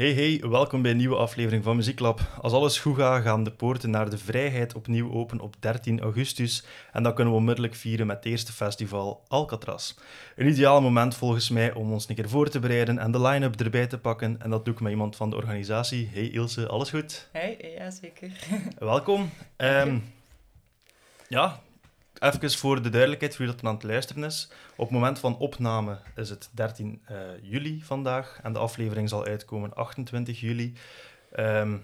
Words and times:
Hey 0.00 0.12
hey, 0.12 0.40
welkom 0.48 0.82
bij 0.82 0.90
een 0.90 0.96
nieuwe 0.96 1.16
aflevering 1.16 1.64
van 1.64 1.76
Muzieklab. 1.76 2.20
Als 2.40 2.52
alles 2.52 2.78
goed 2.78 2.96
gaat, 2.96 3.22
gaan 3.22 3.44
de 3.44 3.50
poorten 3.50 3.90
naar 3.90 4.10
de 4.10 4.18
vrijheid 4.18 4.74
opnieuw 4.74 5.12
open 5.12 5.40
op 5.40 5.54
13 5.58 6.00
augustus. 6.00 6.64
En 6.92 7.02
dat 7.02 7.14
kunnen 7.14 7.32
we 7.32 7.38
onmiddellijk 7.38 7.74
vieren 7.74 8.06
met 8.06 8.16
het 8.16 8.24
eerste 8.24 8.52
festival 8.52 9.22
Alcatraz. 9.28 9.94
Een 10.36 10.46
ideaal 10.46 10.80
moment 10.80 11.14
volgens 11.14 11.50
mij 11.50 11.72
om 11.72 11.92
ons 11.92 12.08
een 12.08 12.14
keer 12.14 12.28
voor 12.28 12.48
te 12.48 12.58
bereiden 12.58 12.98
en 12.98 13.10
de 13.10 13.20
line-up 13.20 13.60
erbij 13.60 13.86
te 13.86 13.98
pakken. 13.98 14.36
En 14.42 14.50
dat 14.50 14.64
doe 14.64 14.74
ik 14.74 14.80
met 14.80 14.90
iemand 14.90 15.16
van 15.16 15.30
de 15.30 15.36
organisatie. 15.36 16.10
Hey 16.12 16.28
Ilse, 16.28 16.68
alles 16.68 16.90
goed? 16.90 17.28
Hey, 17.32 17.74
ja 17.78 17.90
zeker. 17.90 18.30
Welkom. 18.78 19.30
Ehm, 19.56 19.98
ja, 21.28 21.60
even 22.20 22.50
voor 22.50 22.82
de 22.82 22.88
duidelijkheid, 22.88 23.36
voor 23.36 23.44
wie 23.46 23.54
dat 23.54 23.64
aan 23.64 23.74
het 23.74 23.82
luisteren 23.82 24.24
is. 24.24 24.50
Op 24.76 24.84
het 24.84 24.90
moment 24.90 25.18
van 25.18 25.38
opname 25.38 25.98
is 26.16 26.30
het 26.30 26.50
13 26.52 27.02
eh, 27.04 27.16
juli 27.42 27.82
vandaag 27.82 28.40
en 28.42 28.52
de 28.52 28.58
aflevering 28.58 29.08
zal 29.08 29.24
uitkomen 29.24 29.74
28 29.74 30.40
juli. 30.40 30.74
Ehm, 31.32 31.76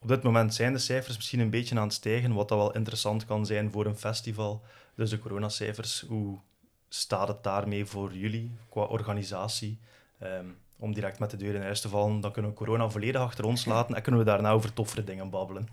op 0.00 0.08
dit 0.08 0.22
moment 0.22 0.54
zijn 0.54 0.72
de 0.72 0.78
cijfers 0.78 1.16
misschien 1.16 1.40
een 1.40 1.50
beetje 1.50 1.76
aan 1.76 1.82
het 1.82 1.92
stijgen, 1.92 2.34
wat 2.34 2.48
dat 2.48 2.58
wel 2.58 2.74
interessant 2.74 3.24
kan 3.24 3.46
zijn 3.46 3.70
voor 3.70 3.86
een 3.86 3.96
festival. 3.96 4.62
Dus 4.94 5.10
de 5.10 5.18
coronacijfers, 5.18 6.04
hoe 6.08 6.38
staat 6.88 7.28
het 7.28 7.42
daarmee 7.42 7.84
voor 7.84 8.14
jullie 8.14 8.50
qua 8.68 8.82
organisatie? 8.82 9.78
Ehm, 10.18 10.46
om 10.78 10.94
direct 10.94 11.18
met 11.18 11.30
de 11.30 11.36
deur 11.36 11.54
in 11.54 11.62
huis 11.62 11.80
te 11.80 11.88
vallen, 11.88 12.20
dan 12.20 12.32
kunnen 12.32 12.50
we 12.50 12.56
corona 12.56 12.88
volledig 12.88 13.20
achter 13.20 13.44
ons 13.44 13.64
laten 13.64 13.94
en 13.94 14.02
kunnen 14.02 14.20
we 14.20 14.26
daarna 14.26 14.50
over 14.50 14.72
toffere 14.72 15.04
dingen 15.04 15.30
babbelen. 15.30 15.68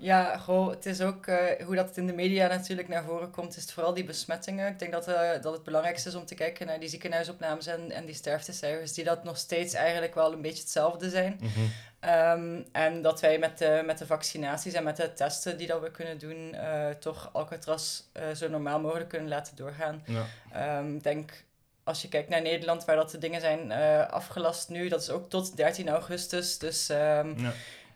Ja, 0.00 0.36
goh, 0.36 0.70
het 0.70 0.86
is 0.86 1.00
ook 1.00 1.26
uh, 1.26 1.36
hoe 1.64 1.74
dat 1.74 1.88
het 1.88 1.96
in 1.96 2.06
de 2.06 2.12
media 2.12 2.46
natuurlijk 2.46 2.88
naar 2.88 3.04
voren 3.04 3.30
komt, 3.30 3.56
is 3.56 3.62
het 3.62 3.72
vooral 3.72 3.94
die 3.94 4.04
besmettingen. 4.04 4.68
Ik 4.68 4.78
denk 4.78 4.92
dat, 4.92 5.08
uh, 5.08 5.30
dat 5.42 5.52
het 5.52 5.64
belangrijkste 5.64 6.08
is 6.08 6.14
om 6.14 6.24
te 6.24 6.34
kijken 6.34 6.66
naar 6.66 6.80
die 6.80 6.88
ziekenhuisopnames 6.88 7.66
en, 7.66 7.90
en 7.90 8.06
die 8.06 8.14
sterftecijfers, 8.14 8.92
die 8.92 9.04
dat 9.04 9.24
nog 9.24 9.36
steeds 9.36 9.74
eigenlijk 9.74 10.14
wel 10.14 10.32
een 10.32 10.42
beetje 10.42 10.62
hetzelfde 10.62 11.10
zijn. 11.10 11.40
Mhm. 11.40 11.60
Um, 12.00 12.66
en 12.72 13.02
dat 13.02 13.20
wij 13.20 13.38
met 13.38 13.58
de, 13.58 13.82
met 13.86 13.98
de 13.98 14.06
vaccinaties 14.06 14.72
en 14.72 14.84
met 14.84 14.96
de 14.96 15.12
testen 15.12 15.56
die 15.56 15.66
dat 15.66 15.80
we 15.80 15.90
kunnen 15.90 16.18
doen, 16.18 16.54
uh, 16.54 16.88
toch 16.88 17.30
Alcatraz 17.32 18.00
zo 18.34 18.48
normaal 18.48 18.80
mogelijk 18.80 19.08
kunnen 19.08 19.28
laten 19.28 19.56
doorgaan. 19.56 20.04
Ja. 20.06 20.78
Um, 20.78 20.96
ik 20.96 21.02
denk, 21.02 21.44
als 21.84 22.02
je 22.02 22.08
kijkt 22.08 22.28
naar 22.28 22.42
Nederland, 22.42 22.84
waar 22.84 22.96
dat 22.96 23.10
de 23.10 23.18
dingen 23.18 23.40
zijn 23.40 23.72
afgelast 24.10 24.68
nu, 24.68 24.88
dat 24.88 25.02
is 25.02 25.10
ook 25.10 25.30
tot 25.30 25.56
13 25.56 25.88
augustus. 25.88 26.58
Dus 26.58 26.88
um, 26.88 27.38
Ja. 27.38 27.52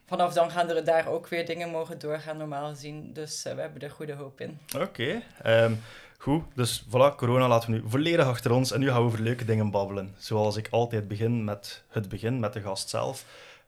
Vanaf 0.07 0.33
dan 0.33 0.51
gaan 0.51 0.69
er 0.69 0.85
daar 0.85 1.07
ook 1.09 1.29
weer 1.29 1.47
dingen 1.47 1.71
mogen 1.71 1.99
doorgaan, 1.99 2.37
normaal 2.37 2.69
gezien. 2.69 3.13
Dus 3.13 3.47
uh, 3.47 3.55
we 3.55 3.61
hebben 3.61 3.83
er 3.83 3.91
goede 3.91 4.15
hoop 4.15 4.41
in. 4.41 4.59
Oké, 4.75 5.23
okay. 5.43 5.77
goed. 6.19 6.45
Dus 6.55 6.85
voilà, 6.89 7.17
corona 7.17 7.49
laten 7.49 7.71
we 7.71 7.77
nu 7.77 7.83
volledig 7.89 8.27
achter 8.27 8.53
ons. 8.53 8.73
En 8.73 8.81
nu 8.81 8.89
gaan 8.89 9.01
we 9.01 9.07
over 9.07 9.21
leuke 9.21 9.45
dingen 9.45 9.71
babbelen. 9.71 10.15
Zoals 10.19 10.57
ik 10.57 10.69
altijd 10.71 11.09
begin 11.09 11.45
met 11.45 11.83
het 11.89 12.09
begin, 12.09 12.41
met 12.41 12.53
de 12.53 12.61
gast 12.61 12.89
zelf. 12.89 13.25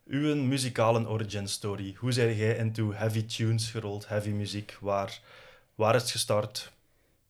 Uw 0.07 0.35
muzikale 0.35 1.09
origin 1.09 1.49
story. 1.49 1.95
Hoe 1.99 2.13
zijn 2.13 2.37
jij 2.37 2.57
into 2.57 2.93
heavy 2.93 3.27
tunes 3.27 3.71
gerold, 3.71 4.09
heavy 4.09 4.31
muziek? 4.31 4.77
Waar, 4.81 5.21
waar 5.75 5.95
is 5.95 6.03
het 6.03 6.11
gestart? 6.11 6.73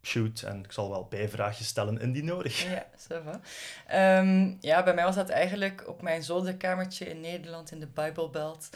Shoot. 0.06 0.42
En 0.42 0.64
ik 0.64 0.72
zal 0.72 0.90
wel 0.90 1.06
bijvraagjes 1.10 1.66
stellen 1.66 2.00
indien 2.00 2.24
nodig. 2.24 2.62
Ja, 2.62 2.86
ça 2.96 3.16
va. 3.24 3.40
Um, 4.18 4.56
ja, 4.60 4.82
bij 4.82 4.94
mij 4.94 5.04
was 5.04 5.14
dat 5.14 5.28
eigenlijk 5.28 5.88
op 5.88 6.02
mijn 6.02 6.22
zolderkamertje 6.22 7.08
in 7.08 7.20
Nederland 7.20 7.70
in 7.70 7.80
de 7.80 7.86
Bijbelbelt. 7.86 8.68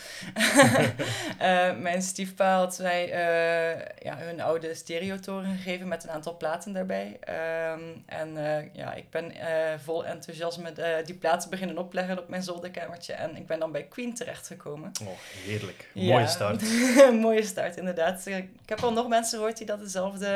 uh, 1.41 1.79
mijn 1.89 2.03
stiefpa 2.03 2.57
had 2.57 2.79
mij 2.79 3.07
uh, 3.07 3.85
ja, 3.99 4.17
hun 4.17 4.41
oude 4.41 4.75
stereotoren 4.75 5.57
gegeven 5.57 5.89
met 5.89 6.05
een 6.05 6.11
aantal 6.11 6.37
platen 6.37 6.73
daarbij. 6.73 7.19
Um, 7.73 8.03
en 8.07 8.37
uh, 8.37 8.75
ja, 8.75 8.95
ik 8.95 9.11
ben 9.11 9.33
vol 9.85 10.07
enthousiasme 10.07 11.03
die 11.05 11.15
platen 11.15 11.51
beginnen 11.51 11.79
opleggen 11.79 12.19
op 12.19 12.29
mijn 12.29 12.43
zolderkamertje. 12.43 13.13
En 13.13 13.37
ik 13.37 13.47
ben 13.47 13.59
dan 13.59 13.73
bij 13.73 13.85
Queen 13.85 14.15
terechtgekomen. 14.15 14.91
Oh, 15.03 15.09
heerlijk. 15.45 15.91
Mooie 15.95 16.27
start. 16.27 16.63
Mooie 17.27 17.43
start, 17.43 17.77
inderdaad. 17.77 18.27
Ik 18.27 18.49
heb 18.67 18.81
al 18.81 18.93
nog 18.93 19.09
mensen 19.09 19.39
gehoord 19.39 19.57
die 19.57 19.67
dat 19.67 19.81
dezelfde 19.81 20.27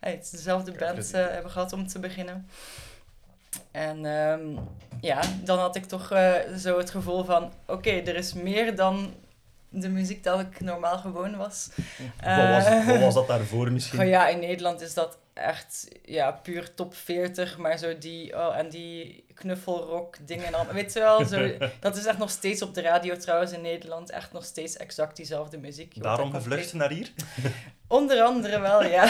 hey, 0.00 0.22
dezelfde 0.30 0.72
band 0.72 1.14
uh, 1.14 1.26
hebben 1.26 1.50
gehad 1.50 1.72
om 1.72 1.86
te 1.86 1.98
beginnen. 1.98 2.48
En 3.70 4.04
um, 4.04 4.58
ja, 5.00 5.20
dan 5.44 5.58
had 5.58 5.76
ik 5.76 5.84
toch 5.84 6.12
uh, 6.12 6.34
zo 6.56 6.78
het 6.78 6.90
gevoel 6.90 7.24
van... 7.24 7.44
Oké, 7.44 7.72
okay, 7.72 8.04
er 8.04 8.16
is 8.16 8.32
meer 8.32 8.76
dan 8.76 9.14
de 9.68 9.88
muziek 9.88 10.24
dat 10.24 10.40
ik 10.40 10.60
normaal 10.60 10.98
gewoon 10.98 11.36
was. 11.36 11.68
Wat, 12.24 12.36
was 12.36 12.84
wat 12.86 12.98
was 12.98 13.14
dat 13.14 13.26
daarvoor 13.26 13.72
misschien? 13.72 14.00
Oh 14.02 14.06
ja, 14.06 14.28
in 14.28 14.38
Nederland 14.38 14.80
is 14.80 14.94
dat 14.94 15.18
echt 15.34 15.88
ja, 16.04 16.30
puur 16.30 16.74
top 16.74 16.94
40. 16.94 17.58
Maar 17.58 17.78
zo 17.78 17.98
die... 17.98 18.36
Oh, 18.36 18.56
en 18.56 18.68
die 18.68 19.24
knuffelrock 19.34 20.16
dingen 20.26 20.52
dan. 20.52 20.66
Weet 20.72 20.92
je 20.92 20.98
wel, 20.98 21.24
zo, 21.24 21.50
dat 21.80 21.96
is 21.96 22.06
echt 22.06 22.18
nog 22.18 22.30
steeds 22.30 22.62
op 22.62 22.74
de 22.74 22.80
radio 22.80 23.16
trouwens 23.16 23.52
in 23.52 23.60
Nederland. 23.60 24.10
Echt 24.10 24.32
nog 24.32 24.44
steeds 24.44 24.76
exact 24.76 25.16
diezelfde 25.16 25.58
muziek. 25.58 26.02
Daarom 26.02 26.30
gevlucht 26.30 26.72
naar 26.72 26.90
hier? 26.90 27.10
Onder 27.86 28.22
andere 28.22 28.60
wel, 28.60 28.84
ja. 28.84 29.04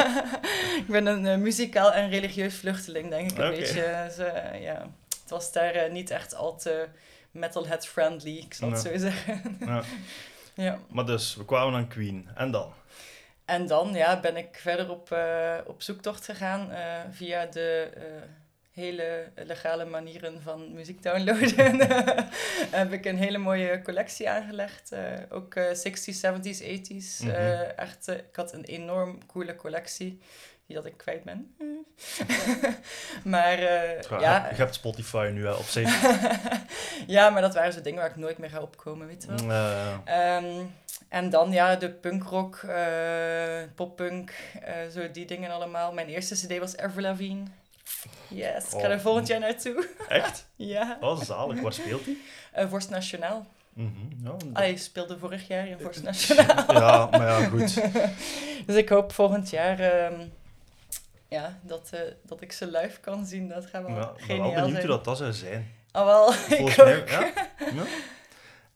ik 0.82 0.86
ben 0.86 1.06
een 1.06 1.24
uh, 1.24 1.36
muzikaal 1.36 1.92
en 1.92 2.10
religieus 2.10 2.54
vluchteling, 2.54 3.10
denk 3.10 3.30
ik 3.30 3.38
een 3.38 3.44
okay. 3.44 3.58
beetje. 3.58 4.10
Zo, 4.16 4.22
uh, 4.22 4.62
ja. 4.62 4.90
Het 5.20 5.30
was 5.30 5.52
daar 5.52 5.86
uh, 5.86 5.92
niet 5.92 6.10
echt 6.10 6.34
al 6.34 6.56
te 6.56 6.88
metalhead-friendly, 7.30 8.36
ik 8.36 8.54
zal 8.54 8.70
het 8.70 8.80
zo 8.80 8.96
zeggen. 8.96 9.56
Ja. 9.60 9.82
ja. 10.54 10.78
Maar 10.88 11.06
dus, 11.06 11.34
we 11.34 11.44
kwamen 11.44 11.74
aan 11.74 11.88
Queen. 11.88 12.28
En 12.34 12.50
dan? 12.50 12.72
En 13.46 13.66
dan 13.66 13.94
ja, 13.94 14.20
ben 14.20 14.36
ik 14.36 14.56
verder 14.56 14.90
op, 14.90 15.10
uh, 15.10 15.56
op 15.66 15.82
zoektocht 15.82 16.24
gegaan 16.24 16.70
uh, 16.70 17.00
via 17.10 17.46
de 17.46 17.92
uh, 17.96 18.02
hele 18.76 19.32
legale 19.34 19.84
manieren 19.84 20.42
van 20.42 20.74
muziek 20.74 21.02
downloaden. 21.02 21.76
heb 22.80 22.92
ik 22.92 23.04
een 23.04 23.18
hele 23.18 23.38
mooie 23.38 23.82
collectie 23.82 24.30
aangelegd. 24.30 24.92
ook 25.30 25.54
60s, 25.58 26.20
70s, 26.20 26.62
80s. 26.62 27.24
Mhm. 27.24 27.30
echt, 27.76 28.08
ik 28.08 28.36
had 28.36 28.52
een 28.52 28.64
enorm 28.64 29.26
coole 29.26 29.56
collectie 29.56 30.20
die 30.66 30.76
dat 30.76 30.86
ik 30.86 30.96
kwijt 30.96 31.24
ben. 31.24 31.54
maar 33.34 33.60
Ja, 33.60 34.20
ja... 34.20 34.48
Je 34.48 34.54
hebt 34.54 34.74
Spotify 34.74 35.30
nu 35.32 35.46
op 35.46 35.64
zich. 35.66 36.02
ja, 37.06 37.30
maar 37.30 37.42
dat 37.42 37.54
waren 37.54 37.72
zo 37.72 37.80
dingen 37.80 38.00
waar 38.00 38.10
ik 38.10 38.16
nooit 38.16 38.38
meer 38.38 38.50
ga 38.50 38.60
opkomen, 38.60 39.06
weet 39.06 39.22
je 39.22 39.34
wel. 39.34 39.50
Uh, 39.50 40.36
Um, 40.42 40.74
en 41.08 41.30
dan 41.30 41.52
ja, 41.52 41.76
de 41.76 41.90
punkrock, 41.90 42.62
uh, 42.64 43.62
poppunk, 43.74 44.32
uh, 44.62 44.90
zo 44.92 45.10
die 45.10 45.26
dingen 45.26 45.50
allemaal. 45.50 45.92
Mijn 45.92 46.08
eerste 46.08 46.34
cd 46.34 46.58
was 46.58 46.76
Avril 46.76 47.02
Lavigne. 47.02 47.44
Yes, 48.28 48.64
ik 48.64 48.70
ga 48.70 48.76
Oh. 48.76 48.84
er 48.92 49.00
volgend 49.00 49.26
jaar 49.26 49.40
naartoe. 49.40 49.88
echt? 50.08 50.46
ja. 50.56 50.96
Oh, 51.00 51.20
zalig. 51.22 51.60
Waar 51.60 51.72
speelt 51.72 52.04
hij? 52.04 52.16
Uh, 52.64 52.70
Vorst 52.70 52.90
Nationaal. 52.90 53.46
Mm 53.72 54.08
ja, 54.24 54.30
dat- 54.30 54.44
Allee, 54.52 54.76
speelde 54.76 55.18
vorig 55.18 55.46
jaar 55.48 55.66
in 55.68 55.78
Vorst 55.80 56.02
Nationaal. 56.10 56.72
ja, 56.72 57.06
maar 57.10 57.40
ja, 57.40 57.48
goed. 57.48 57.74
dus 58.66 58.76
ik 58.76 58.88
hoop 58.88 59.12
volgend 59.12 59.50
jaar 59.50 60.06
um, 60.12 60.32
ja, 61.28 61.58
dat, 61.62 61.90
uh, 61.94 62.00
dat 62.22 62.40
ik 62.40 62.52
ze 62.52 62.66
live 62.66 63.00
kan 63.00 63.26
zien. 63.26 63.48
Dat 63.48 63.66
gaat 63.66 63.82
wel 63.86 63.96
Ja, 63.96 64.00
ik 64.02 64.14
ben 64.16 64.24
geniaal 64.24 64.42
wel 64.42 64.52
benieuwd 64.54 64.70
zijn. 64.70 64.86
hoe 64.86 64.96
dat, 64.96 65.04
dat 65.04 65.16
zou 65.16 65.32
zijn. 65.32 65.74
Ah, 65.92 66.04
wel, 66.04 66.32
Volgens 66.32 66.76
ik 66.78 66.84
mij, 66.84 67.00
ook. 67.00 67.08
ja. 67.08 67.32
ja. 67.74 67.84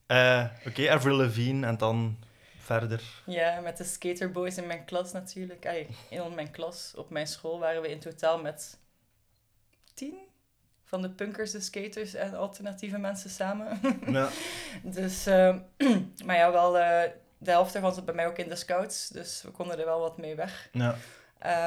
Eh, 0.07 0.45
Oké, 0.67 0.91
Avril 0.91 1.15
Lavigne 1.17 1.67
en 1.67 1.77
dan 1.77 2.17
verder. 2.59 3.03
Ja, 3.25 3.61
met 3.61 3.77
de 3.77 3.85
skaterboys 3.85 4.57
in 4.57 4.67
mijn 4.67 4.85
klas 4.85 5.13
natuurlijk. 5.13 5.67
Allee, 5.67 5.87
in 6.09 6.35
mijn 6.35 6.51
klas, 6.51 6.93
op 6.97 7.11
mijn 7.11 7.27
school, 7.27 7.59
waren 7.59 7.83
we 7.83 7.89
in 7.91 7.99
totaal 7.99 8.39
met 8.41 8.79
tien 10.01 10.19
van 10.85 11.03
de 11.03 11.11
punkers, 11.11 11.51
de 11.51 11.61
skaters 11.61 12.15
en 12.15 12.35
alternatieve 12.35 12.99
mensen 12.99 13.31
samen. 13.31 13.81
Ja. 14.07 14.29
dus, 14.83 15.27
uh, 15.27 15.57
maar 16.27 16.37
ja, 16.37 16.53
wel, 16.53 16.77
uh, 16.79 17.03
de 17.39 17.51
helft 17.51 17.73
daarvan 17.73 17.95
zat 17.95 18.05
bij 18.05 18.15
mij 18.15 18.27
ook 18.27 18.39
in 18.39 18.49
de 18.49 18.57
scouts, 18.57 19.09
dus 19.09 19.43
we 19.43 19.51
konden 19.51 19.79
er 19.79 19.85
wel 19.85 20.01
wat 20.01 20.19
mee 20.19 20.35
weg. 20.35 20.69
ja. 20.73 20.97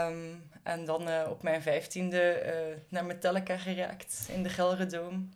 Um, 0.07 0.51
en 0.63 0.85
dan 0.85 1.07
uh, 1.07 1.27
op 1.29 1.43
mijn 1.43 1.61
vijftiende 1.61 2.43
uh, 2.45 2.77
naar 2.87 3.05
Metallica 3.05 3.57
geraakt 3.57 4.27
in 4.31 4.43
de 4.43 4.49
Gelredoom. 4.49 5.29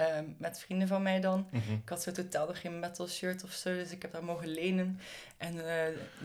Um, 0.00 0.34
met 0.38 0.60
vrienden 0.60 0.88
van 0.88 1.02
mij 1.02 1.20
dan. 1.20 1.48
Mhm. 1.50 1.72
Ik 1.72 1.88
had 1.88 2.02
zo 2.02 2.12
totaal 2.12 2.46
nog 2.46 2.60
geen 2.60 2.78
metal 2.78 3.08
shirt 3.08 3.44
of 3.44 3.52
zo, 3.52 3.74
dus 3.74 3.90
ik 3.90 4.02
heb 4.02 4.12
dat 4.12 4.22
mogen 4.22 4.48
lenen. 4.48 5.00
En 5.36 5.54
uh, 5.54 5.64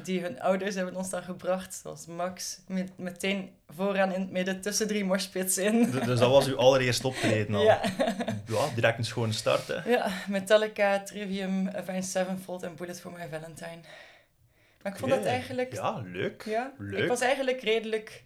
die 0.04 0.22
hun 0.22 0.42
ouders 0.42 0.76
hebben 0.76 0.96
ons 0.96 1.10
dan 1.10 1.24
gebracht. 1.24 1.80
Dat 1.84 1.94
was 1.94 2.06
Max, 2.16 2.60
met, 2.68 2.98
meteen 2.98 3.52
vooraan 3.68 4.12
in 4.14 4.22
het 4.22 4.32
midden, 4.32 4.62
tussen 4.62 4.88
drie 4.88 5.06
morspits 5.06 5.58
in. 5.58 5.90
D- 5.90 5.92
Dus 6.06 6.20
dat 6.20 6.30
was 6.30 6.48
uw 6.48 6.58
allereerste 6.58 7.08
optreden 7.08 7.56
al. 7.56 7.64
Ja. 7.64 7.82
Ja, 8.48 8.68
direct 8.76 8.98
een 8.98 9.06
schone 9.06 9.34
start, 9.34 9.68
hè. 9.68 9.90
ja, 9.90 10.12
Metallica, 10.28 11.04
Trivium, 11.04 11.68
Avenged 11.70 12.06
Sevenfold 12.06 12.64
en 12.64 12.76
Bullet 12.76 13.00
for 13.02 13.12
My 13.12 13.28
Valentine. 13.30 13.80
Maar 14.82 14.92
ik 14.92 14.98
vond 14.98 15.12
dat 15.12 15.20
Oké. 15.20 15.30
eigenlijk... 15.30 15.74
Ja, 15.74 16.02
leuk. 16.06 16.44
Ja, 16.46 16.74
Leuk. 16.78 17.00
ik 17.04 17.08
was 17.08 17.22
eigenlijk 17.22 17.62
redelijk... 17.62 18.24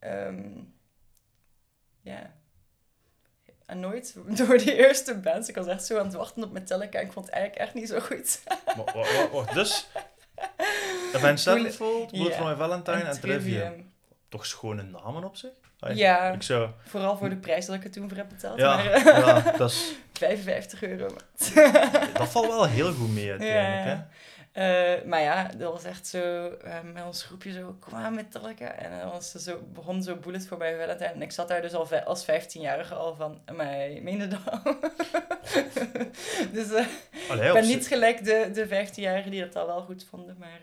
Um, 0.00 0.74
Annoyed 3.72 4.14
door 4.38 4.58
die 4.58 4.74
eerste 4.76 5.14
bands. 5.14 5.48
Ik 5.48 5.54
was 5.54 5.66
echt 5.66 5.84
zo 5.84 5.98
aan 5.98 6.04
het 6.06 6.14
wachten 6.14 6.44
op 6.44 6.52
Metallica 6.52 6.98
en 6.98 7.06
ik 7.06 7.12
vond 7.12 7.26
het 7.26 7.34
eigenlijk 7.34 7.64
echt 7.64 7.74
niet 7.74 7.88
zo 7.88 8.00
goed. 8.00 8.40
Wacht, 9.32 9.54
dus... 9.54 9.86
Avenged 11.14 11.40
Sevenfold, 11.40 12.10
Bullet 12.10 12.34
for 12.34 12.46
My 12.46 12.54
Valentine 12.54 13.02
en, 13.02 13.20
Trivium. 13.20 13.92
toch 14.28 14.46
schone 14.46 14.82
namen 14.82 15.24
op 15.24 15.36
zich. 15.36 15.50
Ja. 15.94 16.30
Ik 16.32 16.42
zou... 16.42 16.70
Vooral 16.86 17.16
voor 17.16 17.28
de 17.28 17.36
prijs 17.36 17.66
dat 17.66 17.74
ik 17.76 17.84
er 17.84 17.90
toen 17.90 18.08
voor 18.08 18.16
heb 18.16 18.28
betaald. 18.28 18.58
Ja, 18.58 18.76
Maar, 18.76 18.86
eh, 18.92 19.04
ja 19.04 19.40
dat, 19.56 19.70
is, 19.70 19.92
55 20.12 20.82
euro. 20.82 21.08
dat 22.14 22.28
valt 22.28 22.46
wel 22.46 22.66
heel 22.66 22.92
goed 22.92 23.14
mee 23.14 23.30
uiteindelijk. 23.30 23.86
Ja. 23.86 24.08
Eh, 24.52 25.02
maar 25.04 25.20
ja, 25.20 25.48
dat 25.56 25.72
was 25.72 25.84
echt 25.84 26.06
zo, 26.06 26.48
eh, 26.48 26.80
met 26.82 27.04
ons 27.04 27.22
groepje 27.22 27.52
zo, 27.52 27.76
kom 27.80 27.94
aan 27.94 28.14
Metallica. 28.14 28.72
En 28.72 28.98
dan 28.98 29.10
was 29.10 29.30
zo, 29.32 29.60
begon 29.72 30.02
zo 30.02 30.16
Bullet 30.16 30.46
voor 30.46 30.58
mij 30.58 30.76
Valentine. 30.78 31.10
En 31.10 31.22
ik 31.22 31.32
zat 31.32 31.48
daar 31.48 31.62
dus 31.62 31.74
al 31.74 31.94
als 31.94 32.24
15-jarige 32.24 32.94
al 32.94 33.14
van, 33.14 33.40
mij 33.52 34.00
meende 34.02 34.28
dat? 34.28 34.62
dus 36.52 36.72
eh? 36.72 36.86
Allee, 37.28 37.46
ik 37.46 37.52
ben 37.52 37.66
niet 37.66 37.86
gelijk 37.86 38.24
de, 38.24 38.50
de 38.52 38.66
15-jarigen 38.66 39.30
die 39.30 39.40
dat 39.40 39.56
al 39.56 39.66
wel 39.66 39.82
goed 39.82 40.04
vonden, 40.10 40.36
maar 40.38 40.60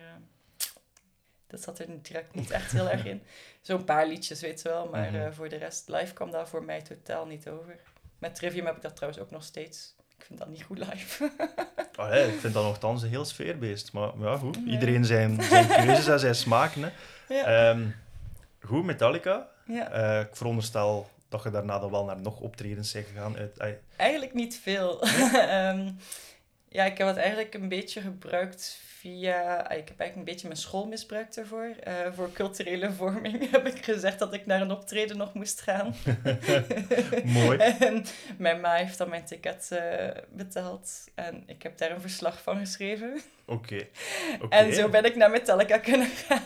dat 1.48 1.62
zat 1.62 1.80
er 1.80 1.90
niet 1.90 2.08
direct 2.08 2.36
niet 2.36 2.52
echt 2.52 2.72
heel 2.72 2.90
erg 2.90 3.06
in. 3.06 3.24
Zo'n 3.62 3.84
paar 3.84 4.08
liedjes, 4.08 4.42
weet 4.42 4.62
je 4.62 4.70
wel, 4.70 4.88
maar 4.90 5.12
Mhm. 5.12 5.32
voor 5.32 5.50
de 5.50 5.56
rest, 5.56 5.88
live 5.90 6.14
kwam 6.14 6.32
dat 6.32 6.50
voor 6.50 6.64
mij 6.64 6.82
totaal 6.82 7.26
niet 7.26 7.48
over. 7.48 7.80
Met 8.20 8.36
Trivium 8.36 8.66
heb 8.66 8.76
ik 8.76 8.82
dat 8.82 8.96
trouwens 8.96 9.22
ook 9.24 9.32
nog 9.32 9.44
steeds. 9.44 9.96
Ik 10.20 10.26
vind 10.26 10.40
dat 10.40 10.50
niet 10.50 10.64
goed 10.64 10.78
live. 10.78 11.32
Allee, 11.96 12.34
ik 12.34 12.40
vind 12.40 12.54
dat 12.54 12.64
nogthans 12.64 13.04
een 13.04 13.10
heel 13.10 13.26
sfeerbeest. 13.26 13.94
Maar 13.94 14.10
ja, 14.20 14.38
goed. 14.38 14.58
Iedereen 14.66 15.06
zijn, 15.06 15.44
zijn 15.44 15.68
keuzes 15.68 16.08
en 16.08 16.20
zijn 16.20 16.36
smaken. 16.36 16.82
Hè. 16.84 16.90
ja. 17.36 17.70
Ehm, 17.70 17.86
goed, 18.62 18.84
Metallica. 18.84 19.48
ja. 19.66 19.92
Eh, 19.92 20.20
ik 20.20 20.36
veronderstel 20.36 21.10
dat 21.30 21.44
je 21.44 21.50
daarna 21.50 21.80
dan 21.80 21.92
wel 21.92 22.06
naar 22.06 22.20
nog 22.20 22.40
optredens 22.40 22.92
bent 22.92 23.08
gegaan. 23.08 23.38
Uit, 23.38 23.60
ai, 23.60 23.78
Eigenlijk 23.96 24.34
niet 24.34 24.60
veel. 24.64 25.02
Ehm, 25.34 25.92
ja, 26.70 26.84
ik 26.86 26.98
heb 26.98 27.08
het 27.08 27.18
eigenlijk 27.18 27.54
een 27.54 27.70
beetje 27.70 28.02
gebruikt 28.02 28.80
via... 29.00 29.60
Ik 29.72 29.88
heb 29.88 30.00
eigenlijk 30.00 30.16
een 30.16 30.24
beetje 30.24 30.48
mijn 30.48 30.60
school 30.60 30.88
misbruikt 30.88 31.38
ervoor. 31.38 31.76
Eh, 31.84 31.94
voor 32.16 32.32
culturele 32.32 32.92
vorming 32.92 33.50
heb 33.52 33.68
ik 33.68 33.84
gezegd 33.86 34.20
dat 34.20 34.34
ik 34.34 34.46
naar 34.46 34.62
een 34.62 34.72
optreden 34.72 35.18
nog 35.18 35.34
moest 35.34 35.62
gaan. 35.62 35.96
Mooi. 37.24 37.58
En 37.80 38.06
mijn 38.38 38.60
ma 38.62 38.74
heeft 38.76 38.98
dan 38.98 39.10
mijn 39.10 39.26
ticket 39.26 39.72
eh, 39.72 40.22
betaald. 40.34 40.92
En 41.16 41.44
ik 41.46 41.64
heb 41.64 41.78
daar 41.78 41.92
een 41.92 42.02
verslag 42.02 42.42
van 42.42 42.58
geschreven. 42.60 43.20
Oké. 43.46 43.88
Oké. 44.42 44.56
En 44.56 44.74
zo 44.74 44.90
ben 44.90 45.06
ik 45.06 45.16
naar 45.16 45.30
Metallica 45.30 45.78
kunnen 45.78 46.08
gaan. 46.08 46.44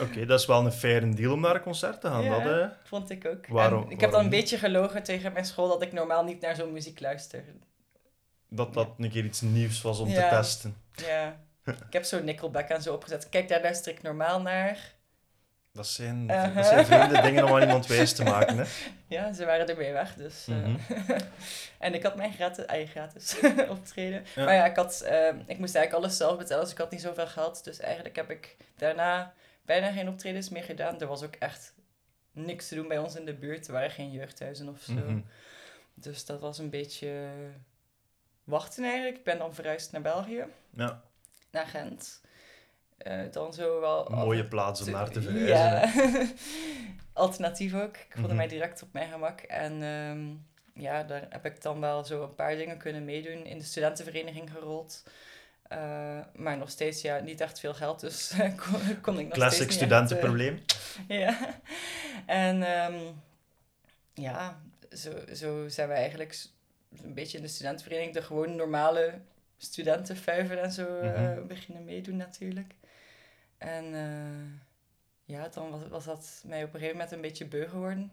Oké, 0.00 0.26
dat 0.26 0.40
is 0.40 0.46
wel 0.46 0.64
een 0.64 0.72
faire 0.72 1.14
deal 1.14 1.32
om 1.32 1.40
naar 1.40 1.54
een 1.54 1.60
concert 1.62 2.00
te 2.00 2.06
gaan. 2.08 2.22
Ja. 2.24 2.38
Dat, 2.38 2.72
Vond 2.84 3.10
ik 3.10 3.26
ook. 3.26 3.46
Waarom- 3.46 3.84
En 3.84 3.90
ik 3.90 4.00
heb 4.00 4.10
dan 4.10 4.24
een 4.24 4.30
beetje 4.30 4.58
gelogen 4.58 5.02
tegen 5.02 5.32
mijn 5.32 5.44
school 5.44 5.68
dat 5.68 5.82
ik 5.82 5.92
normaal 5.92 6.24
niet 6.24 6.40
naar 6.40 6.54
zo'n 6.56 6.72
muziek 6.72 7.00
luister. 7.00 7.44
dat 8.48 8.74
dat 8.74 8.88
een 8.98 9.10
keer 9.10 9.24
iets 9.24 9.40
nieuws 9.40 9.82
was 9.82 9.98
om 9.98 10.08
Ja. 10.08 10.28
te 10.28 10.36
testen. 10.36 10.76
Ja, 10.94 11.40
ik 11.64 11.92
heb 11.92 12.04
zo 12.04 12.22
Nickelback 12.22 12.68
en 12.68 12.82
zo 12.82 12.92
opgezet. 12.94 13.28
Kijk, 13.28 13.48
daar 13.48 13.60
luister 13.62 13.92
ik 13.92 14.02
normaal 14.02 14.40
naar. 14.42 14.92
Dat 15.72 15.86
zijn, 15.86 16.22
Uh-huh. 16.30 16.54
dat 16.56 16.66
zijn 16.66 16.86
vreemde 16.86 17.20
dingen 17.20 17.44
om 17.44 17.54
aan 17.54 17.60
iemand 17.60 17.86
wijs 17.86 18.12
te 18.12 18.22
maken. 18.24 18.58
Hè. 18.58 18.64
Ja, 19.06 19.32
ze 19.32 19.44
waren 19.44 19.68
ermee 19.68 19.92
weg, 19.92 20.14
dus... 20.14 20.46
eh, 20.48 20.56
Mhm. 20.56 20.76
en 21.78 21.94
ik 21.94 22.02
had 22.02 22.16
mijn 22.16 22.32
gratis, 22.32 22.64
eigen 22.64 22.90
gratis 22.90 23.36
optreden. 23.76 24.24
Ja. 24.34 24.44
Maar 24.44 24.54
ja, 24.54 24.64
ik, 24.64 24.76
had, 24.76 25.00
eh, 25.00 25.26
ik 25.46 25.58
moest 25.58 25.74
eigenlijk 25.74 25.92
alles 25.92 26.16
zelf 26.16 26.38
betalen, 26.38 26.62
dus 26.64 26.72
ik 26.72 26.78
had 26.78 26.90
niet 26.90 27.00
zoveel 27.00 27.26
geld. 27.26 27.64
Dus 27.64 27.80
eigenlijk 27.80 28.16
heb 28.16 28.30
ik 28.30 28.56
daarna 28.76 29.32
bijna 29.62 29.92
geen 29.92 30.08
optredens 30.08 30.48
meer 30.48 30.62
gedaan. 30.64 31.00
Er 31.00 31.06
was 31.06 31.22
ook 31.22 31.34
echt 31.34 31.74
niks 32.32 32.68
te 32.68 32.74
doen 32.74 32.88
bij 32.88 32.98
ons 32.98 33.14
in 33.16 33.24
de 33.24 33.34
buurt. 33.34 33.66
Er 33.66 33.72
waren 33.72 33.90
geen 33.90 34.10
jeugdhuizen 34.10 34.68
of 34.68 34.80
zo. 34.80 34.92
Mhm. 34.92 35.20
Dus 35.94 36.24
dat 36.26 36.40
was 36.40 36.58
een 36.58 36.70
beetje 36.70 37.28
wachten 38.44 38.84
eigenlijk. 38.84 39.16
Ik 39.16 39.24
ben 39.24 39.38
dan 39.38 39.54
verhuisd 39.54 39.92
naar 39.92 40.00
België, 40.02 40.44
Ja, 40.70 41.02
naar 41.50 41.66
Gent. 41.66 42.20
Eh, 42.96 43.20
dan 43.30 43.52
zo 43.54 43.80
wel... 43.80 44.10
een 44.10 44.16
mooie 44.18 44.44
plaats 44.46 44.82
om 44.82 44.90
naar 44.90 45.10
te 45.10 45.22
verhuizen. 45.22 45.56
Ja. 45.56 46.28
Alternatief 47.12 47.74
ook. 47.74 47.96
Ik 47.96 48.06
voelde 48.12 48.28
Mhm. 48.28 48.36
mij 48.36 48.48
direct 48.48 48.82
op 48.82 48.92
mijn 48.92 49.10
gemak. 49.10 49.40
En 49.40 49.82
ehm, 49.82 50.24
ja, 50.84 51.02
daar 51.02 51.26
heb 51.28 51.44
ik 51.44 51.62
dan 51.62 51.80
wel 51.80 52.04
zo 52.04 52.22
een 52.22 52.34
paar 52.34 52.56
dingen 52.56 52.78
kunnen 52.78 53.04
meedoen. 53.04 53.44
In 53.46 53.58
de 53.58 53.64
studentenvereniging 53.64 54.50
gerold. 54.50 55.02
Eh, 55.62 56.18
maar 56.34 56.56
nog 56.56 56.70
steeds 56.70 57.00
ja, 57.02 57.18
niet 57.18 57.40
echt 57.40 57.60
veel 57.60 57.74
geld, 57.74 58.00
dus 58.00 58.32
kon, 58.70 59.00
kon 59.00 59.18
ik 59.18 59.24
nog 59.26 59.34
Classic 59.34 59.54
steeds 59.54 59.60
echt, 59.60 59.72
studentenprobleem. 59.72 60.62
eh, 61.08 61.18
ja. 61.24 61.60
En 62.26 62.62
ehm, 62.62 63.00
ja, 64.14 64.60
zo, 64.92 65.10
zo 65.34 65.68
zijn 65.68 65.88
we 65.88 65.94
eigenlijk 65.94 66.36
een 67.02 67.14
beetje 67.14 67.36
in 67.36 67.42
de 67.42 67.48
studentenvereniging 67.50 68.14
de 68.14 68.22
gewoon 68.22 68.56
normale 68.56 69.20
studentenfuiven 69.58 70.62
en 70.62 70.72
zo 70.72 70.98
eh, 70.98 71.20
Mhm. 71.36 71.46
beginnen 71.46 71.84
meedoen 71.84 72.16
natuurlijk. 72.16 72.74
En 73.58 73.94
eh, 73.94 74.60
ja, 75.36 75.48
dan 75.48 75.70
was, 75.70 75.80
was 75.88 76.04
dat 76.04 76.42
mij 76.46 76.58
op 76.64 76.66
een 76.74 76.80
gegeven 76.80 76.96
moment 76.96 77.12
een 77.14 77.20
beetje 77.20 77.46
beu 77.46 77.68
geworden. 77.68 78.12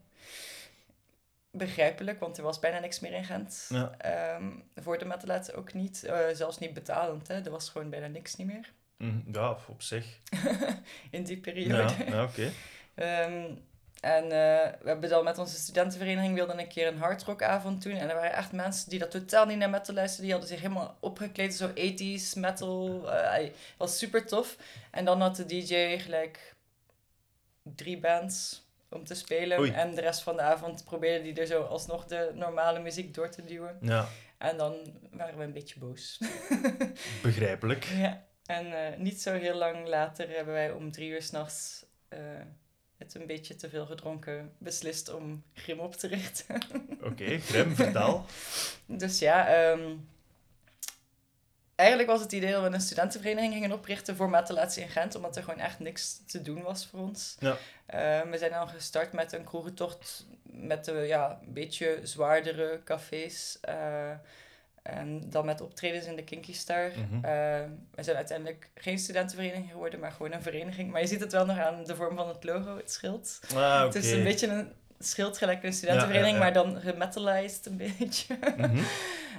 Begrijpelijk, 1.51 2.19
want 2.19 2.37
er 2.37 2.43
was 2.43 2.59
bijna 2.59 2.79
niks 2.79 2.99
meer 2.99 3.13
in 3.13 3.23
Gent. 3.25 3.65
Ja. 3.69 3.95
Ehm, 3.97 4.49
voor 4.75 4.97
de 4.97 5.05
metalheads 5.05 5.53
ook 5.53 5.73
niet. 5.73 6.03
Eh, 6.03 6.19
zelfs 6.33 6.57
niet 6.57 6.73
betalend, 6.73 7.27
hè. 7.27 7.41
Er 7.43 7.51
was 7.51 7.69
gewoon 7.69 7.89
bijna 7.89 8.07
niks 8.07 8.35
niet 8.35 8.47
meer 8.47 8.71
Mhm, 8.97 9.31
Ja, 9.31 9.57
op 9.67 9.81
zich. 9.81 10.05
in 11.11 11.23
die 11.23 11.37
periode. 11.37 11.75
Ja, 11.77 11.95
ja 12.05 12.23
oké. 12.23 12.51
Ehm, 12.95 13.55
en 14.01 14.23
eh, 14.23 14.29
we 14.81 14.87
hebben 14.87 15.09
dan 15.09 15.23
met 15.23 15.37
onze 15.37 15.55
studentenvereniging 15.55 16.35
wilden 16.35 16.59
een 16.59 16.67
keer 16.67 16.87
een 16.87 16.97
hardrockavond 16.97 17.83
doen. 17.83 17.93
En 17.93 18.09
er 18.09 18.15
waren 18.15 18.33
echt 18.33 18.51
mensen 18.51 18.89
die 18.89 18.99
dat 18.99 19.11
totaal 19.11 19.45
niet 19.45 19.57
naar 19.57 19.69
metal 19.69 19.95
luisterden. 19.95 20.25
Die 20.25 20.31
hadden 20.31 20.49
zich 20.49 20.61
helemaal 20.61 20.97
opgekleed, 20.99 21.53
zo 21.53 21.69
80s 21.69 22.37
metal. 22.39 23.09
ey, 23.11 23.53
was 23.77 23.97
super 23.97 24.25
tof. 24.25 24.57
En 24.91 25.05
dan 25.05 25.21
had 25.21 25.35
de 25.35 25.45
DJ 25.45 25.97
gelijk 25.97 26.55
drie 27.63 27.99
bands 27.99 28.65
om 28.89 29.05
te 29.05 29.15
spelen. 29.15 29.59
Oei. 29.59 29.71
En 29.71 29.95
de 29.95 30.01
rest 30.01 30.21
van 30.21 30.35
de 30.35 30.41
avond 30.41 30.83
probeerde 30.83 31.23
die 31.23 31.41
er 31.41 31.47
zo 31.47 31.61
alsnog 31.61 32.05
de 32.05 32.31
normale 32.33 32.79
muziek 32.79 33.13
door 33.13 33.29
te 33.29 33.45
duwen. 33.45 33.77
Ja, 33.81 34.07
En 34.37 34.57
dan 34.57 34.75
waren 35.11 35.37
we 35.37 35.43
een 35.43 35.53
beetje 35.53 35.79
boos. 35.79 36.19
begrijpelijk. 37.23 37.83
Ja, 37.83 38.25
en 38.45 38.73
eh, 38.73 38.97
niet 38.97 39.21
zo 39.21 39.33
heel 39.33 39.55
lang 39.55 39.87
later 39.87 40.29
hebben 40.29 40.53
wij 40.53 40.71
om 40.71 40.91
drie 40.91 41.09
uur 41.09 41.21
s'nachts 41.21 41.85
uh, 42.09 42.19
het 43.01 43.15
een 43.15 43.27
beetje 43.27 43.55
te 43.55 43.69
veel 43.69 43.85
gedronken 43.85 44.53
beslist 44.57 45.13
om 45.13 45.43
Grim 45.53 45.79
op 45.79 45.95
te 45.95 46.07
richten. 46.07 46.61
Oké, 47.03 47.39
Grim, 47.39 47.75
vertel. 47.75 48.25
dus 48.85 49.19
ja, 49.19 49.47
ehm, 49.47 49.95
eigenlijk 51.75 52.09
was 52.09 52.21
het 52.21 52.31
idee 52.31 52.51
dat 52.51 52.61
we 52.63 52.69
een 52.69 52.81
studentenvereniging 52.81 53.53
gingen 53.53 53.71
oprichten 53.71 54.15
voor 54.15 54.29
metalatie 54.29 54.83
in 54.83 54.89
Gent, 54.89 55.15
omdat 55.15 55.35
er 55.35 55.43
gewoon 55.43 55.59
echt 55.59 55.79
niks 55.79 56.21
te 56.27 56.41
doen 56.41 56.61
was 56.61 56.85
voor 56.85 56.99
ons. 56.99 57.35
Ja. 57.39 57.57
Eh, 57.85 58.21
we 58.29 58.37
zijn 58.37 58.51
dan 58.51 58.69
gestart 58.69 59.13
met 59.13 59.31
een 59.31 59.43
kroegentocht 59.43 60.25
met 60.43 60.85
de 60.85 60.91
ja, 60.91 61.39
een 61.45 61.53
beetje 61.53 61.99
zwaardere 62.03 62.81
cafés. 62.83 63.57
eh, 63.61 64.11
en 64.81 65.29
dan 65.29 65.45
met 65.45 65.61
optredens 65.61 66.05
in 66.05 66.15
de 66.15 66.23
Kinky 66.23 66.53
Star. 66.53 66.89
Mhm. 66.89 67.25
Eh, 67.25 67.31
we 67.91 68.03
zijn 68.03 68.17
uiteindelijk 68.17 68.69
geen 68.75 68.99
studentenvereniging 68.99 69.69
geworden, 69.69 69.99
maar 69.99 70.11
gewoon 70.11 70.31
een 70.31 70.41
vereniging. 70.41 70.91
Maar 70.91 71.01
je 71.01 71.07
ziet 71.07 71.19
het 71.19 71.31
wel 71.31 71.45
nog 71.45 71.57
aan 71.57 71.83
de 71.83 71.95
vorm 71.95 72.15
van 72.15 72.27
het 72.27 72.43
logo, 72.43 72.77
het 72.77 72.91
schild. 72.91 73.39
Ah. 73.55 73.83
Het 73.83 73.95
is 73.95 74.11
een 74.11 74.23
beetje 74.23 74.47
een 74.47 74.71
schild 74.99 75.37
gelijk 75.37 75.63
een 75.63 75.73
studentenvereniging, 75.73 76.37
Ja, 76.37 76.45
ja, 76.45 76.53
ja. 76.53 76.63
maar 76.63 76.73
dan 76.73 76.81
gemetalized 76.81 77.65
een 77.65 77.77
beetje. 77.77 78.37
Mhm. 78.57 78.83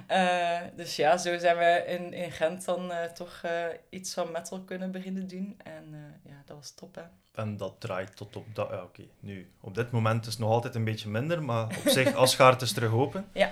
Eh, 0.07 0.59
dus 0.75 0.95
ja, 0.95 1.17
zo 1.17 1.37
zijn 1.37 1.57
we 1.57 1.83
in, 1.87 2.13
in 2.13 2.31
Gent 2.31 2.65
dan 2.65 2.91
eh, 2.91 3.03
toch 3.03 3.39
eh, 3.43 3.65
iets 3.89 4.13
van 4.13 4.31
metal 4.31 4.61
kunnen 4.61 4.91
beginnen 4.91 5.27
doen. 5.27 5.59
En 5.63 5.83
ja, 6.23 6.41
dat 6.45 6.57
was 6.57 6.71
top, 6.71 6.95
hè. 6.95 7.01
En 7.41 7.57
dat 7.57 7.75
draait 7.79 8.15
tot 8.15 8.35
op 8.35 8.55
dat... 8.55 8.69
Ja, 8.69 8.83
oké. 8.83 9.03
Nu, 9.19 9.51
op 9.61 9.75
dit 9.75 9.91
moment 9.91 10.25
is 10.25 10.31
het 10.31 10.41
nog 10.41 10.49
altijd 10.49 10.75
een 10.75 10.83
beetje 10.83 11.09
minder, 11.09 11.43
maar 11.43 11.63
op 11.63 11.87
zich, 11.89 12.15
als 12.15 12.35
gaat 12.35 12.61
is 12.61 12.73
terug 12.73 12.91
open. 12.91 13.25
Ja. 13.33 13.51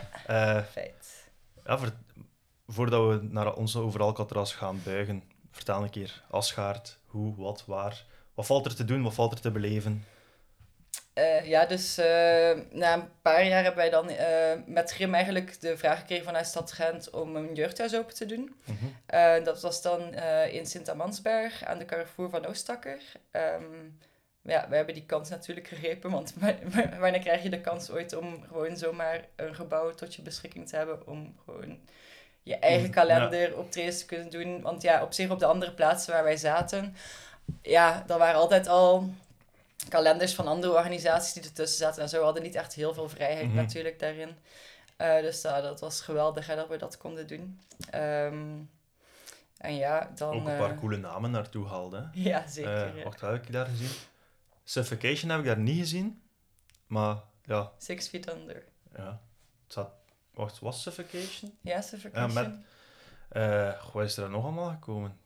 Feit. 0.71 1.20
Ja, 1.65 1.77
voor- 1.77 1.93
voordat 2.67 3.07
we 3.09 3.27
naar 3.27 3.53
onze 3.53 3.79
overal 3.79 4.13
Catras 4.13 4.53
gaan 4.53 4.81
buigen, 4.83 5.23
vertel 5.51 5.83
een 5.83 5.89
keer 5.89 6.23
Asgaard, 6.29 6.97
hoe, 7.05 7.35
wat, 7.35 7.63
waar. 7.65 8.05
Wat 8.33 8.45
valt 8.45 8.65
er 8.65 8.75
te 8.75 8.85
doen, 8.85 9.03
wat 9.03 9.13
valt 9.13 9.33
er 9.33 9.41
te 9.41 9.51
beleven? 9.51 10.05
Eh, 11.13 11.45
ja, 11.45 11.65
dus 11.65 11.97
eh, 11.97 12.51
na 12.71 12.93
een 12.93 13.09
paar 13.21 13.45
jaar 13.45 13.63
hebben 13.63 13.75
wij 13.81 13.89
dan 13.89 14.09
eh, 14.09 14.59
met 14.65 14.91
Grim 14.91 15.13
eigenlijk 15.13 15.61
de 15.61 15.77
vraag 15.77 15.99
gekregen 15.99 16.25
vanuit 16.25 16.47
Stad 16.47 16.71
Gent 16.71 17.09
om 17.09 17.35
een 17.35 17.53
jeugdhuis 17.55 17.95
open 17.95 18.15
te 18.15 18.25
doen. 18.25 18.55
Mhm. 18.65 19.43
Dat 19.43 19.61
was 19.61 19.81
dan 19.81 20.13
in 20.51 20.65
Sint-Amansberg 20.65 21.63
aan 21.63 21.77
de 21.77 21.85
Carrefour 21.85 22.29
van 22.29 22.45
Oostakker. 22.45 23.01
Ehm, 23.31 23.63
ja, 24.41 24.69
we 24.69 24.75
hebben 24.75 24.93
die 24.93 25.05
kans 25.05 25.29
natuurlijk 25.29 25.67
gegrepen, 25.67 26.11
want 26.11 26.33
wa- 26.39 26.55
wa- 26.63 26.97
wanneer 26.99 27.19
krijg 27.21 27.43
je 27.43 27.49
de 27.49 27.61
kans 27.61 27.89
ooit 27.91 28.15
om 28.15 28.43
gewoon 28.47 28.77
zomaar 28.77 29.25
een 29.35 29.55
gebouw 29.55 29.91
tot 29.91 30.15
je 30.15 30.21
beschikking 30.21 30.67
te 30.69 30.75
hebben 30.75 31.07
om 31.07 31.35
gewoon 31.45 31.79
je 32.43 32.55
eigen 32.55 32.89
kalender 32.91 33.57
optredens 33.57 33.99
te 33.99 34.05
kunnen 34.05 34.29
doen. 34.29 34.61
Want 34.61 34.81
ja, 34.81 35.03
op 35.03 35.13
zich 35.13 35.29
op 35.29 35.39
de 35.39 35.45
andere 35.45 35.71
plaatsen 35.73 36.13
waar 36.13 36.23
wij 36.23 36.37
zaten, 36.37 36.95
ja, 37.61 38.03
dat 38.07 38.17
waren 38.17 38.39
altijd 38.39 38.67
al 38.67 39.09
kalenders 39.89 40.35
van 40.35 40.47
andere 40.47 40.73
organisaties 40.73 41.33
die 41.33 41.43
ertussen 41.43 41.77
zaten 41.77 42.01
en 42.01 42.09
zo. 42.09 42.17
We 42.17 42.23
hadden 42.23 42.43
niet 42.43 42.55
echt 42.55 42.73
heel 42.73 42.93
veel 42.93 43.09
vrijheid 43.09 43.45
Mhm. 43.47 43.55
natuurlijk 43.55 43.99
daarin. 43.99 44.35
Eh, 44.97 45.21
dus 45.21 45.41
ja, 45.41 45.61
dat 45.61 45.79
was 45.79 46.01
geweldig 46.01 46.47
hè, 46.47 46.55
dat 46.55 46.67
we 46.67 46.77
dat 46.77 46.97
konden 46.97 47.27
doen. 47.27 47.59
Ehm, 47.89 48.57
en 49.57 49.75
ja, 49.75 50.11
dan... 50.15 50.29
Ook 50.29 50.47
een 50.47 50.57
paar 50.57 50.71
eh, 50.71 50.77
coole 50.79 50.97
namen 50.97 51.31
naartoe 51.31 51.67
haalde. 51.67 51.97
hè. 51.97 52.21
Ja, 52.29 52.47
zeker. 52.47 52.85
Eh, 52.87 52.97
ja. 52.97 53.03
wacht, 53.03 53.21
wat 53.21 53.31
heb 53.31 53.45
ik 53.45 53.51
daar 53.51 53.65
gezien? 53.65 53.89
Suffocation 54.71 55.29
heb 55.29 55.39
ik 55.39 55.45
daar 55.45 55.57
niet 55.57 55.79
gezien. 55.79 56.21
Maar 56.87 57.17
ja, 57.43 57.71
Six 57.77 58.07
Feet 58.07 58.33
Under. 58.33 58.63
ja. 58.95 59.21
Het 59.63 59.73
zat... 59.73 59.89
Wacht, 60.33 60.59
was 60.59 60.81
Suffocation? 60.81 61.57
Ja, 61.61 61.81
Suffocation. 61.81 62.33
met- 62.33 62.65
Eh, 63.29 63.91
wat 63.93 64.03
is 64.05 64.17
er 64.17 64.29
nog 64.29 64.43
allemaal 64.43 64.69
gekomen? 64.69 65.17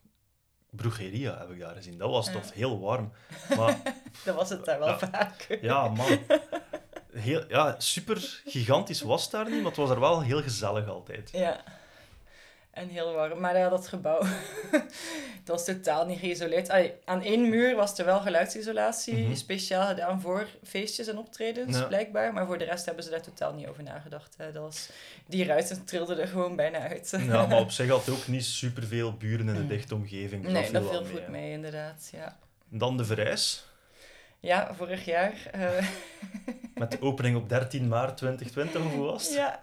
Brugeria 0.70 1.38
heb 1.38 1.50
ik 1.52 1.60
daar 1.60 1.76
gezien. 1.76 1.98
Dat 1.98 2.10
was 2.10 2.26
Ja. 2.28 2.32
tof, 2.32 2.52
heel 2.52 2.80
warm. 2.80 3.12
Maar 3.58 3.82
Dat 4.26 4.36
was 4.36 4.50
het 4.50 4.66
daar 4.66 4.80
wel 4.80 4.88
Ja. 4.88 4.98
vaak. 4.98 5.58
ja, 5.62 5.88
man. 5.88 6.20
Heel, 7.12 7.44
ja, 7.48 7.76
super 7.80 8.42
gigantisch 8.46 9.02
was 9.02 9.30
daar 9.30 9.46
niet, 9.50 9.56
maar 9.58 9.66
het 9.72 9.76
was 9.76 9.90
er 9.90 10.00
wel 10.00 10.22
heel 10.22 10.42
gezellig 10.42 10.88
altijd. 10.88 11.30
Ja. 11.32 11.64
En 12.76 12.88
heel 12.90 13.14
warm. 13.14 13.40
Maar 13.40 13.58
ja, 13.58 13.70
dat 13.70 13.88
gebouw, 13.88 14.20
dat 15.44 15.56
was 15.56 15.66
totaal 15.66 16.06
niet 16.06 16.20
geïsoleerd. 16.20 16.70
Allee, 16.70 16.94
aan 17.06 17.22
één 17.24 17.50
muur 17.50 17.76
was 17.76 17.98
er 18.00 18.06
wel 18.06 18.20
geluidsisolatie, 18.20 19.24
Mhm. 19.24 19.36
speciaal 19.36 19.88
gedaan 19.88 20.22
voor 20.22 20.48
feestjes 20.64 21.08
en 21.08 21.18
optredens, 21.18 21.78
Ja. 21.78 21.84
blijkbaar. 21.84 22.34
Maar 22.34 22.46
voor 22.46 22.58
de 22.58 22.64
rest 22.64 22.86
hebben 22.86 23.04
ze 23.04 23.10
daar 23.10 23.22
totaal 23.22 23.54
niet 23.54 23.68
over 23.68 23.84
nagedacht. 23.84 24.34
Hè. 24.38 24.52
Dat 24.52 24.62
was, 24.64 24.90
die 25.28 25.46
ruiten 25.46 25.86
trilden 25.86 26.20
er 26.20 26.28
gewoon 26.28 26.56
bijna 26.56 26.80
uit. 26.80 27.14
Ja, 27.20 27.46
maar 27.46 27.60
op 27.60 27.72
zich 27.78 27.90
had 27.90 28.06
het 28.06 28.16
ook 28.16 28.28
niet 28.28 28.46
superveel 28.46 29.14
buren 29.14 29.48
in 29.50 29.56
de 29.56 29.68
dichte 29.68 29.96
omgeving. 29.96 30.44
dus 30.44 30.52
nee, 30.52 30.64
viel 30.64 30.74
dat 30.74 30.90
viel 30.90 31.02
mee, 31.02 31.12
goed 31.12 31.22
hè. 31.22 31.30
mee, 31.32 31.52
inderdaad. 31.52 32.10
Ja, 32.12 32.38
Dan 32.70 32.98
de 32.98 33.06
Verijs, 33.06 33.66
ja 34.46 34.74
vorig 34.74 35.06
jaar. 35.06 35.48
eh, 35.52 35.88
met 36.76 36.92
de 36.92 37.02
opening 37.02 37.38
op 37.38 37.50
13 37.50 37.88
maart 37.88 38.18
2020, 38.18 38.86
of 38.86 38.94
hoe 38.94 39.06
was 39.06 39.24
het? 39.28 39.34
Ja, 39.34 39.60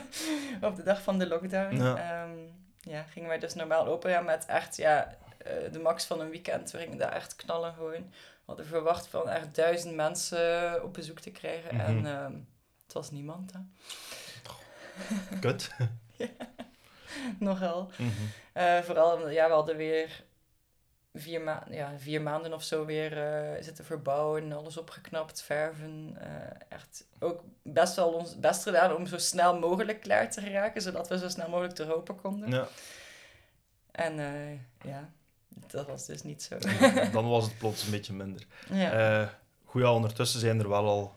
op 0.68 0.76
de 0.76 0.82
dag 0.82 1.02
van 1.02 1.18
de 1.18 1.26
lockdown. 1.26 1.76
Ja. 1.76 1.96
Ja. 1.96 2.26
ja, 2.80 3.02
gingen 3.02 3.28
wij 3.28 3.38
dus 3.38 3.54
normaal 3.54 3.86
open 3.86 4.10
ja, 4.10 4.20
met 4.20 4.44
echt 4.46 4.76
ja, 4.76 5.16
eh, 5.38 5.72
de 5.72 5.78
max 5.78 6.04
van 6.04 6.20
een 6.20 6.30
weekend. 6.30 6.70
We 6.70 6.78
gingen 6.78 6.98
daar 6.98 7.12
echt 7.12 7.36
knallen 7.36 7.74
gewoon. 7.74 7.92
We 7.92 8.48
hadden 8.48 8.66
verwacht 8.66 9.06
van 9.06 9.28
echt 9.28 9.54
duizend 9.54 9.94
mensen 9.94 10.82
op 10.84 10.94
bezoek 10.94 11.20
te 11.20 11.30
krijgen. 11.30 11.76
Mhm. 11.76 11.86
En 11.86 12.06
ehm, 12.06 12.32
het 12.84 12.92
was 12.92 13.10
niemand, 13.10 13.52
hè. 13.52 13.58
Kut. 15.40 15.70
Nogal. 17.38 17.90
Mhm. 17.96 18.10
Eh, 18.52 18.78
vooral, 18.78 19.14
omdat, 19.16 19.32
ja, 19.32 19.46
we 19.46 19.52
hadden 19.52 19.76
weer 19.76 20.24
vier, 21.14 21.40
ma 21.40 21.66
ja, 21.70 21.92
vier 21.98 22.22
maanden 22.22 22.52
of 22.52 22.62
zo 22.62 22.84
weer 22.84 23.18
eh, 23.18 23.62
zitten 23.62 23.84
verbouwen, 23.84 24.52
alles 24.52 24.76
opgeknapt, 24.76 25.42
verven. 25.42 26.16
eh, 26.20 26.50
echt 26.68 27.04
ook 27.18 27.42
best 27.62 27.96
wel 27.96 28.08
ons 28.12 28.38
best 28.38 28.62
gedaan 28.62 28.94
om 28.96 29.06
zo 29.06 29.18
snel 29.18 29.58
mogelijk 29.58 30.00
klaar 30.00 30.30
te 30.30 30.40
geraken, 30.40 30.82
zodat 30.82 31.08
we 31.08 31.18
zo 31.18 31.28
snel 31.28 31.48
mogelijk 31.48 31.74
te 31.74 31.94
open 31.94 32.16
konden. 32.20 32.50
Ja, 32.50 32.68
En 33.90 34.18
eh, 34.18 34.58
ja, 34.90 35.10
dat 35.48 35.86
was 35.86 36.06
dus 36.06 36.22
niet 36.22 36.42
zo. 36.42 36.58
dan 37.12 37.28
was 37.28 37.44
het 37.44 37.58
plots 37.58 37.84
een 37.84 37.90
beetje 37.90 38.12
minder. 38.12 38.46
ja. 38.70 39.40
Goed, 39.64 39.82
ja, 39.82 39.92
ondertussen 39.92 40.40
zijn 40.40 40.58
er 40.60 40.68
wel 40.68 40.86
al 40.86 41.14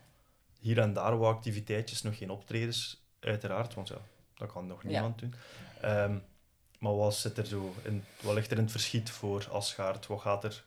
hier 0.60 0.80
en 0.80 0.94
daar 0.94 1.18
wat 1.18 1.36
activiteitjes, 1.36 2.02
nog 2.02 2.18
geen 2.18 2.30
optredens, 2.30 3.06
uiteraard, 3.20 3.74
want 3.74 3.88
ja, 3.88 3.98
dat 4.36 4.52
kan 4.52 4.68
nog 4.68 4.84
niemand 4.84 5.20
doen. 5.20 5.34
Ehm, 5.82 6.18
maar 6.86 6.96
wat, 6.96 7.16
zit 7.16 7.38
er 7.38 7.46
zo 7.46 7.74
in, 7.84 8.04
wat 8.22 8.34
ligt 8.34 8.52
er 8.52 8.58
in 8.58 8.64
het 8.64 8.72
verschiet 8.72 9.10
voor 9.10 9.48
Asgaard? 9.52 10.08
Wat 10.08 10.22
gaat 10.22 10.44
er, 10.44 10.64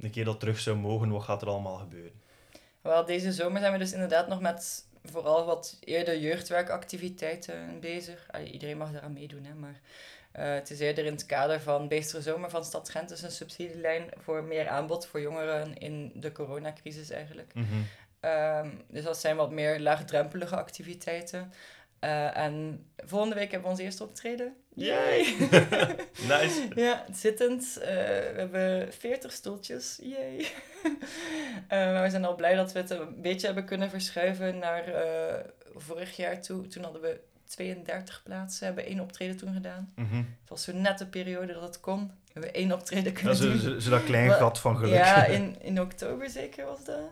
een 0.00 0.10
keer 0.10 0.24
dat 0.24 0.40
terug 0.40 0.60
zou 0.60 0.76
mogen, 0.76 1.10
wat 1.10 1.22
gaat 1.22 1.42
er 1.42 1.48
allemaal 1.48 1.76
gebeuren? 1.76 2.22
Wel, 2.80 3.04
deze 3.04 3.32
zomer 3.32 3.60
zijn 3.60 3.72
we 3.72 3.78
dus 3.78 3.92
inderdaad 3.92 4.28
nog 4.28 4.40
met 4.40 4.84
vooral 5.04 5.44
wat 5.44 5.76
eerder 5.80 6.18
jeugdwerkactiviteiten 6.18 7.80
bezig. 7.80 8.26
Allee, 8.30 8.50
iedereen 8.50 8.76
mag 8.76 8.92
daaraan 8.92 9.12
meedoen, 9.12 9.44
hè, 9.44 9.54
maar 9.54 9.80
eh, 10.32 10.54
het 10.54 10.70
is 10.70 10.80
eerder 10.80 11.04
in 11.04 11.12
het 11.12 11.26
kader 11.26 11.60
van 11.60 11.88
Beestere 11.88 12.22
Zomer 12.22 12.50
van 12.50 12.64
Stad 12.64 12.88
Gent, 12.88 13.08
dus 13.08 13.22
een 13.22 13.30
subsidielijn 13.30 14.10
voor 14.16 14.44
meer 14.44 14.68
aanbod 14.68 15.06
voor 15.06 15.20
jongeren 15.20 15.78
in 15.78 16.12
de 16.14 16.32
coronacrisis 16.32 17.10
eigenlijk. 17.10 17.52
Ehm, 18.20 18.70
dus 18.88 19.04
dat 19.04 19.18
zijn 19.18 19.36
wat 19.36 19.50
meer 19.50 19.80
laagdrempelige 19.80 20.56
activiteiten. 20.56 21.52
Eh, 21.98 22.36
en 22.36 22.86
volgende 22.96 23.34
week 23.34 23.50
hebben 23.50 23.68
we 23.68 23.74
ons 23.74 23.84
eerste 23.84 24.04
optreden. 24.04 24.56
Yay! 24.78 25.36
nice. 26.32 26.68
Ja, 26.74 27.04
zittend. 27.12 27.78
Eh, 27.78 27.88
we 27.88 28.34
hebben 28.36 28.92
40 28.92 29.32
stoeltjes. 29.32 29.98
Yay. 30.02 30.46
Eh, 31.68 31.92
maar 31.92 32.02
we 32.02 32.10
zijn 32.10 32.24
al 32.24 32.34
blij 32.34 32.54
dat 32.54 32.72
we 32.72 32.78
het 32.78 32.90
een 32.90 33.20
beetje 33.20 33.46
hebben 33.46 33.64
kunnen 33.64 33.90
verschuiven 33.90 34.58
naar 34.58 34.86
eh, 34.88 35.44
vorig 35.74 36.16
jaar 36.16 36.40
toe. 36.40 36.66
Toen 36.66 36.82
hadden 36.82 37.02
we 37.02 37.20
32 37.44 38.22
plaatsen, 38.22 38.66
hebben 38.66 38.84
één 38.84 39.00
optreden 39.00 39.36
toen 39.36 39.52
gedaan. 39.52 39.92
Mhm. 39.94 40.16
Het 40.16 40.48
was 40.48 40.62
zo 40.62 40.72
net 40.72 40.98
de 40.98 41.06
periode 41.06 41.52
dat 41.52 41.62
het 41.62 41.80
kon. 41.80 42.06
We 42.06 42.32
hebben 42.32 42.54
één 42.54 42.72
optreden 42.72 43.12
kunnen 43.12 43.36
zo, 43.36 43.48
doen. 43.48 43.58
zo, 43.58 43.78
zo 43.78 43.90
dat 43.90 44.04
klein 44.04 44.30
gat 44.30 44.58
van 44.58 44.76
geluk. 44.76 44.94
Ja, 44.94 45.24
in, 45.36 45.56
in 45.60 45.80
oktober 45.80 46.30
zeker 46.30 46.64
was 46.64 46.84
dat. 46.84 47.10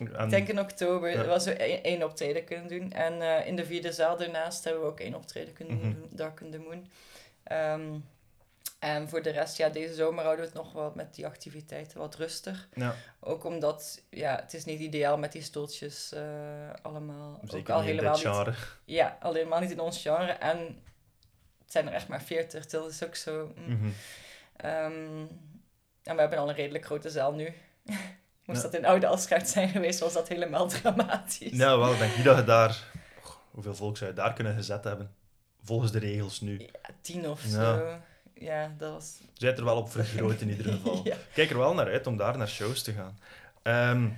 En- 0.00 0.24
Ik 0.24 0.30
denk 0.30 0.48
in 0.48 0.60
oktober 0.60 1.10
Ja. 1.10 1.24
was 1.24 1.44
we 1.44 1.52
één, 1.52 1.82
één 1.82 2.02
optreden 2.02 2.44
kunnen 2.44 2.68
doen. 2.68 2.92
En 2.92 3.22
eh, 3.22 3.46
in 3.46 3.56
de 3.56 3.64
vierde 3.66 3.92
zaal 3.92 4.16
daarnaast 4.16 4.64
hebben 4.64 4.82
we 4.82 4.88
ook 4.88 5.00
één 5.00 5.14
optreden 5.14 5.54
kunnen 5.54 5.76
Mhm. 5.76 5.84
doen, 5.92 6.08
Dark 6.10 6.40
in 6.40 6.50
the 6.50 6.58
Moon. 6.58 6.90
Ehm, 7.42 7.98
en 8.78 9.08
voor 9.08 9.22
de 9.22 9.30
rest, 9.30 9.56
ja, 9.56 9.68
deze 9.68 9.94
zomer 9.94 10.24
houden 10.24 10.44
we 10.44 10.50
het 10.50 10.60
nog 10.62 10.72
wel 10.72 10.92
met 10.94 11.14
die 11.14 11.26
activiteiten 11.26 11.98
wat 11.98 12.14
rustig. 12.16 12.68
ja, 12.74 12.94
Ook 13.20 13.44
omdat, 13.44 14.02
ja, 14.10 14.36
het 14.40 14.54
is 14.54 14.64
niet 14.64 14.80
ideaal 14.80 15.18
met 15.18 15.32
die 15.32 15.42
stoeltjes 15.42 16.12
eh, 16.12 16.22
allemaal. 16.82 17.40
zeker 17.42 17.58
ook 17.58 17.68
al 17.68 17.80
niet 17.80 17.88
in 17.90 17.94
helemaal 17.96 18.16
niet, 18.18 18.26
genre. 18.26 18.54
ja, 18.84 19.18
al 19.20 19.34
helemaal 19.34 19.60
niet 19.60 19.70
in 19.70 19.80
ons 19.80 20.02
genre. 20.02 20.32
En 20.32 20.58
het 21.62 21.72
zijn 21.72 21.86
er 21.88 21.92
echt 21.94 22.08
maar 22.08 22.22
veertig, 22.22 22.66
dat 22.66 22.90
is 22.90 23.04
ook 23.04 23.14
zo... 23.16 23.52
mm. 23.56 23.74
Mhm. 23.74 23.88
Ehm, 24.56 25.26
en 26.02 26.14
we 26.14 26.20
hebben 26.20 26.38
al 26.38 26.48
een 26.48 26.54
redelijk 26.54 26.84
grote 26.84 27.10
zaal 27.10 27.32
nu. 27.32 27.52
Moest 28.44 28.62
Ja. 28.62 28.68
dat 28.68 28.80
in 28.80 28.86
oude 28.86 29.06
Asgaard 29.06 29.48
zijn 29.48 29.68
geweest, 29.68 30.00
was 30.00 30.12
dat 30.12 30.28
helemaal 30.28 30.68
dramatisch. 30.68 31.56
Ja, 31.56 31.78
wel, 31.78 31.98
denk 31.98 32.16
niet 32.16 32.24
dat 32.24 32.36
je 32.36 32.44
daar... 32.44 32.84
Hoeveel 33.50 33.74
volk 33.74 33.96
zou 33.96 34.10
je 34.10 34.16
daar 34.16 34.32
kunnen 34.32 34.54
gezet 34.54 34.84
hebben? 34.84 35.14
Volgens 35.62 35.92
de 35.92 35.98
regels 35.98 36.40
nu. 36.40 36.58
Ja, 36.58 36.90
tien 37.00 37.28
of 37.28 37.44
Ja. 37.44 37.50
zo. 37.50 37.98
Ja, 38.34 38.74
dat 38.78 38.92
was... 38.92 39.06
Ze 39.16 39.24
zijn 39.34 39.56
er 39.56 39.64
wel 39.64 39.76
op 39.76 39.90
vergroot 39.90 40.40
in 40.40 40.48
ieder 40.50 40.72
geval. 40.72 41.02
Kijk 41.34 41.50
er 41.50 41.58
wel 41.58 41.74
naar 41.74 41.86
uit 41.90 42.06
om 42.06 42.16
daar 42.16 42.38
naar 42.38 42.48
shows 42.48 42.82
te 42.82 42.92
gaan. 42.92 43.18
Ehm, 43.62 44.08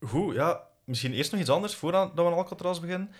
goed, 0.00 0.34
ja. 0.34 0.60
Misschien 0.84 1.12
eerst 1.12 1.30
nog 1.32 1.40
iets 1.40 1.50
anders, 1.50 1.74
voordat 1.74 2.10
we 2.14 2.20
aan 2.24 2.32
Alcatraz 2.32 2.80
beginnen. 2.80 3.10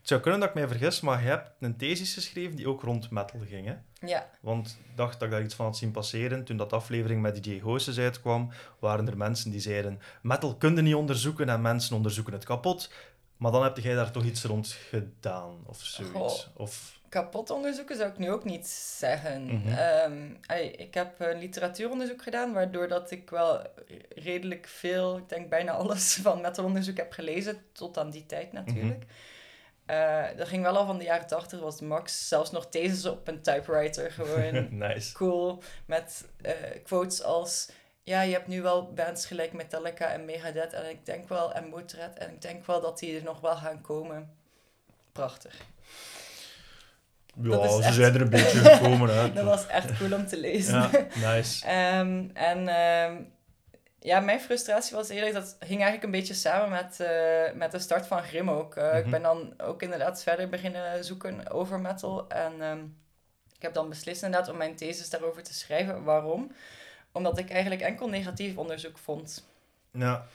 Het 0.00 0.08
zou 0.08 0.20
kunnen 0.20 0.40
dat 0.40 0.48
ik 0.48 0.54
mij 0.54 0.68
vergis, 0.68 1.00
maar 1.00 1.22
je 1.22 1.28
hebt 1.28 1.50
een 1.60 1.76
thesis 1.76 2.14
geschreven 2.14 2.56
die 2.56 2.68
ook 2.68 2.82
rond 2.82 3.10
metal 3.10 3.40
ging, 3.48 3.66
hè? 3.66 3.74
Ja, 4.06 4.30
Want 4.40 4.78
ik 4.84 4.96
dacht 4.96 5.12
dat 5.12 5.22
ik 5.22 5.30
daar 5.30 5.42
iets 5.42 5.54
van 5.54 5.64
had 5.64 5.76
zien 5.76 5.90
passeren. 5.90 6.44
Toen 6.44 6.56
dat 6.56 6.72
aflevering 6.72 7.22
met 7.22 7.44
DJ 7.44 7.60
Hooses 7.60 7.98
uitkwam, 7.98 8.50
waren 8.78 9.08
er 9.08 9.16
mensen 9.16 9.50
die 9.50 9.60
zeiden... 9.60 10.00
Metal 10.22 10.56
kun 10.56 10.76
je 10.76 10.82
niet 10.82 10.94
onderzoeken 10.94 11.48
en 11.48 11.62
mensen 11.62 11.96
onderzoeken 11.96 12.32
het 12.32 12.44
kapot. 12.44 12.90
Maar 13.36 13.52
dan 13.52 13.62
heb 13.62 13.76
jij 13.76 13.94
daar 13.94 14.10
toch 14.10 14.24
iets 14.24 14.44
rond 14.44 14.68
gedaan, 14.68 15.58
of 15.66 15.80
zoiets. 15.80 16.50
Of... 16.56 17.00
kapot 17.08 17.50
onderzoeken 17.50 17.96
zou 17.96 18.10
ik 18.10 18.18
nu 18.18 18.30
ook 18.30 18.44
niet 18.44 18.66
zeggen. 18.98 19.44
Mhm. 19.44 19.68
Ehm, 19.68 20.34
allee, 20.46 20.70
ik 20.70 20.94
heb 20.94 21.20
een 21.20 21.38
literatuuronderzoek 21.38 22.22
gedaan, 22.22 22.52
waardoor 22.52 22.88
dat 22.88 23.10
ik 23.10 23.30
wel 23.30 23.62
redelijk 24.08 24.66
veel, 24.66 25.16
ik 25.16 25.28
denk 25.28 25.48
bijna 25.48 25.72
alles 25.72 26.14
van 26.22 26.40
metalonderzoek 26.40 26.96
heb 26.96 27.12
gelezen, 27.12 27.58
tot 27.72 27.98
aan 27.98 28.10
die 28.10 28.26
tijd 28.26 28.52
natuurlijk. 28.52 29.04
Eh, 29.90 30.36
dat 30.36 30.48
ging 30.48 30.62
wel 30.62 30.76
al 30.76 30.86
van 30.86 30.98
de 30.98 31.04
jaren 31.04 31.26
tachtig, 31.26 31.60
was 31.60 31.80
Max 31.80 32.28
zelfs 32.28 32.50
nog 32.50 32.68
thesis 32.68 33.06
op 33.06 33.28
een 33.28 33.42
typewriter, 33.42 34.10
gewoon 34.12 34.66
nice. 34.88 35.12
cool, 35.12 35.62
met 35.86 36.24
eh, 36.42 36.52
quotes 36.84 37.22
als... 37.22 37.68
Ja, 38.02 38.20
je 38.22 38.32
hebt 38.32 38.46
nu 38.46 38.62
wel 38.62 38.92
bands 38.92 39.26
gelijk 39.26 39.52
Metallica 39.52 40.06
en 40.12 40.24
Megadeth 40.24 40.72
en 40.72 40.90
ik 40.90 41.06
denk 41.06 41.28
wel, 41.28 41.52
en 41.52 41.68
Motorhead, 41.68 42.18
en 42.18 42.30
ik 42.30 42.42
denk 42.42 42.66
wel 42.66 42.80
dat 42.80 42.98
die 42.98 43.16
er 43.16 43.24
nog 43.24 43.40
wel 43.40 43.56
gaan 43.56 43.80
komen. 43.80 44.30
Prachtig. 45.12 45.54
Ja, 47.42 47.68
ze 47.68 47.82
echt- 47.82 47.94
zijn 47.94 48.14
er 48.14 48.20
een 48.20 48.30
beetje 48.30 48.58
gekomen, 48.70 49.14
hè. 49.14 49.32
Dat 49.32 49.44
was 49.44 49.66
echt 49.66 49.98
cool 49.98 50.12
om 50.12 50.26
te 50.26 50.36
lezen. 50.40 50.74
Ja, 50.80 50.90
nice. 51.34 51.66
Ehm, 51.66 52.28
en 52.32 52.68
ehm, 52.68 53.22
ja, 54.00 54.20
mijn 54.20 54.40
frustratie 54.40 54.96
was 54.96 55.08
eerlijk, 55.08 55.34
dat 55.34 55.56
ging 55.60 55.70
eigenlijk 55.82 56.02
een 56.02 56.10
beetje 56.10 56.34
samen 56.34 56.70
met, 56.70 57.00
eh, 57.00 57.52
met 57.54 57.70
de 57.72 57.78
start 57.78 58.06
van 58.06 58.22
Grim 58.22 58.50
ook. 58.50 58.76
Eh, 58.76 58.96
Ik 58.96 59.00
Mhm. 59.02 59.10
ben 59.10 59.22
dan 59.22 59.54
ook 59.60 59.82
inderdaad 59.82 60.22
verder 60.22 60.48
beginnen 60.48 61.04
zoeken 61.04 61.50
over 61.50 61.80
metal. 61.80 62.28
En 62.28 62.62
ehm, 62.62 62.78
ik 63.56 63.62
heb 63.62 63.74
dan 63.74 63.88
beslist 63.88 64.22
inderdaad 64.22 64.48
om 64.50 64.56
mijn 64.56 64.76
thesis 64.76 65.10
daarover 65.10 65.42
te 65.42 65.54
schrijven. 65.54 66.04
Waarom? 66.04 66.52
Omdat 67.12 67.38
ik 67.38 67.50
eigenlijk 67.50 67.82
enkel 67.82 68.08
negatief 68.08 68.56
onderzoek 68.56 68.98
vond. 68.98 69.48
Ja, 69.92 70.26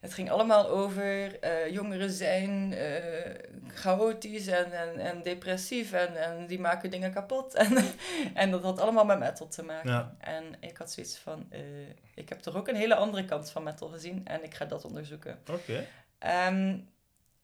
Het 0.00 0.14
ging 0.14 0.30
allemaal 0.30 0.68
over 0.68 1.40
eh, 1.40 1.72
jongeren 1.72 2.10
zijn 2.10 2.72
eh, 2.72 3.34
chaotisch 3.74 4.46
en, 4.46 4.72
en, 4.72 4.98
en 4.98 5.22
depressief 5.22 5.92
en, 5.92 6.16
en 6.16 6.46
die 6.46 6.60
maken 6.60 6.90
dingen 6.90 7.12
kapot. 7.12 7.54
En, 7.64 7.76
en 8.34 8.50
dat 8.50 8.62
had 8.62 8.80
allemaal 8.80 9.04
met 9.04 9.18
metal 9.18 9.48
te 9.48 9.62
maken. 9.62 9.90
Ja. 9.90 10.16
En 10.18 10.54
ik 10.60 10.76
had 10.76 10.92
zoiets 10.92 11.16
van, 11.16 11.46
eh, 11.50 11.60
ik 12.14 12.28
heb 12.28 12.38
toch 12.38 12.56
ook 12.56 12.68
een 12.68 12.76
hele 12.76 12.94
andere 12.94 13.24
kant 13.24 13.50
van 13.50 13.62
metal 13.62 13.88
gezien 13.88 14.26
en 14.26 14.44
ik 14.44 14.54
ga 14.54 14.64
dat 14.64 14.84
onderzoeken. 14.84 15.38
oké. 15.50 15.86
Ehm, 16.18 16.78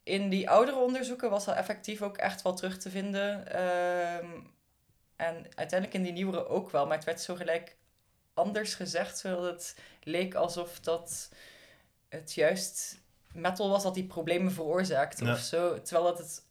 in 0.03 0.29
die 0.29 0.49
oudere 0.49 0.77
onderzoeken 0.77 1.29
was 1.29 1.47
al 1.47 1.55
effectief 1.55 2.01
ook 2.01 2.17
echt 2.17 2.41
wel 2.41 2.53
terug 2.53 2.77
te 2.77 2.89
vinden. 2.89 3.47
Ehm, 3.51 4.27
en 5.15 5.35
uiteindelijk 5.55 5.93
in 5.93 6.03
die 6.03 6.11
nieuwere 6.11 6.47
ook 6.47 6.69
wel, 6.69 6.87
maar 6.87 6.95
het 6.95 7.05
werd 7.05 7.21
zo 7.21 7.35
gelijk 7.35 7.75
anders 8.33 8.73
gezegd, 8.73 9.17
zodat 9.17 9.43
het 9.43 9.75
leek 10.03 10.33
alsof 10.33 10.79
dat 10.79 11.29
het 12.09 12.33
juist 12.33 13.01
metal 13.33 13.69
was 13.69 13.83
dat 13.83 13.93
die 13.93 14.05
problemen 14.05 14.51
veroorzaakte 14.51 15.25
Ja. 15.25 15.31
of 15.33 15.39
zo. 15.39 15.81
Terwijl 15.81 16.05
dat 16.05 16.17
het 16.17 16.43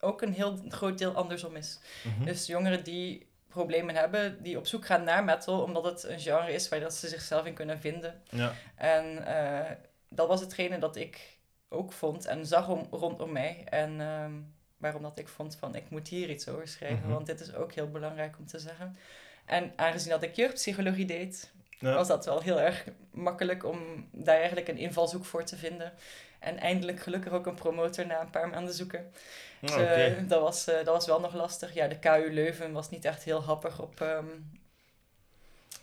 ook 0.00 0.22
een 0.22 0.32
heel 0.32 0.58
groot 0.68 0.98
deel 0.98 1.12
andersom 1.14 1.56
is. 1.56 1.78
Mhm. 2.04 2.24
Dus 2.24 2.46
jongeren 2.46 2.84
die 2.84 3.28
problemen 3.48 3.94
hebben, 3.94 4.42
die 4.42 4.58
op 4.58 4.66
zoek 4.66 4.86
gaan 4.86 5.04
naar 5.04 5.24
metal, 5.24 5.62
omdat 5.62 5.84
het 5.84 6.02
een 6.02 6.20
genre 6.20 6.52
is 6.52 6.68
waar 6.68 6.80
dat 6.80 6.94
ze 6.94 7.08
zichzelf 7.08 7.46
in 7.46 7.54
kunnen 7.54 7.80
vinden. 7.80 8.22
Ja. 8.30 8.52
En 8.74 9.26
eh, 9.26 9.70
dat 10.08 10.28
was 10.28 10.40
hetgene 10.40 10.78
dat 10.78 10.96
ik 10.96 11.38
ook 11.68 11.92
vond 11.92 12.24
en 12.24 12.46
zag 12.46 12.68
om, 12.68 12.86
rondom 12.90 13.32
mij. 13.32 13.62
En 13.64 14.00
ehm, 14.00 14.32
waarom 14.76 15.02
dat 15.02 15.18
ik 15.18 15.28
vond 15.28 15.56
van, 15.56 15.74
ik 15.74 15.90
moet 15.90 16.08
hier 16.08 16.30
iets 16.30 16.48
over 16.48 16.68
schrijven, 16.68 16.98
Mhm. 17.04 17.12
want 17.12 17.26
dit 17.26 17.40
is 17.40 17.54
ook 17.54 17.72
heel 17.72 17.90
belangrijk 17.90 18.38
om 18.38 18.46
te 18.46 18.58
zeggen. 18.58 18.96
En 19.44 19.72
aangezien 19.76 20.10
dat 20.10 20.22
ik 20.22 20.34
jeugdpsychologie 20.36 21.04
deed, 21.06 21.52
Ja. 21.78 21.94
was 21.94 22.08
dat 22.08 22.24
wel 22.24 22.40
heel 22.40 22.60
erg 22.60 22.84
makkelijk 23.10 23.64
om 23.64 24.08
daar 24.12 24.36
eigenlijk 24.36 24.68
een 24.68 24.78
invalshoek 24.78 25.24
voor 25.24 25.44
te 25.44 25.56
vinden. 25.56 25.92
En 26.38 26.58
eindelijk 26.58 27.00
gelukkig 27.00 27.32
ook 27.32 27.46
een 27.46 27.54
promotor 27.54 28.06
na 28.06 28.20
een 28.20 28.30
paar 28.30 28.48
maanden 28.48 28.74
zoeken. 28.74 29.12
Ja, 29.60 29.76
Dus, 29.76 29.76
eh, 29.76 30.28
dat, 30.28 30.40
was, 30.40 30.66
eh, 30.66 30.74
dat 30.74 30.86
was 30.86 31.06
wel 31.06 31.20
nog 31.20 31.34
lastig. 31.34 31.74
Ja, 31.74 31.88
de 31.88 31.98
KU 31.98 32.32
Leuven 32.32 32.72
was 32.72 32.90
niet 32.90 33.04
echt 33.04 33.22
heel 33.22 33.42
happig 33.42 33.80
op 33.80 34.00
ehm, 34.00 34.26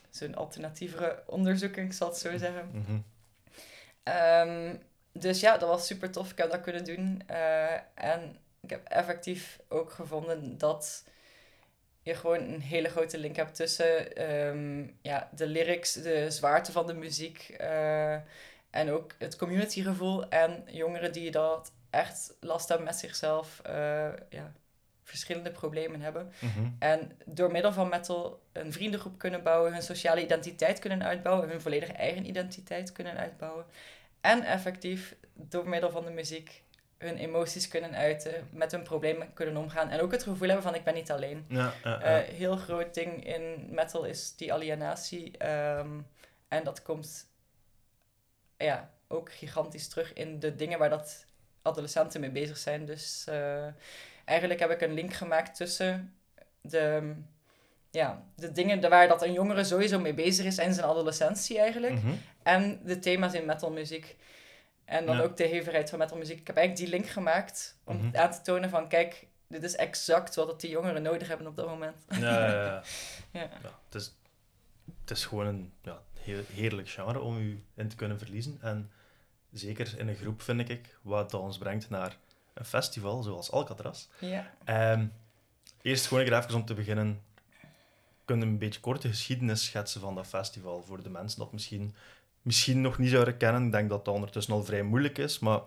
zo'n 0.09 0.35
alternatievere 0.35 1.23
onderzoeking, 1.25 1.87
ik 1.87 1.93
zal 1.93 2.07
het 2.07 2.17
zo 2.17 2.37
zeggen. 2.37 2.69
Mhm. 2.71 2.97
Ehm, 4.03 4.75
dus 5.11 5.39
ja, 5.39 5.57
dat 5.57 5.69
was 5.69 5.85
super 5.87 6.11
tof. 6.11 6.31
Ik 6.31 6.37
heb 6.37 6.51
dat 6.51 6.61
kunnen 6.61 6.85
doen. 6.85 7.21
Eh, 7.25 7.73
en 7.93 8.37
ik 8.61 8.69
heb 8.69 8.87
effectief 8.87 9.59
ook 9.69 9.91
gevonden 9.91 10.57
dat 10.57 11.03
je 12.03 12.15
gewoon 12.15 12.39
een 12.39 12.61
hele 12.61 12.89
grote 12.89 13.17
link 13.17 13.35
hebt 13.35 13.55
tussen 13.55 14.15
ehm, 14.15 14.87
ja, 15.01 15.29
de 15.35 15.47
lyrics, 15.47 15.93
de 15.93 16.31
zwaarte 16.31 16.71
van 16.71 16.87
de 16.87 16.93
muziek 16.93 17.55
eh, 17.57 18.13
en 18.69 18.91
ook 18.91 19.11
het 19.17 19.35
communitygevoel 19.35 20.29
en 20.29 20.63
jongeren 20.65 21.11
die 21.11 21.31
dat 21.31 21.71
echt 21.89 22.33
last 22.39 22.67
hebben 22.67 22.87
met 22.87 22.95
zichzelf, 22.95 23.59
eh, 23.63 24.09
ja, 24.29 24.53
verschillende 25.03 25.51
problemen 25.51 26.01
hebben. 26.01 26.31
Mhm. 26.39 26.69
En 26.79 27.11
door 27.25 27.51
middel 27.51 27.73
van 27.73 27.89
metal 27.89 28.41
een 28.51 28.73
vriendengroep 28.73 29.17
kunnen 29.17 29.43
bouwen, 29.43 29.73
hun 29.73 29.81
sociale 29.81 30.23
identiteit 30.23 30.79
kunnen 30.79 31.03
uitbouwen, 31.03 31.49
hun 31.49 31.61
volledige 31.61 31.93
eigen 31.93 32.27
identiteit 32.27 32.91
kunnen 32.91 33.17
uitbouwen. 33.17 33.65
En 34.21 34.43
effectief 34.43 35.15
door 35.33 35.69
middel 35.69 35.89
van 35.89 36.05
de 36.05 36.11
muziek 36.11 36.63
hun 36.97 37.17
emoties 37.17 37.67
kunnen 37.67 37.95
uiten, 37.95 38.47
met 38.51 38.71
hun 38.71 38.83
problemen 38.83 39.33
kunnen 39.33 39.57
omgaan. 39.57 39.89
En 39.89 40.01
ook 40.01 40.11
het 40.11 40.23
gevoel 40.23 40.47
hebben 40.47 40.63
van 40.63 40.75
ik 40.75 40.83
ben 40.83 40.93
niet 40.93 41.11
alleen. 41.11 41.45
Ja, 41.47 41.73
ja, 41.83 41.89
ja. 41.89 42.01
Eh 42.01 42.33
heel 42.33 42.55
groot 42.55 42.93
ding 42.93 43.25
in 43.25 43.67
metal 43.69 44.03
is 44.03 44.35
die 44.35 44.53
alienatie. 44.53 45.37
ehm, 45.37 45.99
en 46.47 46.63
dat 46.63 46.81
komt 46.81 47.27
ja, 48.57 48.91
ook 49.07 49.31
gigantisch 49.31 49.87
terug 49.87 50.13
in 50.13 50.39
de 50.39 50.55
dingen 50.55 50.79
waar 50.79 50.89
dat 50.89 51.25
adolescenten 51.61 52.21
mee 52.21 52.31
bezig 52.31 52.57
zijn. 52.57 52.85
Dus 52.85 53.25
eh, 53.27 53.67
eigenlijk 54.25 54.59
heb 54.59 54.71
ik 54.71 54.81
een 54.81 54.93
link 54.93 55.13
gemaakt 55.13 55.55
tussen 55.55 56.13
de, 56.61 57.13
ja, 57.91 58.23
de 58.35 58.51
dingen 58.51 58.89
waar 58.89 59.07
dat 59.07 59.21
een 59.21 59.33
jongere 59.33 59.63
sowieso 59.63 59.99
mee 59.99 60.13
bezig 60.13 60.45
is 60.45 60.57
in 60.57 60.73
zijn 60.73 60.87
adolescentie 60.87 61.59
eigenlijk. 61.59 61.93
Mhm. 61.93 62.13
En 62.43 62.79
de 62.83 62.99
thema's 62.99 63.33
in 63.33 63.45
metalmuziek. 63.45 64.15
En 64.93 65.05
dan 65.05 65.15
Ja. 65.15 65.21
ook 65.21 65.37
de 65.37 65.43
hevigheid 65.47 65.89
van 65.89 65.99
metalmuziek. 65.99 66.39
Ik 66.39 66.47
heb 66.47 66.55
eigenlijk 66.57 66.89
die 66.89 66.99
link 66.99 67.11
gemaakt 67.11 67.77
om 67.83 67.97
Mhm. 67.97 68.17
aan 68.17 68.31
te 68.31 68.41
tonen 68.41 68.69
van... 68.69 68.87
Kijk, 68.87 69.27
dit 69.47 69.63
is 69.63 69.75
exact 69.75 70.35
wat 70.35 70.61
die 70.61 70.69
jongeren 70.69 71.01
nodig 71.01 71.27
hebben 71.27 71.47
op 71.47 71.55
dat 71.55 71.67
moment. 71.67 71.97
Ja, 72.19 72.47
ja, 72.49 72.83
ja. 73.31 73.49
Het, 73.85 73.95
is, 73.95 74.15
het 75.01 75.11
is 75.17 75.25
gewoon 75.25 75.45
een 75.45 75.73
ja, 75.81 76.01
heerlijk 76.53 76.89
genre 76.89 77.19
om 77.19 77.37
u 77.37 77.63
in 77.75 77.87
te 77.87 77.95
kunnen 77.95 78.17
verliezen. 78.17 78.57
En 78.61 78.91
zeker 79.51 79.93
in 79.99 80.07
een 80.07 80.15
groep, 80.15 80.41
vind 80.41 80.69
ik, 80.69 80.97
wat 81.01 81.31
dat 81.31 81.41
ons 81.41 81.57
brengt 81.57 81.89
naar 81.89 82.17
een 82.53 82.65
festival 82.65 83.23
zoals 83.23 83.51
Alcatraz. 83.51 84.07
Ja. 84.19 84.51
Ehm, 84.63 85.05
eerst 85.81 86.07
gewoon 86.07 86.23
even 86.23 86.55
om 86.55 86.65
te 86.65 86.73
beginnen, 86.73 87.21
kunnen 88.25 88.47
een 88.47 88.57
beetje 88.57 88.79
korte 88.79 89.07
geschiedenis 89.07 89.65
schetsen 89.65 90.01
van 90.01 90.15
dat 90.15 90.27
festival 90.27 90.83
voor 90.83 91.03
de 91.03 91.09
mensen 91.09 91.39
dat 91.39 91.51
misschien, 91.53 91.95
misschien 92.43 92.81
nog 92.81 92.97
niet 92.97 93.09
zouden 93.09 93.37
kennen. 93.37 93.65
Ik 93.65 93.71
denk 93.71 93.89
dat 93.89 94.05
dat 94.05 94.13
ondertussen 94.13 94.53
al 94.53 94.63
vrij 94.63 94.83
moeilijk 94.83 95.17
is, 95.17 95.39
maar 95.39 95.61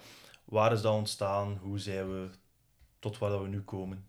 waar 0.45 0.73
is 0.73 0.81
dat 0.81 0.95
ontstaan? 0.95 1.59
Hoe 1.63 1.79
zijn 1.79 2.11
we 2.11 2.29
tot 2.99 3.19
waar 3.19 3.31
dat 3.31 3.43
we 3.43 3.49
nu 3.49 3.63
komen? 3.63 4.07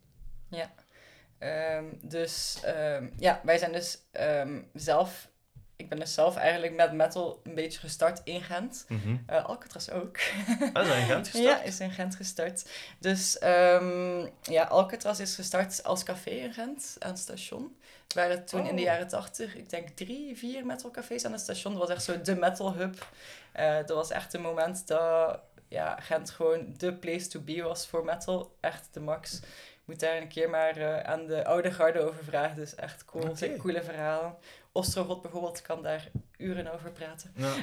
Ehm, 1.38 1.86
dus 2.02 2.60
ehm, 2.64 3.10
ja, 3.18 3.42
wij 3.44 3.58
zijn 3.58 3.72
dus 3.72 4.00
ehm, 4.12 4.62
zelf... 4.74 5.30
Ik 5.78 5.90
ben 5.90 6.00
dus 6.00 6.14
zelf 6.14 6.36
eigenlijk 6.36 6.76
met 6.76 6.94
metal 6.94 7.40
een 7.44 7.56
beetje 7.56 7.80
gestart 7.80 8.22
in 8.24 8.42
Gent. 8.42 8.86
Eh, 9.26 9.46
Alcatraz 9.46 9.90
ook. 9.90 10.18
Ah, 10.74 10.86
zijn 10.86 11.00
in 11.00 11.06
Gent 11.06 11.28
gestart? 11.28 11.44
Ja, 11.60 11.62
is 11.62 11.80
in 11.80 11.92
Gent 11.92 12.16
gestart. 12.16 12.70
Dus 13.00 13.38
ehm, 13.38 14.28
ja, 14.42 14.64
Alcatraz 14.64 15.20
is 15.20 15.36
gestart 15.36 15.84
als 15.84 16.04
café 16.04 16.30
in 16.30 16.54
Gent 16.54 16.96
aan 17.00 17.10
het 17.10 17.20
station. 17.20 17.78
Het 18.04 18.14
waren 18.14 18.46
toen 18.46 18.66
in 18.68 18.76
de 18.76 18.82
Oh. 18.82 18.88
jaren 18.88 19.08
tachtig, 19.08 19.56
ik 19.56 19.70
denk 19.70 19.90
drie, 19.90 20.38
vier 20.38 20.66
metalcafés 20.66 21.26
aan 21.26 21.32
het 21.32 21.42
station. 21.42 21.74
Dat 21.74 21.82
was 21.82 21.92
echt 21.92 22.04
zo 22.04 22.22
de 22.22 22.36
metal 22.36 22.74
hub. 22.74 23.08
Eh, 23.52 23.76
dat 23.76 23.90
was 23.90 24.10
echt 24.10 24.34
een 24.34 24.42
moment 24.42 24.88
dat 24.88 25.40
ja, 25.68 25.98
Gent 26.02 26.30
gewoon 26.30 26.74
de 26.78 26.94
place 26.94 27.28
to 27.28 27.40
be 27.40 27.62
was 27.62 27.88
voor 27.88 28.06
metal. 28.06 28.56
Echt 28.60 28.88
de 28.92 29.00
max. 29.00 29.40
Moet 29.88 30.00
daar 30.00 30.18
een 30.18 30.28
keer 30.28 30.50
maar 30.50 30.78
eh, 30.78 31.00
aan 31.00 31.26
de 31.26 31.46
oude 31.46 31.72
garde 31.72 32.00
over 32.00 32.24
vragen. 32.24 32.56
Dus 32.56 32.76
echt 32.76 33.06
cool. 33.06 33.36
Zijn 33.36 33.58
coole 33.58 33.84
verhalen. 33.84 34.36
Ostrogot 34.72 35.22
bijvoorbeeld 35.22 35.62
kan 35.62 35.84
daar 35.84 36.08
uren 36.38 36.74
over 36.74 36.92
praten. 36.92 37.34
Ja. 37.36 37.54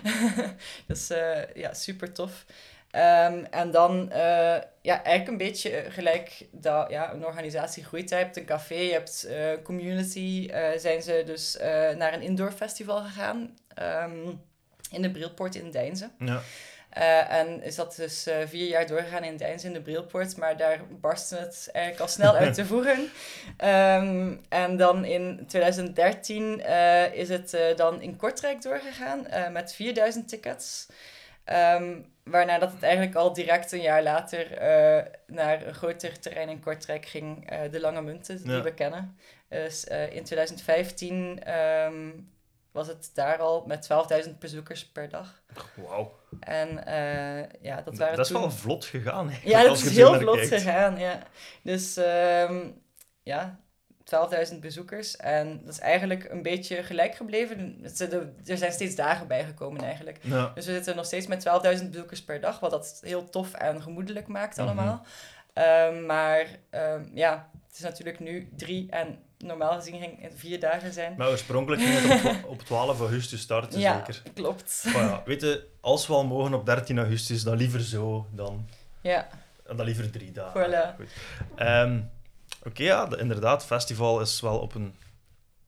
dus 0.86 1.10
eh, 1.10 1.54
ja, 1.54 1.74
super 1.74 2.12
tof. 2.12 2.44
Ehm, 2.90 3.44
en 3.50 3.70
dan, 3.70 4.10
eh, 4.10 4.56
ja, 4.80 5.02
eigenlijk 5.02 5.28
een 5.28 5.36
beetje 5.36 5.84
gelijk 5.88 6.46
dat 6.50 6.90
ja, 6.90 7.12
een 7.12 7.26
organisatie 7.26 7.84
groeit. 7.84 8.08
Je 8.08 8.14
hebt 8.14 8.36
een 8.36 8.44
café, 8.44 8.74
je 8.74 8.92
hebt 8.92 9.24
eh 9.24 9.52
community. 9.62 10.50
zijn 10.76 11.02
ze 11.02 11.22
dus 11.26 11.56
naar 11.96 12.12
een 12.12 12.22
indoor 12.22 12.52
festival 12.52 13.02
gegaan 13.02 13.58
ehm, 13.74 14.30
in 14.90 15.02
de 15.02 15.10
Brilpoort 15.10 15.54
in 15.54 15.70
Deinzen. 15.70 16.12
Ja. 16.18 16.42
Eh, 16.94 17.32
en 17.32 17.62
is 17.62 17.74
dat 17.74 17.96
dus 17.96 18.26
eh, 18.26 18.36
vier 18.46 18.68
jaar 18.68 18.86
doorgegaan 18.86 19.24
in 19.24 19.36
Deinzen 19.36 19.68
in 19.68 19.74
de 19.74 19.80
Brilpoort, 19.80 20.36
maar 20.36 20.56
daar 20.56 20.80
barstte 21.00 21.36
het 21.36 21.68
eigenlijk 21.72 22.04
al 22.04 22.10
snel 22.12 22.34
uit 22.34 22.54
te 22.60 22.66
voegen. 22.66 23.10
Ehm, 23.56 24.36
en 24.48 24.76
dan 24.76 25.04
in 25.04 25.44
2013 25.46 26.62
eh, 26.62 27.12
is 27.14 27.28
het 27.28 27.56
dan 27.76 28.02
in 28.02 28.16
Kortrijk 28.16 28.62
doorgegaan 28.62 29.26
met 29.52 29.74
4000 29.74 30.28
tickets. 30.28 30.86
Ehm, 31.44 31.98
waarna 32.24 32.58
dat 32.58 32.72
het 32.72 32.82
eigenlijk 32.82 33.14
al 33.14 33.32
direct 33.32 33.72
een 33.72 33.80
jaar 33.80 34.02
later 34.02 34.46
naar 35.26 35.66
een 35.66 35.74
groter 35.74 36.18
terrein 36.20 36.48
in 36.48 36.60
Kortrijk 36.60 37.06
ging, 37.06 37.50
de 37.70 37.80
Lange 37.80 38.02
Munten, 38.02 38.42
die 38.42 38.52
Ja. 38.52 38.62
we 38.62 38.74
kennen. 38.74 39.18
Dus 39.48 39.84
in 40.10 40.24
2015 40.24 41.42
ehm, 41.44 42.10
was 42.74 42.86
het 42.86 43.10
daar 43.14 43.38
al 43.38 43.64
met 43.66 43.88
12.000 44.26 44.38
bezoekers 44.38 44.86
per 44.86 45.08
dag. 45.08 45.42
Wauw. 45.74 46.18
En 46.40 46.86
eh, 46.86 47.60
ja, 47.60 47.80
dat 47.80 47.96
waren 47.98 48.16
Dat 48.16 48.26
is 48.26 48.32
toen... 48.32 48.40
wel 48.40 48.50
vlot 48.50 48.84
gegaan. 48.84 49.28
eigenlijk, 49.30 49.58
Ja, 49.58 49.62
dat 49.68 49.76
is 49.78 49.96
heel 49.96 50.14
vlot 50.20 50.34
kijkt. 50.36 50.48
gegaan, 50.54 50.98
ja. 50.98 51.18
Dus 51.62 51.96
ehm, 51.96 52.70
ja, 53.22 53.58
12.000 54.52 54.58
bezoekers. 54.60 55.16
En 55.16 55.60
dat 55.64 55.72
is 55.74 55.80
eigenlijk 55.80 56.24
een 56.30 56.42
beetje 56.42 56.82
gelijk 56.82 57.14
gebleven. 57.14 57.78
Er 58.44 58.56
zijn 58.56 58.72
steeds 58.72 58.94
dagen 58.94 59.26
bijgekomen 59.26 59.82
eigenlijk. 59.82 60.18
Ja. 60.20 60.50
Dus 60.54 60.66
we 60.66 60.72
zitten 60.72 60.96
nog 60.96 61.06
steeds 61.06 61.26
met 61.26 61.46
12.000 61.78 61.90
bezoekers 61.90 62.24
per 62.24 62.40
dag, 62.40 62.60
wat 62.60 62.70
dat 62.70 62.98
heel 63.04 63.28
tof 63.30 63.52
en 63.54 63.82
gemoedelijk 63.82 64.26
maakt 64.26 64.56
Mhm. 64.56 64.66
allemaal. 64.66 65.02
Ehm, 65.52 66.06
maar 66.06 66.46
ehm, 66.70 67.04
ja, 67.12 67.50
het 67.74 67.82
is 67.82 67.88
natuurlijk 67.88 68.20
nu 68.20 68.48
drie 68.56 68.90
en 68.90 69.18
normaal 69.38 69.72
gezien 69.74 70.00
ging 70.00 70.20
het 70.22 70.32
vier 70.36 70.60
dagen 70.60 70.92
zijn. 70.92 71.14
Maar 71.16 71.28
oorspronkelijk 71.28 71.82
ging 71.82 71.94
het 71.98 72.12
op, 72.14 72.18
twa- 72.20 72.48
op 72.48 72.60
12 72.62 72.98
augustus 73.00 73.40
starten, 73.40 73.80
ja, 73.80 73.96
zeker. 74.04 74.22
klopt. 74.34 74.84
Maar 74.92 75.02
ja, 75.04 75.22
weet 75.24 75.40
je, 75.40 75.66
als 75.80 76.06
we 76.06 76.12
al 76.12 76.24
mogen 76.26 76.54
op 76.54 76.66
13 76.66 76.98
augustus, 76.98 77.42
dan 77.42 77.56
liever 77.56 77.80
zo 77.80 78.26
dan, 78.32 78.68
Ja, 79.00 79.28
dan 79.76 79.84
liever 79.86 80.10
drie 80.10 80.32
dagen. 80.32 80.70
Voilà. 80.70 80.96
Goed. 80.96 81.10
Ehm, 81.56 82.00
Oké, 82.66 82.82
ja, 82.82 83.06
de- 83.06 83.16
inderdaad, 83.16 83.56
het 83.56 83.64
festival 83.70 84.20
is 84.20 84.40
wel 84.40 84.58
op 84.58 84.74
een 84.74 84.94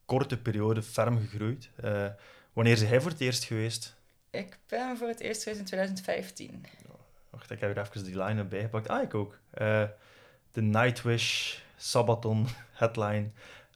korte 0.05 0.37
periode 0.37 0.81
ferm 0.83 1.19
gegroeid. 1.19 1.69
Eh, 1.75 2.05
wanneer 2.53 2.73
is 2.73 2.81
hij 2.83 3.01
voor 3.01 3.11
het 3.11 3.19
eerst 3.21 3.43
geweest? 3.43 3.95
ik 4.31 4.57
ben 4.67 4.97
voor 4.97 5.07
het 5.07 5.19
eerst 5.19 5.43
geweest 5.43 5.59
in 5.61 5.65
2015. 5.65 6.65
Wacht, 7.29 7.51
ik 7.51 7.59
heb 7.59 7.73
hier 7.75 7.83
even 7.83 8.03
die 8.03 8.23
line 8.23 8.39
erbij 8.39 8.61
gepakt. 8.61 8.87
Ah, 8.87 9.01
ik 9.01 9.13
ook. 9.13 9.37
Eh, 9.51 9.83
de 10.51 10.61
Nightwish, 10.61 11.57
Sabaton, 11.77 12.47
Headline. 12.71 13.29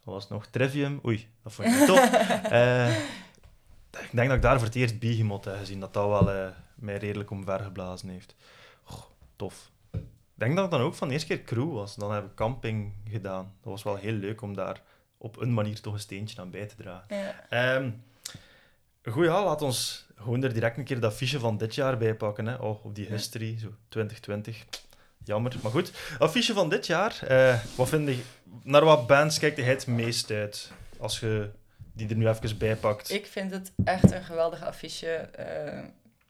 Wat 0.03 0.13
was 0.13 0.29
nog? 0.29 0.45
Trivium. 0.45 0.99
Oei, 1.05 1.27
dat 1.43 1.53
vond 1.53 1.67
ik 1.67 1.73
niet 1.73 1.85
tof. 1.85 2.09
Eh, 2.51 2.97
ik 3.91 4.09
denk 4.11 4.27
dat 4.27 4.35
ik 4.37 4.41
daar 4.41 4.57
voor 4.57 4.67
het 4.67 4.75
eerst 4.75 4.99
Behemoth 4.99 5.45
heb 5.45 5.57
gezien. 5.57 5.79
Dat 5.79 5.93
dat 5.93 6.07
wel 6.07 6.31
eh, 6.31 6.49
mij 6.75 6.97
redelijk 6.97 7.31
omvergeblazen 7.31 8.09
heeft. 8.09 8.35
Goh, 8.83 9.03
tof. 9.35 9.71
Ik 9.91 10.01
denk 10.47 10.55
dat 10.55 10.61
het 10.63 10.71
dan 10.71 10.81
ook 10.81 10.95
van 10.95 11.07
de 11.07 11.13
eerste 11.13 11.35
keer 11.35 11.43
crew 11.43 11.73
was. 11.73 11.95
Dan 11.95 12.11
hebben 12.11 12.29
we 12.29 12.35
camping 12.35 12.93
gedaan. 13.09 13.53
Dat 13.61 13.71
was 13.71 13.83
wel 13.83 13.95
heel 13.95 14.13
leuk 14.13 14.41
om 14.41 14.55
daar 14.55 14.81
op 15.17 15.41
een 15.41 15.53
manier 15.53 15.81
toch 15.81 15.93
een 15.93 15.99
steentje 15.99 16.41
aan 16.41 16.49
bij 16.49 16.65
te 16.65 16.75
dragen. 16.75 17.15
Ja. 17.15 17.45
Ehm, 17.49 17.89
Goed, 19.09 19.25
ja, 19.25 19.43
laat 19.43 19.61
ons 19.61 20.05
gewoon 20.15 20.43
er 20.43 20.53
direct 20.53 20.77
een 20.77 20.83
keer 20.83 20.99
dat 20.99 21.11
affiche 21.11 21.39
van 21.39 21.57
dit 21.57 21.75
jaar 21.75 21.97
bij 21.97 22.15
pakken. 22.15 22.45
Hè. 22.45 22.55
Oh, 22.55 22.85
op 22.85 22.95
die 22.95 23.05
history, 23.05 23.59
zo 23.59 23.67
2020. 23.89 24.65
Jammer, 25.23 25.53
maar 25.61 25.71
goed. 25.71 25.91
Affiche 26.19 26.53
van 26.53 26.69
dit 26.69 26.87
jaar. 26.87 27.19
eh, 27.27 27.59
wat 27.75 27.89
vind 27.89 28.07
je, 28.07 28.21
naar 28.63 28.85
wat 28.85 29.07
bands 29.07 29.39
kijkt 29.39 29.57
hij 29.57 29.65
het 29.65 29.87
meest 29.87 30.31
uit? 30.31 30.71
Als 30.99 31.19
je 31.19 31.49
die 31.93 32.09
er 32.09 32.15
nu 32.15 32.27
even 32.27 32.57
bij 32.57 32.75
pakt. 32.75 33.11
Ik 33.11 33.25
vind 33.25 33.51
het 33.51 33.71
echt 33.83 34.11
een 34.11 34.23
geweldig 34.23 34.63
affiche. 34.63 35.07
Eh, 35.15 35.79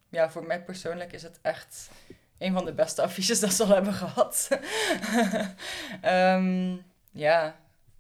ja, 0.10 0.30
voor 0.30 0.44
mij 0.46 0.62
persoonlijk 0.62 1.12
is 1.14 1.24
het 1.24 1.40
echt 1.42 1.90
een 2.38 2.54
van 2.54 2.66
de 2.66 2.74
beste 2.74 3.02
affiches 3.02 3.40
dat 3.40 3.54
ze 3.54 3.64
al 3.64 3.70
hebben 3.70 3.94
gehad. 3.94 4.48
Ehm, 6.02 6.76
ja, 7.12 7.56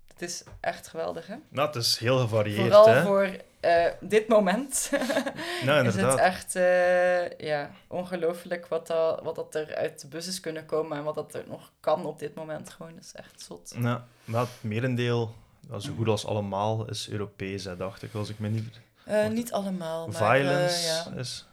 het 0.07 0.21
is 0.21 0.43
echt 0.59 0.87
geweldig, 0.87 1.27
hè? 1.27 1.35
Nou, 1.49 1.67
het 1.67 1.75
is 1.75 1.97
heel 1.97 2.17
gevarieerd, 2.19 2.61
Vooral 2.61 2.87
hè? 2.89 3.03
voor 3.03 3.29
eh, 3.61 3.85
dit 3.99 4.27
moment 4.27 4.91
Nou, 5.65 5.87
is 5.87 5.95
het 5.95 6.15
echt 6.15 6.55
eh, 6.55 7.29
ja, 7.37 7.71
ongelooflijk 7.87 8.67
wat, 8.67 8.87
dat, 8.87 9.21
wat 9.23 9.35
dat 9.35 9.55
er 9.55 9.75
uit 9.75 10.01
de 10.01 10.07
bus 10.07 10.27
is 10.27 10.39
kunnen 10.39 10.65
komen 10.65 10.97
en 10.97 11.03
wat 11.03 11.15
dat 11.15 11.33
er 11.33 11.43
nog 11.47 11.71
kan 11.79 12.05
op 12.05 12.19
dit 12.19 12.35
moment. 12.35 12.69
Gewoon, 12.69 12.97
is 12.99 13.11
echt 13.15 13.41
zot. 13.41 13.73
Nou, 13.77 13.99
maar 14.25 14.41
het 14.41 14.49
merendeel, 14.61 15.35
zo 15.77 15.93
goed 15.97 16.07
als 16.07 16.25
allemaal, 16.25 16.89
is 16.89 17.09
Europees, 17.09 17.63
hè, 17.63 17.77
dacht 17.77 18.03
ik. 18.03 18.13
Als 18.13 18.29
ik 18.29 18.39
me 18.39 18.47
niet... 18.47 18.79
Eh, 19.05 19.27
niet 19.27 19.51
allemaal, 19.51 20.07
maar 20.07 20.15
Violence 20.15 20.87
ja. 20.87 21.19
is... 21.19 21.45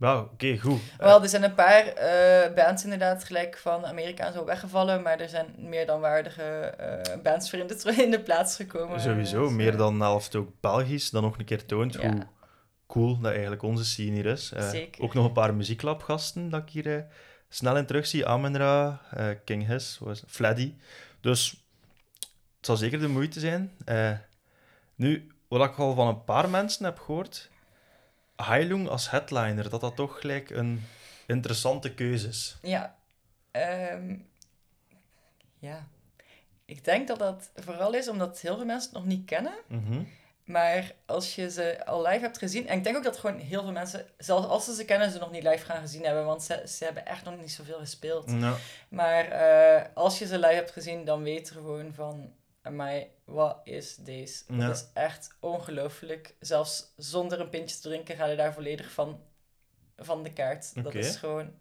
Wauw, 0.00 0.22
oké, 0.32 0.58
goed. 0.58 0.80
Wel, 0.98 1.22
er 1.22 1.28
zijn 1.28 1.42
een 1.42 1.54
paar 1.54 1.86
eh, 1.86 2.54
bands 2.54 2.84
inderdaad 2.84 3.24
gelijk 3.24 3.58
van 3.58 3.86
Amerika 3.86 4.26
en 4.26 4.32
zo 4.32 4.44
weggevallen, 4.44 5.02
maar 5.02 5.20
er 5.20 5.28
zijn 5.28 5.54
meer 5.58 5.86
dan 5.86 6.00
waardige 6.00 6.42
eh, 6.42 7.22
bands 7.22 7.50
voor 7.50 7.58
in 7.58 7.66
de, 7.66 7.94
in 8.04 8.10
de 8.10 8.20
plaats 8.20 8.56
gekomen. 8.56 9.00
Sowieso, 9.00 9.42
Dus, 9.44 9.52
meer 9.52 9.72
eh, 9.72 9.78
dan 9.78 10.00
helft 10.00 10.34
ook 10.36 10.50
Belgisch, 10.60 11.10
dan 11.10 11.22
nog 11.22 11.38
een 11.38 11.44
keer 11.44 11.66
toont 11.66 11.94
Ja. 11.94 12.10
hoe 12.10 12.26
cool 12.86 13.20
dat 13.20 13.30
eigenlijk 13.32 13.62
onze 13.62 13.84
scene 13.84 14.10
hier 14.14 14.26
is. 14.26 14.52
Eh, 14.52 14.68
Zeker. 14.68 15.02
Ook 15.02 15.14
nog 15.14 15.24
een 15.24 15.32
paar 15.32 15.54
muzieklabgasten 15.54 16.48
dat 16.48 16.62
ik 16.62 16.68
hier 16.68 16.96
eh, 16.96 17.02
snel 17.48 17.76
in 17.76 17.86
terug 17.86 18.06
zie. 18.06 18.26
Amenra, 18.26 19.00
eh, 19.10 19.26
King 19.44 19.66
His, 19.66 19.98
was 20.00 20.22
Fleddy. 20.26 20.74
Dus 21.20 21.50
het 22.56 22.66
zal 22.66 22.76
zeker 22.76 23.00
de 23.00 23.08
moeite 23.08 23.40
zijn. 23.40 23.72
Eh, 23.84 24.10
nu, 24.94 25.32
wat 25.48 25.68
ik 25.70 25.76
al 25.78 25.94
van 25.94 26.08
een 26.08 26.24
paar 26.24 26.48
mensen 26.48 26.84
heb 26.84 26.98
gehoord, 26.98 27.50
Heilung 28.46 28.88
als 28.88 29.10
headliner, 29.10 29.70
dat 29.70 29.80
dat 29.80 29.96
toch 29.96 30.20
gelijk 30.20 30.50
een 30.50 30.84
interessante 31.26 31.94
keuze 31.94 32.28
is. 32.28 32.58
Ja. 32.62 32.96
Ehm, 33.50 34.16
ja. 35.58 35.88
Ik 36.64 36.84
denk 36.84 37.08
dat 37.08 37.18
dat 37.18 37.50
vooral 37.54 37.94
is 37.94 38.08
omdat 38.08 38.40
heel 38.40 38.56
veel 38.56 38.64
mensen 38.64 38.90
het 38.90 38.98
nog 38.98 39.08
niet 39.08 39.24
kennen. 39.26 39.54
Mhm. 39.66 40.02
Maar 40.44 40.92
als 41.06 41.34
je 41.34 41.50
ze 41.50 41.86
al 41.86 42.06
live 42.06 42.20
hebt 42.20 42.38
gezien... 42.38 42.68
En 42.68 42.78
ik 42.78 42.84
denk 42.84 42.96
ook 42.96 43.04
dat 43.04 43.16
gewoon 43.16 43.38
heel 43.38 43.62
veel 43.62 43.72
mensen, 43.72 44.06
zelfs 44.18 44.46
als 44.46 44.64
ze 44.64 44.74
ze 44.74 44.84
kennen, 44.84 45.10
ze 45.10 45.18
nog 45.18 45.30
niet 45.30 45.42
live 45.42 45.64
gaan 45.64 45.80
gezien 45.80 46.04
hebben. 46.04 46.24
Want 46.24 46.42
ze, 46.42 46.62
ze 46.68 46.84
hebben 46.84 47.06
echt 47.06 47.24
nog 47.24 47.40
niet 47.40 47.52
zoveel 47.52 47.78
gespeeld. 47.78 48.32
Maar 48.88 49.24
eh, 49.24 49.86
als 49.94 50.18
je 50.18 50.26
ze 50.26 50.38
live 50.38 50.54
hebt 50.54 50.70
gezien, 50.70 51.04
dan 51.04 51.22
weet 51.22 51.48
je 51.48 51.54
gewoon 51.54 51.92
van... 51.94 52.32
Amai, 52.62 53.06
wat 53.24 53.60
is 53.64 53.96
deze? 53.96 54.44
Ja. 54.48 54.66
Dat 54.66 54.76
is 54.76 54.86
echt 54.92 55.36
ongelooflijk. 55.40 56.34
Zelfs 56.40 56.92
zonder 56.96 57.40
een 57.40 57.48
pintje 57.48 57.76
te 57.76 57.82
drinken 57.82 58.16
ga 58.16 58.26
je 58.26 58.36
daar 58.36 58.54
volledig 58.54 58.90
van, 58.90 59.20
van 59.96 60.22
de 60.22 60.32
kaart. 60.32 60.82
Dat 60.82 60.94
is 60.94 61.16
gewoon 61.16 61.54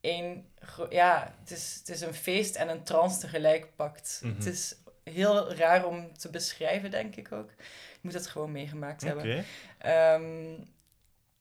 één... 0.00 0.52
Ja, 0.90 1.34
het 1.40 1.50
is, 1.50 1.76
het 1.78 1.88
is 1.88 2.00
een 2.00 2.14
feest 2.14 2.54
en 2.54 2.68
een 2.68 2.82
trance 2.82 3.20
tegelijk 3.20 3.76
pakt. 3.76 4.20
Mhm. 4.22 4.34
Het 4.34 4.46
is 4.46 4.76
heel 5.04 5.54
raar 5.54 5.86
om 5.86 6.18
te 6.18 6.30
beschrijven, 6.30 6.90
denk 6.90 7.16
ik 7.16 7.32
ook. 7.32 7.50
Je 7.58 8.00
moet 8.00 8.12
het 8.12 8.26
gewoon 8.26 8.52
meegemaakt 8.52 9.02
hebben. 9.02 9.44
Ehm, 9.78 10.54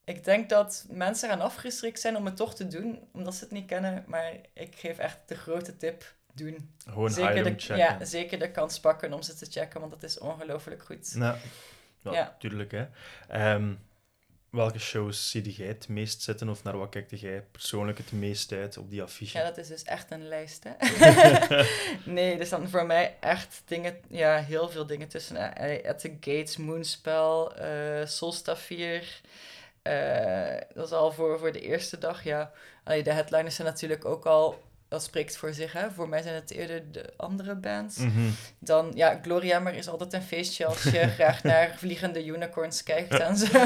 ik 0.03 0.23
denk 0.23 0.49
dat 0.49 0.85
mensen 0.89 1.29
gaan 1.29 1.41
afgeschrikt 1.41 1.99
zijn 1.99 2.15
om 2.17 2.25
het 2.25 2.35
toch 2.35 2.55
te 2.55 2.67
doen, 2.67 3.07
omdat 3.11 3.35
ze 3.35 3.43
het 3.43 3.53
niet 3.53 3.67
kennen. 3.67 4.03
Maar 4.07 4.33
ik 4.53 4.75
geef 4.75 4.97
echt 4.97 5.17
de 5.25 5.35
grote 5.35 5.77
tip, 5.77 6.15
doen. 6.33 6.75
Gewoon 6.85 7.09
zeker, 7.09 7.43
de, 7.43 7.49
checken. 7.49 7.77
ja, 7.77 8.05
zeker 8.05 8.39
de 8.39 8.51
kans 8.51 8.79
pakken 8.79 9.13
om 9.13 9.21
ze 9.21 9.35
te 9.35 9.45
checken, 9.45 9.79
want 9.79 9.91
dat 9.91 10.03
is 10.03 10.19
ongelooflijk 10.19 10.83
goed. 10.83 11.15
Ja, 12.11 12.35
tuurlijk. 12.39 12.71
Hè. 12.71 12.85
Ehm, 13.27 13.73
welke 14.49 14.79
shows 14.79 15.29
zie 15.29 15.51
jij 15.51 15.67
het 15.67 15.87
meest 15.87 16.21
zitten 16.21 16.49
of 16.49 16.63
naar 16.63 16.77
wat 16.77 16.89
kijkt 16.89 17.19
jij 17.19 17.41
persoonlijk 17.51 17.97
het 17.97 18.11
meest 18.11 18.51
uit 18.51 18.77
op 18.77 18.89
die 18.89 19.01
affiche? 19.01 19.37
Ja, 19.37 19.43
dat 19.43 19.57
is 19.57 19.67
dus 19.67 19.83
echt 19.83 20.11
een 20.11 20.27
lijst, 20.27 20.63
hè. 20.63 20.71
nee, 22.11 22.37
er 22.37 22.45
staan 22.45 22.69
voor 22.69 22.85
mij 22.85 23.17
echt 23.19 23.61
dingen, 23.65 23.95
ja, 24.09 24.37
heel 24.37 24.69
veel 24.69 24.85
dingen 24.85 25.07
tussen. 25.07 25.55
Eh, 25.55 25.89
At 25.89 25.99
the 25.99 26.17
Gates, 26.19 26.57
Moonspell, 26.57 27.47
eh 27.55 28.05
Solstafir. 28.05 29.21
Eh, 29.81 30.61
dat 30.73 30.85
is 30.85 30.91
al 30.91 31.11
voor, 31.11 31.39
voor 31.39 31.51
de 31.51 31.61
eerste 31.61 31.97
dag, 31.97 32.23
ja. 32.23 32.51
Allee, 32.83 33.03
de 33.03 33.11
headliners 33.11 33.55
zijn 33.55 33.67
natuurlijk 33.67 34.05
ook 34.05 34.25
al... 34.25 34.61
Dat 34.93 35.03
spreekt 35.03 35.37
voor 35.37 35.53
zich, 35.53 35.73
hè. 35.73 35.91
Voor 35.91 36.09
mij 36.09 36.21
zijn 36.21 36.35
het 36.35 36.51
eerder 36.51 36.91
de 36.91 37.13
andere 37.17 37.55
bands. 37.55 37.97
Mhm. 37.97 38.29
Dan, 38.59 38.91
ja, 38.95 39.19
Gloriammer 39.21 39.73
is 39.73 39.87
altijd 39.87 40.13
een 40.13 40.21
feestje 40.21 40.65
als 40.65 40.83
je 40.83 41.07
graag 41.17 41.43
naar 41.43 41.75
vliegende 41.77 42.25
unicorns 42.25 42.83
kijkt 42.83 43.19
en 43.19 43.37
zo. 43.37 43.45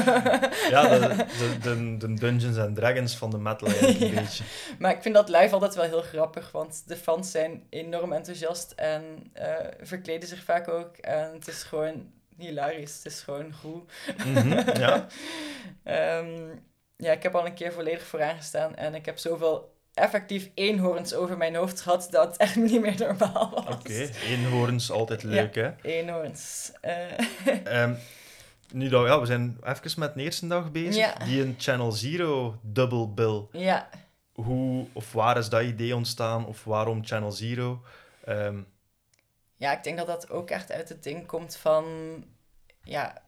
Ja, 0.70 0.98
de, 0.98 1.96
de, 1.98 2.14
Dungeons 2.14 2.56
and 2.56 2.76
Dragons 2.76 3.16
van 3.16 3.30
de 3.30 3.38
metal 3.38 3.68
eigenlijk 3.68 4.00
een 4.00 4.08
Ja. 4.14 4.20
beetje. 4.20 4.44
Maar 4.78 4.92
ik 4.92 5.02
vind 5.02 5.14
dat 5.14 5.28
live 5.28 5.52
altijd 5.54 5.74
wel 5.74 5.84
heel 5.84 6.02
grappig, 6.02 6.52
want 6.52 6.82
de 6.86 6.96
fans 6.96 7.30
zijn 7.30 7.66
enorm 7.70 8.12
enthousiast 8.12 8.72
en 8.72 9.30
eh, 9.32 9.54
verkleden 9.80 10.28
zich 10.28 10.42
vaak 10.44 10.68
ook. 10.68 10.96
En 10.96 11.32
het 11.32 11.48
is 11.48 11.62
gewoon 11.62 12.10
hilarisch, 12.36 12.96
het 12.96 13.12
is 13.12 13.20
gewoon 13.20 13.52
goed. 13.54 13.92
Mhm, 14.26 14.78
ja. 14.80 15.06
Ehm, 15.84 16.48
ja, 16.96 17.12
ik 17.12 17.22
heb 17.22 17.34
al 17.34 17.46
een 17.46 17.54
keer 17.54 17.72
volledig 17.72 18.02
vooraan 18.06 18.36
gestaan 18.36 18.76
en 18.76 18.94
ik 18.94 19.06
heb 19.06 19.18
zoveel 19.18 19.76
effectief 19.98 20.50
eenhoorns 20.54 21.14
over 21.14 21.36
mijn 21.36 21.54
hoofd 21.54 21.80
gehad 21.80 22.08
dat 22.10 22.36
echt 22.36 22.56
niet 22.66 22.80
meer 22.80 22.98
normaal 22.98 23.50
was. 23.50 23.74
Oké, 23.74 24.10
eenhoorns, 24.24 24.90
altijd 24.90 25.22
leuk, 25.22 25.54
hè. 25.54 25.70
Eenhoorns. 25.82 26.72
Eh, 26.80 26.96
Ehm, 27.82 27.94
nu 28.72 28.88
dat, 28.88 29.06
ja, 29.06 29.20
we 29.20 29.26
zijn 29.26 29.58
even 29.64 30.00
met 30.00 30.14
de 30.14 30.22
eerste 30.22 30.46
dag 30.46 30.70
bezig. 30.72 30.96
Ja. 30.96 31.24
Die 31.24 31.42
een 31.42 31.54
Channel 31.58 31.92
Zero 31.92 32.58
double 32.62 33.08
bill. 33.08 33.46
ja, 33.52 33.88
Hoe 34.32 34.86
of 34.92 35.12
waar 35.12 35.38
is 35.38 35.48
dat 35.48 35.62
idee 35.62 35.96
ontstaan? 35.96 36.46
Of 36.46 36.64
waarom 36.64 37.04
Channel 37.04 37.30
Zero? 37.32 37.82
Ehm, 38.24 38.60
Ja, 39.56 39.72
ik 39.76 39.82
denk 39.84 39.96
dat 39.96 40.06
dat 40.06 40.30
ook 40.30 40.50
echt 40.50 40.72
uit 40.72 40.88
het 40.88 41.02
ding 41.02 41.26
komt 41.26 41.56
van 41.56 41.84
ja, 42.82 43.22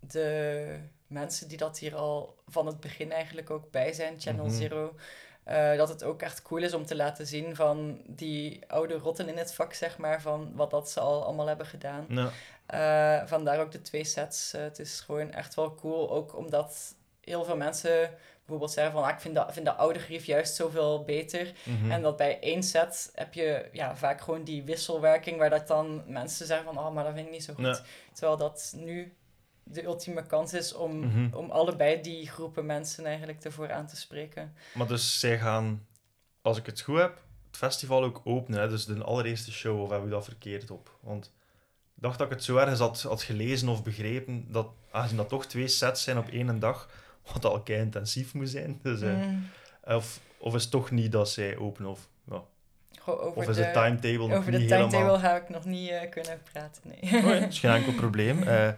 de 0.00 0.78
mensen 1.06 1.48
die 1.48 1.58
dat 1.58 1.78
hier 1.78 1.94
al 1.94 2.38
van 2.46 2.66
het 2.66 2.80
begin 2.80 3.12
eigenlijk 3.12 3.50
ook 3.50 3.70
bij 3.70 3.92
zijn, 3.92 4.20
Channel 4.20 4.44
Mhm. 4.46 4.54
Zero. 4.54 4.94
Eh, 5.46 5.76
dat 5.76 5.88
het 5.88 6.04
ook 6.04 6.22
echt 6.22 6.42
cool 6.42 6.62
is 6.62 6.74
om 6.74 6.86
te 6.86 6.96
laten 6.96 7.26
zien 7.26 7.56
van 7.56 8.00
die 8.06 8.64
oude 8.66 8.94
rotten 8.94 9.28
in 9.28 9.36
het 9.36 9.54
vak, 9.54 9.72
zeg 9.74 9.98
maar, 9.98 10.20
van 10.20 10.52
wat 10.54 10.70
dat 10.70 10.90
ze 10.90 11.00
al 11.00 11.24
allemaal 11.24 11.46
hebben 11.46 11.66
gedaan. 11.66 12.06
ja. 12.08 12.30
Eh, 12.66 13.28
vandaar 13.28 13.60
ook 13.60 13.72
de 13.72 13.82
twee 13.82 14.04
sets. 14.04 14.52
Eh, 14.52 14.62
het 14.62 14.78
is 14.78 15.00
gewoon 15.00 15.32
echt 15.32 15.54
wel 15.54 15.74
cool, 15.74 16.10
ook 16.10 16.36
omdat 16.36 16.94
heel 17.20 17.44
veel 17.44 17.56
mensen 17.56 18.10
bijvoorbeeld 18.38 18.70
zeggen 18.70 18.92
van 18.92 19.02
ah, 19.02 19.10
ik 19.10 19.20
vind 19.20 19.34
dat, 19.34 19.52
vind 19.52 19.66
dat 19.66 19.76
oude 19.76 19.98
grief 19.98 20.24
juist 20.24 20.54
zoveel 20.54 21.04
beter. 21.04 21.52
Mhm. 21.62 21.90
En 21.90 22.02
dat 22.02 22.16
bij 22.16 22.40
één 22.40 22.62
set 22.62 23.10
heb 23.14 23.34
je 23.34 23.68
ja, 23.72 23.96
vaak 23.96 24.20
gewoon 24.20 24.44
die 24.44 24.62
wisselwerking 24.62 25.38
waar 25.38 25.50
dat 25.50 25.66
dan 25.66 26.02
mensen 26.06 26.46
zeggen 26.46 26.74
van, 26.74 26.78
oh, 26.78 26.94
maar 26.94 27.04
dat 27.04 27.12
vind 27.12 27.26
ik 27.26 27.32
niet 27.32 27.44
zo 27.44 27.54
goed. 27.54 27.64
Ja. 27.64 27.80
Terwijl 28.12 28.36
dat 28.36 28.72
nu 28.76 29.14
de 29.68 29.84
ultieme 29.84 30.26
kans 30.26 30.52
is 30.52 30.74
om, 30.74 30.98
Mhm. 30.98 31.34
om 31.34 31.50
allebei 31.50 32.00
die 32.00 32.28
groepen 32.28 32.66
mensen 32.66 33.06
eigenlijk 33.06 33.44
ervoor 33.44 33.72
aan 33.72 33.86
te 33.86 33.96
spreken. 33.96 34.54
Maar 34.74 34.86
dus 34.86 35.20
zij 35.20 35.38
gaan, 35.38 35.86
als 36.42 36.58
ik 36.58 36.66
het 36.66 36.80
goed 36.80 36.98
heb, 36.98 37.22
het 37.46 37.56
festival 37.56 38.04
ook 38.04 38.20
openen. 38.24 38.60
Hè? 38.60 38.68
Dus 38.68 38.84
de 38.84 39.04
allereerste 39.04 39.52
show, 39.52 39.80
of 39.82 39.90
heb 39.90 40.04
ik 40.04 40.10
dat 40.10 40.24
verkeerd 40.24 40.70
op? 40.70 40.90
Want 41.00 41.24
ik 41.96 42.02
dacht 42.02 42.18
dat 42.18 42.26
ik 42.26 42.32
het 42.32 42.44
zo 42.44 42.56
ergens 42.56 42.78
had, 42.80 43.02
had 43.02 43.22
gelezen 43.22 43.68
of 43.68 43.82
begrepen, 43.82 44.46
dat 44.52 44.68
aangezien 44.90 45.16
dat 45.16 45.28
toch 45.28 45.46
twee 45.46 45.68
sets 45.68 46.02
zijn 46.02 46.18
op 46.18 46.28
één 46.28 46.58
dag, 46.58 46.90
wat 47.32 47.44
al 47.44 47.60
kei 47.60 47.80
intensief 47.80 48.34
moet 48.34 48.48
zijn. 48.48 48.78
Dus, 48.82 49.00
eh, 49.00 49.14
Mm, 49.16 49.48
of, 49.84 50.20
of 50.38 50.54
is 50.54 50.62
het 50.62 50.70
toch 50.70 50.90
niet 50.90 51.12
dat 51.12 51.30
zij 51.30 51.56
openen? 51.56 51.90
Of, 51.90 52.08
ja. 52.30 52.42
over 53.06 53.26
of 53.36 53.48
is 53.48 53.56
de, 53.56 53.62
de 53.62 53.70
timetable 53.70 54.28
nog 54.28 54.38
over 54.38 54.52
de 54.52 54.58
timetable 54.58 54.96
helemaal... 54.96 55.18
ga 55.18 55.36
ik 55.36 55.48
nog 55.48 55.64
niet 55.64 55.90
eh, 55.90 56.10
kunnen 56.10 56.40
praten, 56.52 56.82
nee. 56.84 57.16
Oh 57.24 57.24
ja, 57.24 57.46
is 57.46 57.58
geen 57.58 57.70
enkel 57.70 57.92
probleem. 57.92 58.42
Eh, 58.56 58.68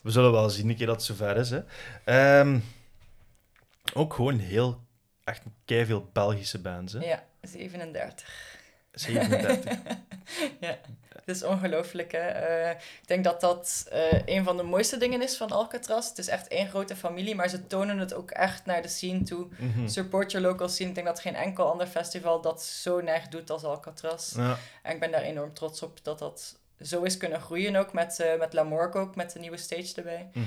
we 0.00 0.10
zullen 0.10 0.32
wel 0.32 0.50
zien 0.50 0.68
een 0.68 0.76
keer 0.76 0.86
dat 0.86 0.96
het 0.96 1.04
zover 1.04 1.36
is. 1.36 1.50
Hè. 1.50 1.60
Ehm, 2.04 2.58
ook 3.94 4.14
gewoon 4.14 4.38
heel, 4.38 4.80
echt 5.24 5.42
veel 5.64 6.08
Belgische 6.12 6.58
bands. 6.58 6.92
Hè. 6.92 7.04
ja, 7.04 7.24
37. 7.42 8.56
37. 8.92 9.78
ja, 10.60 10.78
het 11.08 11.36
is 11.36 11.42
ongelooflijk. 11.42 12.12
Hè? 12.12 12.18
Eh, 12.18 12.70
ik 12.70 13.06
denk 13.06 13.24
dat 13.24 13.40
dat 13.40 13.86
eh, 13.90 14.20
een 14.24 14.44
van 14.44 14.56
de 14.56 14.62
mooiste 14.62 14.96
dingen 14.96 15.22
is 15.22 15.36
van 15.36 15.50
Alcatraz. 15.50 16.08
Het 16.08 16.18
is 16.18 16.28
echt 16.28 16.48
één 16.48 16.68
grote 16.68 16.96
familie, 16.96 17.34
maar 17.34 17.48
ze 17.48 17.66
tonen 17.66 17.98
het 17.98 18.14
ook 18.14 18.30
echt 18.30 18.66
naar 18.66 18.82
de 18.82 18.88
scene 18.88 19.22
toe. 19.22 19.46
Mhm. 19.56 19.88
Support 19.88 20.32
your 20.32 20.46
local 20.46 20.68
scene. 20.68 20.88
Ik 20.88 20.94
denk 20.94 21.06
dat 21.06 21.20
geen 21.20 21.34
enkel 21.34 21.70
ander 21.70 21.86
festival 21.86 22.40
dat 22.40 22.62
zo 22.62 23.00
neig 23.00 23.28
doet 23.28 23.50
als 23.50 23.64
Alcatraz. 23.64 24.34
Ja. 24.36 24.58
En 24.82 24.94
ik 24.94 25.00
ben 25.00 25.10
daar 25.10 25.22
enorm 25.22 25.54
trots 25.54 25.82
op 25.82 25.98
dat 26.04 26.18
dat 26.18 26.58
zo 26.80 27.02
is 27.02 27.16
kunnen 27.16 27.40
groeien 27.40 27.76
ook 27.76 27.92
met, 27.92 28.18
uh, 28.20 28.38
met 28.38 28.58
ook, 28.94 29.16
met 29.16 29.32
de 29.32 29.38
nieuwe 29.38 29.56
stage 29.56 29.92
erbij. 29.96 30.30
Mhm. 30.32 30.44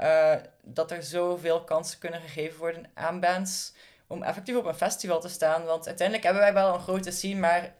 Uh, 0.00 0.34
dat 0.62 0.90
er 0.90 1.02
zoveel 1.02 1.64
kansen 1.64 1.98
kunnen 1.98 2.20
gegeven 2.20 2.58
worden 2.58 2.90
aan 2.94 3.20
bands 3.20 3.74
om 4.06 4.22
effectief 4.22 4.56
op 4.56 4.64
een 4.64 4.74
festival 4.74 5.20
te 5.20 5.28
staan. 5.28 5.64
Want 5.64 5.86
uiteindelijk 5.86 6.26
hebben 6.26 6.42
wij 6.42 6.54
wel 6.54 6.74
een 6.74 6.80
grote 6.80 7.10
scene, 7.10 7.40
maar 7.40 7.74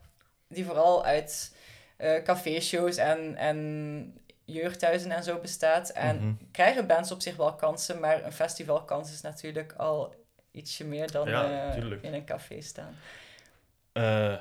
die 0.48 0.64
vooral 0.64 1.04
uit 1.04 1.56
uh, 1.98 2.22
caféshows 2.22 2.96
en, 2.96 3.36
en 3.36 4.18
jeugdhuizen 4.44 5.10
en 5.10 5.22
zo 5.22 5.38
bestaat. 5.38 5.88
En 5.90 6.16
Mhm. 6.16 6.34
krijgen 6.52 6.86
bands 6.86 7.12
op 7.12 7.20
zich 7.20 7.36
wel 7.36 7.54
kansen, 7.54 8.00
maar 8.00 8.24
een 8.24 8.32
festivalkans 8.32 9.12
is 9.12 9.20
natuurlijk 9.20 9.72
al 9.76 10.14
ietsje 10.50 10.84
meer 10.84 11.10
dan 11.10 11.28
Ja, 11.28 11.72
eh, 11.74 11.84
in 12.00 12.14
een 12.14 12.24
café 12.24 12.60
staan. 12.60 12.96
Eh, 13.92 14.36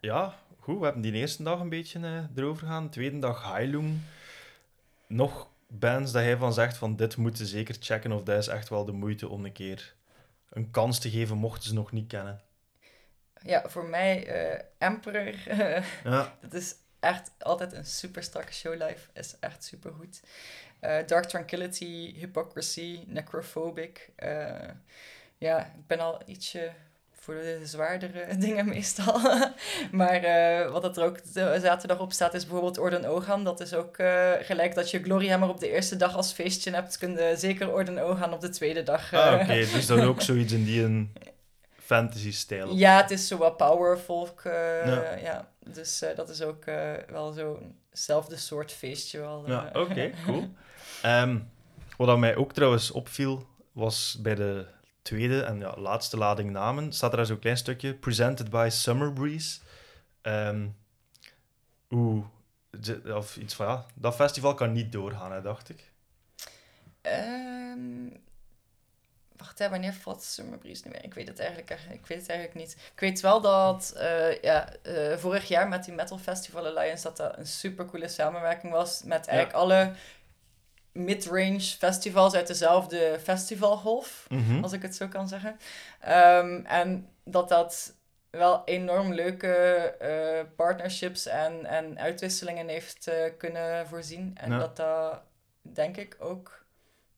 ja, 0.00 0.34
goed. 0.68 0.78
We 0.78 0.84
hebben 0.84 1.02
die 1.02 1.12
eerste 1.12 1.42
dag 1.42 1.60
een 1.60 1.68
beetje 1.68 2.00
eh, 2.00 2.36
erover 2.36 2.66
gegaan. 2.66 2.90
Tweede 2.90 3.18
dag 3.18 3.52
Heilung. 3.52 3.98
Nog 5.06 5.50
bands 5.66 6.12
dat 6.12 6.22
hij 6.22 6.36
van 6.36 6.52
zegt 6.52 6.76
van 6.76 6.96
dit 6.96 7.16
moeten 7.16 7.46
ze 7.46 7.56
zeker 7.56 7.76
checken 7.80 8.12
of 8.12 8.22
dat 8.22 8.38
is 8.38 8.48
echt 8.48 8.68
wel 8.68 8.84
de 8.84 8.92
moeite 8.92 9.28
om 9.28 9.44
een 9.44 9.52
keer 9.52 9.94
een 10.50 10.70
kans 10.70 10.98
te 10.98 11.10
geven 11.10 11.36
mochten 11.36 11.68
ze 11.68 11.74
nog 11.74 11.92
niet 11.92 12.08
kennen. 12.08 12.40
Ja, 13.42 13.68
voor 13.68 13.84
mij 13.84 14.26
eh, 14.26 14.64
Emperor, 14.78 15.34
Ja, 16.04 16.36
dat 16.40 16.54
is 16.54 16.74
echt 17.00 17.30
altijd 17.38 17.72
een 17.72 17.86
super 17.86 18.22
strakke 18.22 18.52
show 18.52 18.72
live. 18.72 19.08
Is 19.12 19.36
echt 19.40 19.64
super 19.64 19.92
goed. 19.92 20.20
Dark 21.06 21.24
Tranquility, 21.24 22.14
Hypocrisy, 22.14 23.04
Necrophobic. 23.06 24.10
Eh, 24.16 24.68
ja, 25.38 25.64
ik 25.64 25.86
ben 25.86 26.00
al 26.00 26.22
ietsje 26.26 26.72
voor 27.28 27.36
de 27.40 27.60
zwaardere 27.66 28.36
dingen 28.38 28.68
meestal. 28.68 29.20
maar 29.90 30.22
eh, 30.22 30.70
wat 30.70 30.96
er 30.96 31.04
ook 31.04 31.18
zaterdag 31.60 31.98
op 32.00 32.12
staat 32.12 32.34
is 32.34 32.42
bijvoorbeeld 32.44 32.78
Orden 32.78 33.04
Ogan. 33.04 33.44
Dat 33.44 33.60
is 33.60 33.74
ook 33.74 33.96
eh, 33.96 34.32
gelijk 34.40 34.74
dat 34.74 34.90
je 34.90 35.02
Gloryhammer 35.02 35.48
op 35.48 35.60
de 35.60 35.70
eerste 35.70 35.96
dag 35.96 36.16
als 36.16 36.32
feestje 36.32 36.70
hebt. 36.70 36.98
Kun 36.98 37.12
je 37.12 37.34
zeker 37.36 37.72
Orden 37.72 37.98
Ogan 37.98 38.32
op 38.32 38.40
de 38.40 38.48
tweede 38.48 38.82
dag. 38.82 39.12
ah, 39.14 39.32
eh, 39.34 39.40
oké. 39.40 39.54
Dus 39.54 39.86
dan 39.86 40.00
ook 40.00 40.20
zoiets 40.30 40.52
in 40.52 40.64
die 40.64 40.82
een 40.82 41.12
fantasy-stijl. 41.78 42.74
Ja, 42.74 43.00
het 43.00 43.10
is 43.10 43.26
zo 43.28 43.36
wat 43.36 43.56
power 43.56 43.96
folk. 43.98 44.40
eh, 44.44 44.86
Ja. 44.86 45.14
ja. 45.14 45.48
Dus 45.72 46.04
dat 46.16 46.28
is 46.28 46.42
ook 46.42 46.64
wel 47.10 47.32
zo'nzelfde 47.32 48.36
soort 48.36 48.72
feestje 48.72 49.18
wel. 49.18 49.42
Ja, 49.46 49.70
oké, 49.72 50.10
cool. 50.24 50.48
Ehm, 51.02 51.38
wat 51.96 52.18
mij 52.18 52.36
ook 52.36 52.52
trouwens 52.52 52.90
opviel, 52.90 53.46
was 53.72 54.18
bij 54.22 54.34
de 54.34 54.66
tweede 55.08 55.42
en 55.42 55.58
ja, 55.58 55.74
laatste 55.76 56.16
lading 56.16 56.50
namen, 56.50 56.92
staat 56.92 57.12
er 57.12 57.26
zo'n 57.26 57.38
klein 57.38 57.56
stukje, 57.56 57.94
presented 57.94 58.50
by 58.50 58.68
Summer 58.70 59.12
Breeze. 59.12 59.58
Ehm, 60.20 60.66
Oeh, 61.90 62.24
of 63.14 63.36
iets 63.36 63.54
van 63.54 63.66
ja, 63.66 63.86
dat 63.94 64.14
festival 64.14 64.54
kan 64.54 64.72
niet 64.72 64.92
doorgaan, 64.92 65.32
hè, 65.32 65.42
dacht 65.42 65.68
ik. 65.68 65.90
Ehm, 67.00 68.08
wacht, 69.36 69.58
hè, 69.58 69.68
wanneer 69.68 69.92
valt 69.92 70.22
Summer 70.22 70.58
Breeze 70.58 70.82
nu 70.84 70.90
weer? 70.90 71.04
Ik 71.04 71.14
weet 71.14 71.28
het 71.28 71.38
eigenlijk, 71.38 71.70
ik 71.70 72.06
weet 72.06 72.18
het 72.18 72.28
eigenlijk 72.28 72.58
niet. 72.58 72.76
Ik 72.92 73.00
weet 73.00 73.20
wel 73.20 73.40
dat 73.40 73.92
eh, 73.96 74.40
ja, 74.42 74.72
eh, 74.82 75.16
vorig 75.16 75.48
jaar 75.48 75.68
met 75.68 75.84
die 75.84 75.94
Metal 75.94 76.18
Festival 76.18 76.66
Alliance 76.66 77.02
dat 77.02 77.16
dat 77.16 77.38
een 77.38 77.46
super 77.46 77.84
coole 77.84 78.08
samenwerking 78.08 78.72
was 78.72 79.02
met 79.02 79.26
eigenlijk 79.26 79.58
alle 79.58 79.92
mid-range 80.92 81.60
festivals 81.60 82.34
uit 82.34 82.46
dezelfde 82.46 83.18
festivalgolf. 83.22 84.26
Mhm. 84.28 84.62
als 84.62 84.72
ik 84.72 84.82
het 84.82 84.96
zo 84.96 85.08
kan 85.08 85.28
zeggen. 85.28 85.56
Ehm, 86.00 86.60
en 86.64 87.08
dat 87.24 87.48
dat 87.48 87.92
wel 88.30 88.62
enorm 88.64 89.12
leuke 89.14 89.54
eh, 89.98 90.44
partnerships 90.56 91.26
en, 91.26 91.64
en 91.66 91.98
uitwisselingen 91.98 92.68
heeft 92.68 93.06
eh, 93.06 93.14
kunnen 93.38 93.86
voorzien. 93.86 94.36
En 94.40 94.50
Ja. 94.52 94.58
dat 94.58 94.76
dat, 94.76 95.20
denk 95.62 95.96
ik, 95.96 96.16
ook 96.18 96.64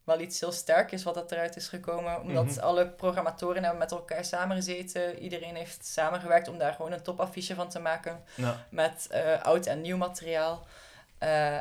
wel 0.05 0.21
iets 0.21 0.41
heel 0.41 0.53
sterk 0.53 0.93
is 0.93 1.03
wat 1.03 1.15
dat 1.15 1.33
eruit 1.33 1.57
is 1.57 1.69
gekomen. 1.69 2.21
Omdat 2.21 2.45
Mhm. 2.45 2.59
alle 2.61 2.89
programmatoren 2.89 3.63
hebben 3.63 3.79
met 3.81 3.91
elkaar 3.91 4.25
samengezeten. 4.25 5.19
Iedereen 5.19 5.55
heeft 5.55 5.87
samengewerkt 5.87 6.49
om 6.49 6.59
daar 6.59 6.73
gewoon 6.75 6.93
een 6.93 7.03
topaffiche 7.03 7.55
van 7.55 7.69
te 7.69 7.79
maken 7.81 8.23
Ja. 8.35 8.67
met 8.71 9.07
eh, 9.11 9.43
oud 9.43 9.67
en 9.67 9.81
nieuw 9.81 9.97
materiaal. 9.97 10.67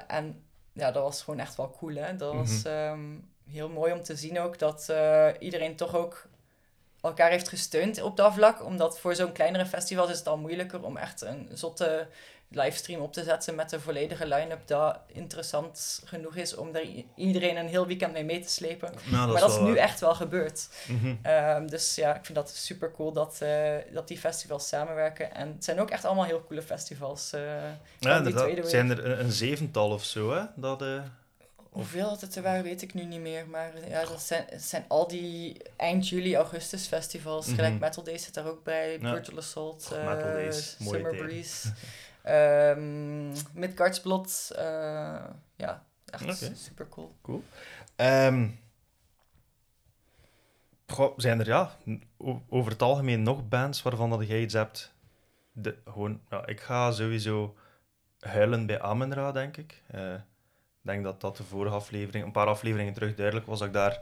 En 0.07 0.43
ja, 0.79 0.91
dat 0.91 1.03
was 1.03 1.21
gewoon 1.21 1.39
echt 1.39 1.55
wel 1.55 1.75
cool. 1.79 1.95
Hè? 1.95 2.15
Dat 2.15 2.33
was 2.33 2.63
ehm, 2.63 3.17
heel 3.49 3.69
mooi 3.69 3.93
om 3.93 4.03
te 4.03 4.15
zien 4.15 4.39
ook 4.39 4.59
dat 4.59 4.89
eh, 4.89 5.27
iedereen 5.39 5.75
toch 5.75 5.95
ook 5.95 6.27
elkaar 7.01 7.29
heeft 7.29 7.49
gesteund 7.49 8.01
op 8.01 8.17
dat 8.17 8.33
vlak. 8.33 8.63
Omdat 8.63 8.99
voor 8.99 9.15
zo'n 9.15 9.31
kleinere 9.31 9.65
festival 9.65 10.09
is 10.09 10.17
het 10.17 10.27
al 10.27 10.37
moeilijker 10.37 10.83
om 10.83 10.97
echt 10.97 11.21
een 11.21 11.49
zotte 11.53 12.07
livestream 12.51 13.01
op 13.01 13.13
te 13.13 13.23
zetten 13.23 13.55
met 13.55 13.69
de 13.69 13.79
volledige 13.79 14.27
line-up 14.27 14.67
dat 14.67 14.99
interessant 15.07 16.01
genoeg 16.05 16.35
is 16.35 16.55
om 16.55 16.75
er 16.75 16.83
i- 16.83 17.07
iedereen 17.15 17.57
een 17.57 17.67
heel 17.67 17.87
weekend 17.87 18.13
mee 18.13 18.23
mee 18.23 18.39
te 18.39 18.49
slepen. 18.49 18.93
Nou, 19.11 19.31
maar 19.31 19.41
dat 19.41 19.49
is 19.49 19.57
nu 19.59 19.63
waar. 19.65 19.75
echt 19.75 19.99
wel 19.99 20.15
gebeurd. 20.15 20.67
Mhm. 20.87 21.15
Ehm, 21.21 21.67
dus 21.67 21.95
ja, 21.95 22.15
ik 22.15 22.25
vind 22.25 22.37
dat 22.37 22.49
super 22.49 22.91
cool 22.91 23.11
dat, 23.11 23.37
eh, 23.41 23.75
dat 23.93 24.07
die 24.07 24.17
festivals 24.17 24.67
samenwerken. 24.67 25.33
En 25.33 25.47
het 25.47 25.63
zijn 25.63 25.79
ook 25.79 25.89
echt 25.89 26.05
allemaal 26.05 26.25
heel 26.25 26.43
coole 26.47 26.61
festivals. 26.61 27.33
eh, 27.33 27.41
Ja, 27.99 28.17
inderdaad. 28.17 28.55
Het 28.55 28.69
zijn 28.69 28.89
er 28.89 29.05
een, 29.05 29.19
een 29.19 29.31
zevental 29.31 29.91
of 29.91 30.03
zo, 30.03 30.31
hè? 30.33 30.41
Dat, 30.55 30.81
eh, 30.81 31.01
Hoeveel 31.69 32.17
het 32.19 32.35
er 32.35 32.41
waren, 32.43 32.63
weet 32.63 32.81
ik 32.81 32.93
nu 32.93 33.03
niet 33.05 33.19
meer. 33.19 33.47
Maar 33.47 33.71
ja, 33.89 34.05
dat 34.05 34.21
zijn, 34.21 34.45
zijn 34.57 34.85
al 34.87 35.07
die 35.07 35.57
eind 35.77 36.09
juli, 36.09 36.35
augustus 36.35 36.85
festivals. 36.87 37.45
Mhm. 37.45 37.55
Gelijk 37.55 37.79
Metal 37.79 38.03
Days 38.03 38.23
zit 38.23 38.33
daar 38.33 38.47
ook 38.47 38.63
bij. 38.63 38.97
Ja. 39.01 39.11
Brutal 39.11 39.37
Assault. 39.37 39.89
Och, 39.91 39.97
Metal 40.05 40.31
Days, 40.31 40.75
mooie 40.79 40.99
Summer. 41.03 41.15
Breeze. 41.25 41.67
ehm 42.23 43.29
Midgard's 43.53 44.01
Blood. 44.01 44.51
eh, 44.55 45.23
ja, 45.55 45.85
echt 46.05 46.51
super 46.55 46.87
cool. 47.21 47.43
Ehm, 47.95 48.49
goh, 50.87 51.13
zijn 51.17 51.39
er 51.39 51.47
ja, 51.47 51.71
over 52.49 52.71
het 52.71 52.81
algemeen 52.81 53.23
nog 53.23 53.47
bands 53.47 53.81
waarvan 53.81 54.09
dat 54.09 54.27
jij 54.27 54.41
iets 54.41 54.53
hebt? 54.53 54.93
De, 55.51 55.77
gewoon, 55.85 56.21
ja, 56.29 56.45
ik 56.45 56.59
ga 56.59 56.91
sowieso 56.91 57.55
huilen 58.19 58.65
bij 58.65 58.81
Amenra, 58.81 59.31
denk 59.31 59.57
ik. 59.57 59.83
Eh, 59.87 60.13
Ik 60.13 60.85
denk 60.95 61.03
dat 61.03 61.21
dat 61.21 61.37
de 61.37 61.43
vorige 61.43 61.75
aflevering, 61.75 62.25
een 62.25 62.31
paar 62.31 62.47
afleveringen 62.47 62.93
terug 62.93 63.15
duidelijk 63.15 63.45
was 63.45 63.59
dat 63.59 63.67
ik 63.67 63.73
daar 63.73 63.99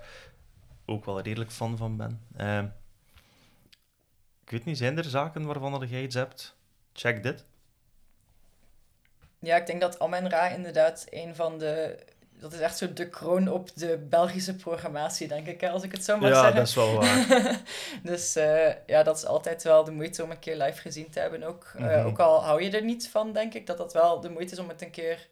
ook 0.86 1.06
wel 1.06 1.22
redelijk 1.22 1.52
fan 1.52 1.78
van 1.78 1.98
ben. 1.98 2.22
Ehm, 2.36 2.66
ik 4.44 4.50
weet 4.50 4.66
niet, 4.66 4.78
zijn 4.78 4.98
er 4.98 5.04
zaken 5.04 5.46
waarvan 5.46 5.72
dat 5.80 5.90
jij 5.90 6.04
iets 6.04 6.16
hebt? 6.16 6.58
Check 6.94 7.24
dit. 7.24 7.46
Ja, 9.40 9.56
ik 9.56 9.66
denk 9.66 9.82
dat 9.82 10.00
Amen 10.00 10.30
Ra 10.30 10.48
inderdaad 10.50 11.06
een 11.10 11.36
van 11.36 11.58
de... 11.60 11.98
Dat 12.40 12.54
is 12.54 12.60
echt 12.60 12.78
zo 12.78 12.94
de 12.94 13.10
kroon 13.10 13.48
op 13.52 13.70
de 13.76 13.98
Belgische 14.10 14.56
programmatie, 14.56 15.28
denk 15.28 15.48
ik, 15.48 15.64
als 15.64 15.84
ik 15.84 15.92
het 15.92 16.04
zo 16.04 16.18
mag 16.18 16.30
ja, 16.30 16.36
zeggen. 16.36 16.56
dat 16.56 16.68
is 16.68 16.76
wel 16.76 16.94
waar. 16.94 17.62
dus 18.04 18.36
eh, 18.36 18.70
ja, 18.86 19.04
dat 19.04 19.18
is 19.18 19.26
altijd 19.26 19.64
wel 19.64 19.84
de 19.84 19.92
moeite 19.92 20.24
om 20.24 20.32
een 20.32 20.40
keer 20.40 20.56
live 20.56 20.82
gezien 20.82 21.10
te 21.10 21.20
hebben 21.20 21.44
ook. 21.44 21.72
Eh, 21.78 21.84
Mhm. 21.86 22.06
ook 22.06 22.20
al 22.20 22.44
hou 22.44 22.64
je 22.64 22.70
er 22.72 22.84
niet 22.84 23.10
van, 23.10 23.32
denk 23.34 23.54
ik, 23.54 23.68
dat 23.68 23.78
dat 23.78 23.94
wel 23.94 24.20
de 24.22 24.30
moeite 24.30 24.54
is 24.54 24.60
om 24.60 24.70
het 24.70 24.82
een 24.82 24.92
keer 24.92 25.28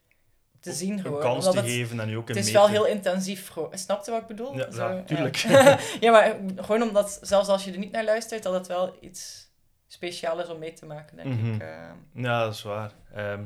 te 0.60 0.74
zien 0.74 0.92
Een 0.94 1.00
gewoon. 1.00 1.20
kans 1.20 1.36
Omdat 1.48 1.54
te 1.54 1.60
het, 1.60 1.70
geven 1.70 2.00
en 2.00 2.10
je 2.10 2.18
ook 2.18 2.28
het 2.28 2.38
een 2.38 2.42
is 2.44 2.52
mee 2.52 2.56
wel 2.56 2.68
heel 2.70 2.86
intensief. 2.86 3.52
Snap 3.72 4.06
je 4.06 4.12
wat 4.12 4.22
ik 4.22 4.28
bedoel? 4.28 4.58
Ja, 4.58 4.72
Zo, 4.72 4.88
ja, 4.90 5.04
tuurlijk. 5.04 5.36
Ja. 5.36 5.78
ja, 6.00 6.12
maar 6.12 6.36
gewoon 6.56 6.82
omdat, 6.82 7.20
zelfs 7.22 7.48
als 7.50 7.64
je 7.66 7.72
er 7.72 7.78
niet 7.78 7.92
naar 7.92 8.04
luistert, 8.04 8.44
dat 8.44 8.54
het 8.54 8.68
wel 8.68 8.98
iets 9.00 9.50
speciaals 9.88 10.42
is 10.44 10.50
om 10.50 10.60
mee 10.60 10.74
te 10.74 10.86
maken, 10.86 11.16
denk 11.16 11.28
Mhm. 11.30 11.54
ik. 11.54 11.62
eh. 11.62 11.68
Ja, 12.14 12.44
dat 12.44 12.54
is 12.54 12.62
waar. 12.64 12.92
Ehm, 13.16 13.44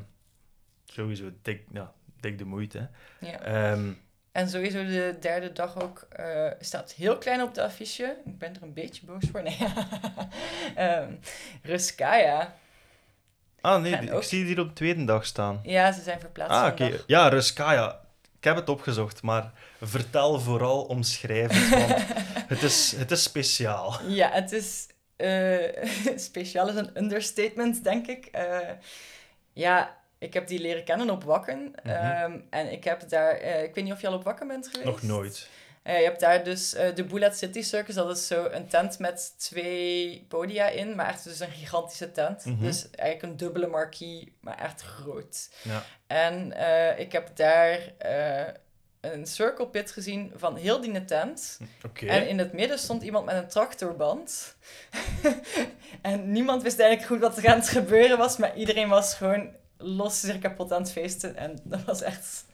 sowieso 0.93 1.31
dik, 1.41 1.61
ja, 1.71 1.91
dik 2.19 2.37
de 2.37 2.45
moeite. 2.45 2.89
ja. 3.19 3.39
Ehm, 3.41 3.91
En 4.31 4.49
sowieso 4.49 4.85
de 4.85 5.17
derde 5.19 5.51
dag 5.51 5.81
ook 5.81 6.07
eh, 6.09 6.47
staat 6.59 6.91
heel 6.91 7.17
klein 7.17 7.41
op 7.41 7.53
de 7.53 7.63
affiche. 7.63 8.17
Ik 8.25 8.37
ben 8.37 8.55
er 8.55 8.61
een 8.63 8.73
beetje 8.73 9.05
boos 9.05 9.23
voor. 9.31 9.43
Nee. 9.43 9.57
Ehm, 10.75 11.13
Ruskaya. 11.63 12.55
ah, 13.61 13.81
nee, 13.81 13.95
En 13.95 14.01
die- 14.01 14.13
ook- 14.13 14.21
ik 14.21 14.27
zie 14.27 14.39
die 14.43 14.47
hier 14.53 14.59
op 14.63 14.67
de 14.67 14.73
tweede 14.73 15.05
dag 15.05 15.25
staan. 15.25 15.59
Ja, 15.63 15.91
ze 15.91 16.01
zijn 16.01 16.19
verplaatst 16.19 16.57
Ah, 16.57 16.67
oké. 16.71 16.99
Ja, 17.07 17.27
Ruskaya. 17.27 17.99
Ik 18.37 18.43
heb 18.43 18.55
het 18.55 18.69
opgezocht, 18.69 19.21
maar 19.21 19.51
vertel 19.81 20.39
vooral 20.39 20.83
omschrijvend, 20.83 21.69
want 21.87 21.93
het 22.47 22.61
is, 22.63 22.91
het 22.97 23.11
is 23.11 23.23
speciaal. 23.23 23.99
Ja, 24.07 24.29
het 24.31 24.51
is 24.51 24.87
eh, 25.15 25.83
speciaal 26.29 26.67
is 26.69 26.75
een 26.75 26.97
understatement, 26.97 27.83
denk 27.83 28.07
ik. 28.07 28.25
Eh, 28.25 28.69
ja, 29.53 29.97
ik 30.19 30.33
heb 30.33 30.47
die 30.47 30.59
leren 30.59 30.83
kennen 30.83 31.09
op 31.09 31.23
Wakken. 31.23 31.75
Mhm. 31.83 31.89
Ehm, 31.95 32.39
en 32.49 32.71
ik 32.71 32.83
heb 32.83 33.09
daar... 33.09 33.31
eh, 33.31 33.63
ik 33.63 33.75
weet 33.75 33.83
niet 33.83 33.93
of 33.93 34.01
je 34.01 34.07
al 34.07 34.13
op 34.13 34.23
Wakken 34.23 34.47
bent 34.47 34.67
geweest? 34.67 34.85
Nog 34.85 35.01
nooit. 35.01 35.49
Eh, 35.83 35.97
je 35.97 36.03
hebt 36.03 36.19
daar 36.19 36.43
dus 36.43 36.73
eh, 36.73 36.95
de 36.95 37.03
Bullet 37.03 37.37
City 37.37 37.61
Circus. 37.61 37.95
Dat 37.95 38.17
is 38.17 38.27
zo 38.27 38.45
een 38.45 38.67
tent 38.67 38.99
met 38.99 39.33
twee 39.37 40.25
podia 40.27 40.67
in. 40.67 40.95
Maar 40.95 41.07
echt 41.07 41.23
dus 41.23 41.39
een 41.39 41.51
gigantische 41.51 42.11
tent. 42.11 42.45
Mhm. 42.45 42.63
Dus 42.63 42.89
eigenlijk 42.89 43.31
een 43.31 43.37
dubbele 43.37 43.67
marquee, 43.67 44.33
maar 44.41 44.57
echt 44.57 44.81
groot. 44.81 45.49
Ja. 45.61 45.83
En 46.07 46.53
ik 46.97 47.11
heb 47.11 47.35
daar 47.35 47.79
een 49.01 49.25
circle 49.25 49.67
pit 49.67 49.91
gezien 49.91 50.31
van 50.35 50.55
heel 50.55 50.81
die 50.81 51.05
tent. 51.05 51.59
Oké. 51.85 52.05
En 52.05 52.27
in 52.27 52.37
het 52.37 52.53
midden 52.53 52.79
stond 52.79 53.03
iemand 53.03 53.25
met 53.25 53.35
een 53.35 53.47
tractorband. 53.47 54.55
en 56.01 56.31
niemand 56.31 56.63
wist 56.63 56.79
eigenlijk 56.79 57.11
goed 57.11 57.19
wat 57.19 57.37
er 57.37 57.49
aan 57.49 57.59
het 57.59 57.69
gebeuren 57.69 58.17
was. 58.17 58.37
Maar 58.37 58.55
iedereen 58.55 58.89
was 58.89 59.15
gewoon 59.15 59.49
los 59.81 60.19
zich 60.19 60.39
kapot 60.39 60.71
aan 60.71 60.81
het 60.81 60.91
feesten. 60.91 61.35
En 61.35 61.59
dat 61.63 61.83
was 61.83 62.01
echt 62.01 62.45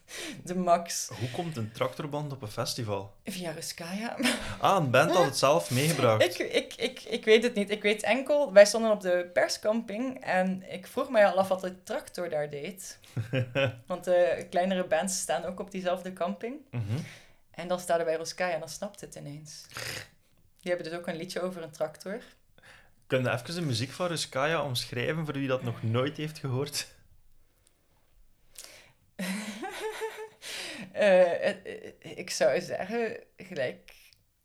de 0.43 0.55
max. 0.55 1.09
Hoe 1.19 1.31
komt 1.31 1.57
een 1.57 1.71
tractorband 1.71 2.31
op 2.31 2.41
een 2.41 2.47
festival? 2.47 3.13
Via 3.23 3.51
Ruskaya. 3.51 4.17
Ah, 4.59 4.83
een 4.83 4.91
band 4.91 5.11
had 5.11 5.25
het 5.25 5.38
zelf 5.38 5.71
meegebracht. 5.71 6.23
Ik, 6.23 6.38
ik, 6.38 6.73
ik, 6.73 7.01
ik 7.03 7.25
weet 7.25 7.43
het 7.43 7.53
niet. 7.53 7.69
Ik 7.69 7.81
weet 7.81 8.03
enkel, 8.03 8.53
wij 8.53 8.65
stonden 8.65 8.91
op 8.91 9.01
de 9.01 9.29
perscamping 9.33 10.23
en 10.23 10.63
ik 10.71 10.88
vroeg 10.88 11.09
mij 11.09 11.27
al 11.27 11.38
af 11.38 11.47
wat 11.47 11.61
de 11.61 11.83
tractor 11.83 12.29
daar 12.29 12.49
deed. 12.49 12.99
Want 13.88 14.03
de 14.03 14.47
kleinere 14.49 14.83
bands 14.83 15.19
staan 15.19 15.45
ook 15.45 15.59
op 15.59 15.71
diezelfde 15.71 16.13
camping. 16.13 16.55
Mhm. 16.71 16.83
En 17.51 17.67
dan 17.67 17.79
staan 17.79 17.97
we 17.97 18.03
bij 18.03 18.15
Roskaya 18.15 18.53
en 18.53 18.59
dan 18.59 18.69
snapt 18.69 19.01
het 19.01 19.15
ineens. 19.15 19.65
Die 20.61 20.73
hebben 20.73 20.91
dus 20.91 20.99
ook 20.99 21.07
een 21.07 21.15
liedje 21.15 21.41
over 21.41 21.63
een 21.63 21.71
tractor. 21.71 22.21
Kun 23.07 23.23
je 23.23 23.31
even 23.31 23.55
de 23.55 23.61
muziek 23.61 23.91
van 23.91 24.07
Ruskaya 24.07 24.61
omschrijven 24.61 25.25
voor 25.25 25.33
wie 25.33 25.47
dat 25.47 25.63
nog 25.63 25.83
nooit 25.83 26.17
heeft 26.17 26.38
gehoord? 26.39 26.94
Eh, 30.91 31.49
eh, 31.49 31.56
ik 32.01 32.30
zou 32.30 32.62
zeggen, 32.62 33.17
gelijk 33.38 33.93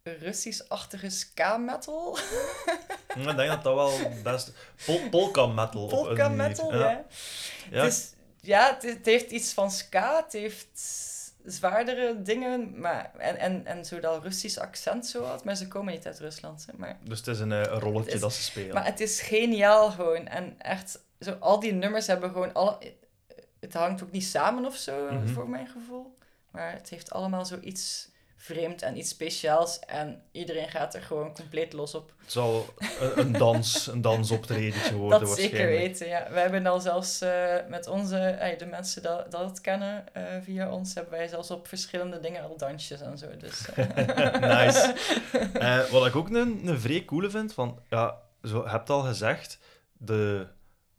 Russisch-achtige 0.03 1.11
ska-metal. 1.11 2.19
ik 3.17 3.25
denk 3.25 3.37
dat 3.49 3.63
dat 3.63 3.75
wel 3.75 3.93
best... 4.23 4.53
Pol 4.87 5.09
polka 5.09 5.47
metal. 5.47 5.83
op 5.85 5.93
een 5.93 5.99
Polka 5.99 6.29
manier. 6.29 6.37
metal, 6.49 6.73
Ja. 6.75 6.91
ja. 6.91 7.05
Ja. 7.71 7.83
Het, 7.85 7.93
is, 7.93 8.13
ja 8.41 8.75
het, 8.75 8.83
het 8.83 9.07
heeft 9.07 9.31
iets 9.31 9.53
van 9.53 9.71
ska, 9.71 10.23
het 10.25 10.33
heeft 10.33 10.81
zwaardere 11.45 12.23
dingen, 12.23 12.81
maar, 12.81 13.11
en, 13.19 13.37
en, 13.37 13.67
en 13.67 13.85
zo 13.85 14.01
dat 14.01 14.23
Russisch 14.23 14.59
accent 14.59 15.07
zo 15.07 15.25
had, 15.25 15.45
maar 15.45 15.57
ze 15.57 15.69
komen 15.69 15.93
niet 15.93 16.07
uit 16.07 16.19
Rusland. 16.19 16.67
hè, 16.67 16.73
Maar, 16.79 16.99
Dus 17.05 17.19
het 17.19 17.27
is 17.29 17.41
een, 17.41 17.53
eh, 17.53 17.79
rolletje 17.79 18.13
is- 18.13 18.21
dat 18.21 18.33
ze 18.33 18.43
spelen. 18.43 18.75
maar 18.75 18.85
het 18.85 19.01
is 19.01 19.21
geniaal 19.21 19.91
gewoon. 19.91 20.27
En 20.27 20.55
echt, 20.59 20.99
zo, 21.21 21.37
al 21.41 21.61
die 21.61 21.73
nummers 21.73 22.07
hebben 22.07 22.31
gewoon 22.31 22.53
alle... 22.53 22.79
Het 23.61 23.75
hangt 23.75 24.03
ook 24.03 24.11
niet 24.13 24.25
samen 24.25 24.65
of 24.65 24.77
zo, 24.77 25.11
Mhm. 25.13 25.27
voor 25.29 25.49
mijn 25.49 25.67
gevoel. 25.67 26.19
Maar 26.51 26.73
het 26.73 26.89
heeft 26.89 27.11
allemaal 27.11 27.45
zoiets 27.45 28.09
vreemd 28.37 28.83
en 28.83 28.97
iets 28.97 29.09
speciaals. 29.09 29.79
En 29.79 30.23
iedereen 30.33 30.69
gaat 30.69 30.95
er 30.95 31.03
gewoon 31.03 31.35
compleet 31.35 31.73
los 31.73 31.95
op. 31.95 32.13
Het 32.21 32.33
zal 32.33 32.67
een, 33.17 33.33
dans, 33.33 33.87
een 33.87 34.01
dansoptredentje 34.01 34.95
worden 34.95 35.21
dat 35.21 35.39
zeker 35.39 35.67
weten, 35.67 36.09
ja. 36.09 36.27
We 36.31 36.39
hebben 36.39 36.67
al 36.67 36.81
zelfs 36.81 37.21
eh, 37.21 37.55
met 37.69 37.87
onze, 37.87 38.55
de 38.59 38.67
mensen 38.67 39.03
dat, 39.03 39.31
dat 39.31 39.51
het 39.51 39.61
kennen 39.61 40.15
eh, 40.15 40.23
via 40.43 40.71
ons, 40.73 40.95
hebben 40.95 41.13
wij 41.13 41.29
zelfs 41.29 41.51
op 41.51 41.69
verschillende 41.69 42.21
dingen 42.21 42.43
al 42.43 42.57
dansjes 42.57 43.01
en 43.01 43.19
zo. 43.19 43.27
Dus, 43.37 43.69
eh. 43.75 43.87
nice. 44.65 44.95
Wat 45.93 46.07
ik 46.07 46.17
ook 46.17 46.29
een, 46.31 46.61
een 46.69 46.81
vrij 46.81 47.05
coole 47.05 47.31
vind, 47.31 47.53
van, 47.53 47.79
ja, 47.89 48.17
zo, 48.43 48.63
je 48.63 48.69
hebt 48.71 48.91
al 48.91 49.01
gezegd, 49.01 49.59
de 49.93 50.47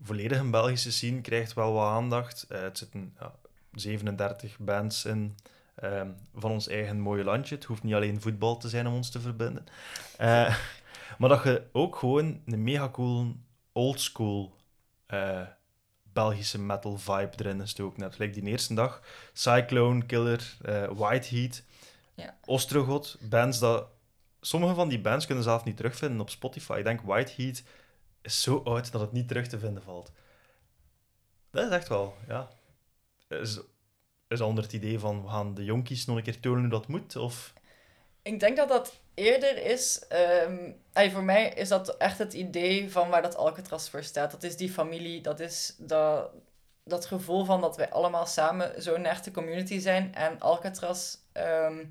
volledige 0.04 0.50
Belgische 0.50 0.92
scene 0.92 1.22
krijgt 1.22 1.54
wel 1.54 1.74
wat 1.74 1.88
aandacht. 1.88 2.46
Eh, 2.50 2.62
het 2.62 2.78
zitten 2.78 3.14
ja, 3.20 3.34
37 3.74 4.58
bands 4.60 5.06
in 5.06 5.36
ehm, 5.76 6.10
van 6.36 6.52
ons 6.52 6.68
eigen 6.68 7.00
mooie 7.00 7.24
landje. 7.24 7.56
Het 7.56 7.64
hoeft 7.64 7.84
niet 7.84 7.94
alleen 7.94 8.22
voetbal 8.22 8.58
te 8.58 8.70
zijn 8.70 8.88
om 8.88 8.94
ons 8.94 9.10
te 9.10 9.20
verbinden. 9.20 9.66
Eh, 10.18 10.56
maar 11.20 11.30
dat 11.30 11.44
je 11.44 11.64
ook 11.72 11.96
gewoon 11.96 12.42
een 12.46 12.64
mega 12.64 12.90
cool 12.90 13.36
oldschool 13.72 14.56
eh 15.06 15.42
Belgische 16.14 16.60
metal 16.60 16.98
vibe 16.98 17.32
erin 17.38 17.60
gestoken 17.60 18.02
hebt. 18.02 18.18
Like 18.18 18.34
die 18.40 18.50
eerste 18.50 18.74
dag, 18.74 19.02
Cyclone, 19.34 20.06
Killer, 20.06 20.58
White 20.94 21.36
Heat, 21.36 21.64
Ja. 22.16 22.38
Ostrogot, 22.46 23.18
bands 23.22 23.60
dat... 23.60 23.88
Sommige 24.42 24.74
van 24.74 24.90
die 24.90 25.02
bands 25.02 25.26
kunnen 25.26 25.44
zelf 25.44 25.64
niet 25.64 25.78
terugvinden 25.78 26.20
op 26.20 26.30
Spotify. 26.30 26.76
Ik 26.78 26.84
denk 26.84 27.02
White 27.02 27.42
Heat 27.42 27.64
is 28.22 28.42
zo 28.42 28.62
oud 28.64 28.92
dat 28.92 29.02
het 29.02 29.12
niet 29.12 29.28
terug 29.28 29.48
te 29.48 29.60
vinden 29.60 29.84
valt. 29.84 30.12
Dat 31.52 31.66
is 31.66 31.72
echt 31.72 31.88
wel, 31.88 32.16
ja. 32.28 32.50
Is, 33.28 33.60
is 34.28 34.42
onder 34.42 34.64
het 34.64 34.74
idee 34.74 35.00
van, 35.00 35.22
we 35.22 35.30
gaan 35.30 35.54
de 35.54 35.64
jonkies 35.64 36.06
nog 36.06 36.18
een 36.18 36.24
keer 36.24 36.40
tonen 36.40 36.62
hoe 36.62 36.70
dat 36.70 36.88
moet? 36.88 37.16
Of... 37.16 37.54
Ik 38.22 38.40
denk 38.40 38.58
dat 38.58 38.70
dat 38.70 39.00
eerder 39.14 39.66
is. 39.66 40.06
ey, 40.94 41.12
voor 41.12 41.24
mij 41.24 41.50
is 41.50 41.68
dat 41.68 41.98
echt 41.98 42.18
het 42.18 42.34
idee 42.34 42.92
van 42.92 43.10
waar 43.10 43.22
dat 43.22 43.36
Alcatraz 43.36 43.90
voor 43.90 44.04
staat. 44.04 44.32
Dat 44.32 44.44
is 44.44 44.58
die 44.58 44.70
familie, 44.70 45.22
dat 45.22 45.40
is 45.40 45.76
dat, 45.78 46.30
dat 46.84 47.06
gevoel 47.06 47.46
van 47.46 47.62
dat 47.62 47.78
wij 47.78 47.90
allemaal 47.90 48.26
samen 48.26 48.82
zo'n 48.82 49.06
echte 49.06 49.32
community 49.32 49.80
zijn. 49.80 50.16
En 50.16 50.40
Alcatraz 50.40 51.16
ehm 51.32 51.84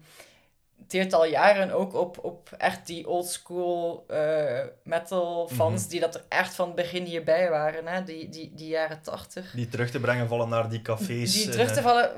teert 0.88 1.12
al 1.12 1.25
jaren 1.25 1.71
ook 1.71 1.95
op, 1.95 2.25
op 2.25 2.51
echt 2.59 2.87
die 2.87 3.09
oldschool 3.09 4.05
eh 4.09 4.61
metal 4.83 5.49
fans 5.49 5.81
Mhm. 5.83 5.90
die 5.90 6.01
dat 6.01 6.14
er 6.14 6.25
echt 6.29 6.55
van 6.55 6.66
het 6.66 6.77
begin 6.77 7.05
hierbij 7.05 7.51
waren. 7.51 7.87
Hè? 7.87 8.05
Die, 8.05 8.29
die, 8.29 8.55
die 8.55 8.69
jaren 8.69 9.03
tachtig. 9.03 9.51
Die 9.53 9.69
terug 9.69 9.90
te 9.90 10.01
brengen 10.01 10.29
vallen 10.29 10.49
naar 10.49 10.69
die 10.69 10.83
cafés. 10.83 11.33
Die 11.33 11.45
en, 11.45 11.51
terug 11.51 11.73
te 11.73 11.79
eh, 11.79 11.85
vallen 11.85 12.11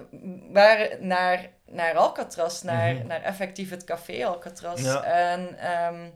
waren 0.52 1.06
naar, 1.06 1.50
naar 1.66 1.94
Alcatraz, 1.96 2.62
naar, 2.62 2.94
Mhm. 2.94 3.06
naar 3.06 3.22
effectief 3.22 3.70
het 3.70 3.84
café 3.84 4.26
Alcatraz. 4.26 4.82
Ja. 4.82 5.02
En 5.04 5.58
ehm, 5.58 6.08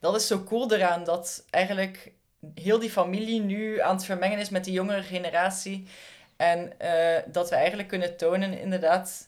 dat 0.00 0.16
is 0.16 0.26
zo 0.26 0.42
cool 0.44 0.72
eraan, 0.72 1.04
dat 1.04 1.44
eigenlijk 1.50 2.12
heel 2.54 2.78
die 2.78 2.90
familie 2.90 3.40
nu 3.40 3.80
aan 3.80 3.94
het 3.96 4.04
vermengen 4.04 4.38
is 4.38 4.50
met 4.50 4.64
die 4.64 4.72
jongere 4.72 5.02
generatie. 5.02 5.88
En 6.36 6.78
eh, 6.78 7.22
dat 7.26 7.48
we 7.50 7.56
eigenlijk 7.56 7.88
kunnen 7.88 8.16
tonen, 8.16 8.58
inderdaad, 8.60 9.25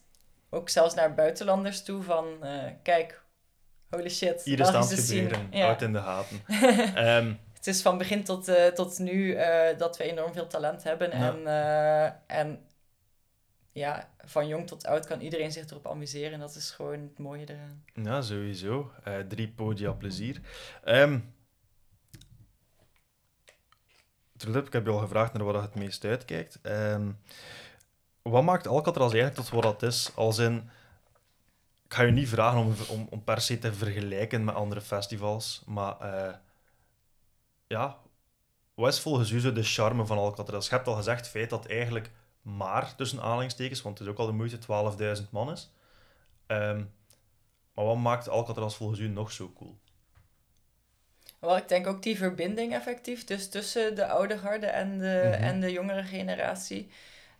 ook 0.50 0.68
zelfs 0.68 0.94
naar 0.94 1.14
buitenlanders 1.14 1.82
toe, 1.82 2.02
van 2.02 2.44
eh, 2.44 2.72
kijk, 2.82 3.22
holy 3.90 4.08
shit, 4.10 4.42
Hier 4.42 4.60
is 4.60 4.68
het 4.68 5.00
gebeuren, 5.00 5.48
Ja. 5.50 5.66
uit 5.68 5.82
in 5.82 5.92
de 5.92 6.00
gaten. 6.00 6.40
Ehm, 6.94 7.34
Het 7.54 7.66
is 7.66 7.82
van 7.82 7.98
begin 7.98 8.24
tot, 8.24 8.48
eh, 8.48 8.66
tot 8.66 8.98
nu 8.98 9.34
eh, 9.34 9.78
dat 9.78 9.96
we 9.96 10.04
enorm 10.04 10.32
veel 10.32 10.46
talent 10.46 10.82
hebben. 10.82 11.18
Ja. 11.18 11.32
En, 11.32 11.46
en 12.26 12.66
ja, 13.72 14.10
van 14.24 14.46
jong 14.46 14.66
tot 14.66 14.86
oud 14.86 15.06
kan 15.06 15.20
iedereen 15.20 15.52
zich 15.52 15.66
erop 15.70 15.86
amuseren. 15.86 16.38
Dat 16.38 16.54
is 16.54 16.70
gewoon 16.70 17.00
het 17.00 17.18
mooie 17.18 17.44
eraan. 17.50 17.84
Ja, 17.94 18.22
sowieso. 18.22 18.92
Drie 19.28 19.48
podia 19.48 19.92
plezier. 19.92 20.40
Tulip, 24.36 24.66
ik 24.66 24.72
heb 24.72 24.84
je 24.84 24.90
al 24.92 24.98
gevraagd 24.98 25.32
naar 25.32 25.44
wat 25.44 25.62
het 25.62 25.74
meest 25.74 26.04
uitkijkt. 26.04 26.58
Ehm, 26.62 27.10
wat 28.30 28.42
maakt 28.42 28.66
Alcatraz 28.66 29.12
eigenlijk 29.12 29.34
tot 29.34 29.48
wat 29.48 29.62
dat 29.62 29.82
is? 29.82 30.10
Als 30.14 30.38
in, 30.38 30.70
ik 31.84 31.94
ga 31.94 32.02
je 32.02 32.12
niet 32.12 32.28
vragen 32.28 32.58
om, 32.60 32.74
om, 32.88 33.06
om 33.10 33.24
per 33.24 33.40
se 33.40 33.58
te 33.58 33.72
vergelijken 33.72 34.44
met 34.44 34.54
andere 34.54 34.80
festivals, 34.80 35.62
maar 35.66 36.00
eh, 36.00 36.34
ja, 37.66 37.96
wat 38.74 38.92
is 38.92 39.00
volgens 39.00 39.30
u 39.30 39.40
zo 39.40 39.52
de 39.52 39.62
charme 39.62 40.06
van 40.06 40.18
Alcatraz? 40.18 40.68
Je 40.68 40.74
hebt 40.74 40.86
al 40.88 40.94
gezegd, 40.94 41.18
het 41.20 41.28
feit 41.28 41.50
dat 41.50 41.66
eigenlijk 41.66 42.10
maar, 42.42 42.94
tussen 42.94 43.20
aanhalingstekens, 43.22 43.82
want 43.82 43.98
het 43.98 44.06
is 44.06 44.12
ook 44.12 44.18
al 44.20 44.26
de 44.26 44.32
moeite, 44.32 44.58
12.000 45.20 45.30
man 45.30 45.50
is. 45.50 45.70
Ehm, 46.46 46.82
maar 47.74 47.84
wat 47.84 47.96
maakt 47.96 48.28
Alcatraz 48.28 48.76
volgens 48.76 49.00
u 49.00 49.08
nog 49.08 49.32
zo 49.32 49.52
cool? 49.52 49.78
Wel, 51.38 51.56
ik 51.56 51.68
denk 51.68 51.86
ook 51.86 52.02
die 52.02 52.16
verbinding 52.16 52.72
effectief, 52.74 53.24
dus 53.24 53.48
tussen 53.48 53.94
de 53.94 54.06
oude 54.06 54.38
garde 54.38 54.66
en 54.66 54.98
de, 54.98 55.30
Mhm. 55.32 55.42
en 55.42 55.60
de 55.60 55.72
jongere 55.72 56.02
generatie. 56.02 56.90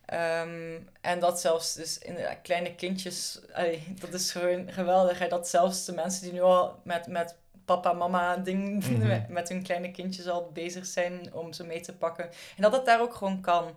Ehm, 0.09 0.79
en 1.01 1.21
dat 1.21 1.41
zelfs 1.41 1.75
dus 1.75 1.99
in 1.99 2.15
de 2.15 2.29
kleine 2.43 2.75
kindjes, 2.75 3.41
allee, 3.53 3.95
dat 4.01 4.13
is 4.13 4.33
gewoon 4.33 4.73
geweldig. 4.73 5.19
Hè? 5.19 5.29
Dat 5.29 5.49
zelfs 5.49 5.85
de 5.85 5.93
mensen 5.93 6.23
die 6.23 6.33
nu 6.33 6.41
al 6.41 6.81
met, 6.85 7.07
met 7.07 7.37
papa, 7.65 7.93
mama 7.93 8.37
ding 8.37 8.85
Mhm. 8.89 9.07
met, 9.07 9.29
met 9.29 9.49
hun 9.49 9.63
kleine 9.63 9.91
kindjes 9.91 10.29
al 10.29 10.51
bezig 10.53 10.87
zijn 10.87 11.35
om 11.35 11.53
ze 11.53 11.65
mee 11.65 11.81
te 11.81 11.93
pakken. 11.97 12.25
En 12.57 12.63
dat 12.63 12.73
het 12.73 12.85
daar 12.87 13.01
ook 13.01 13.15
gewoon 13.15 13.41
kan. 13.41 13.75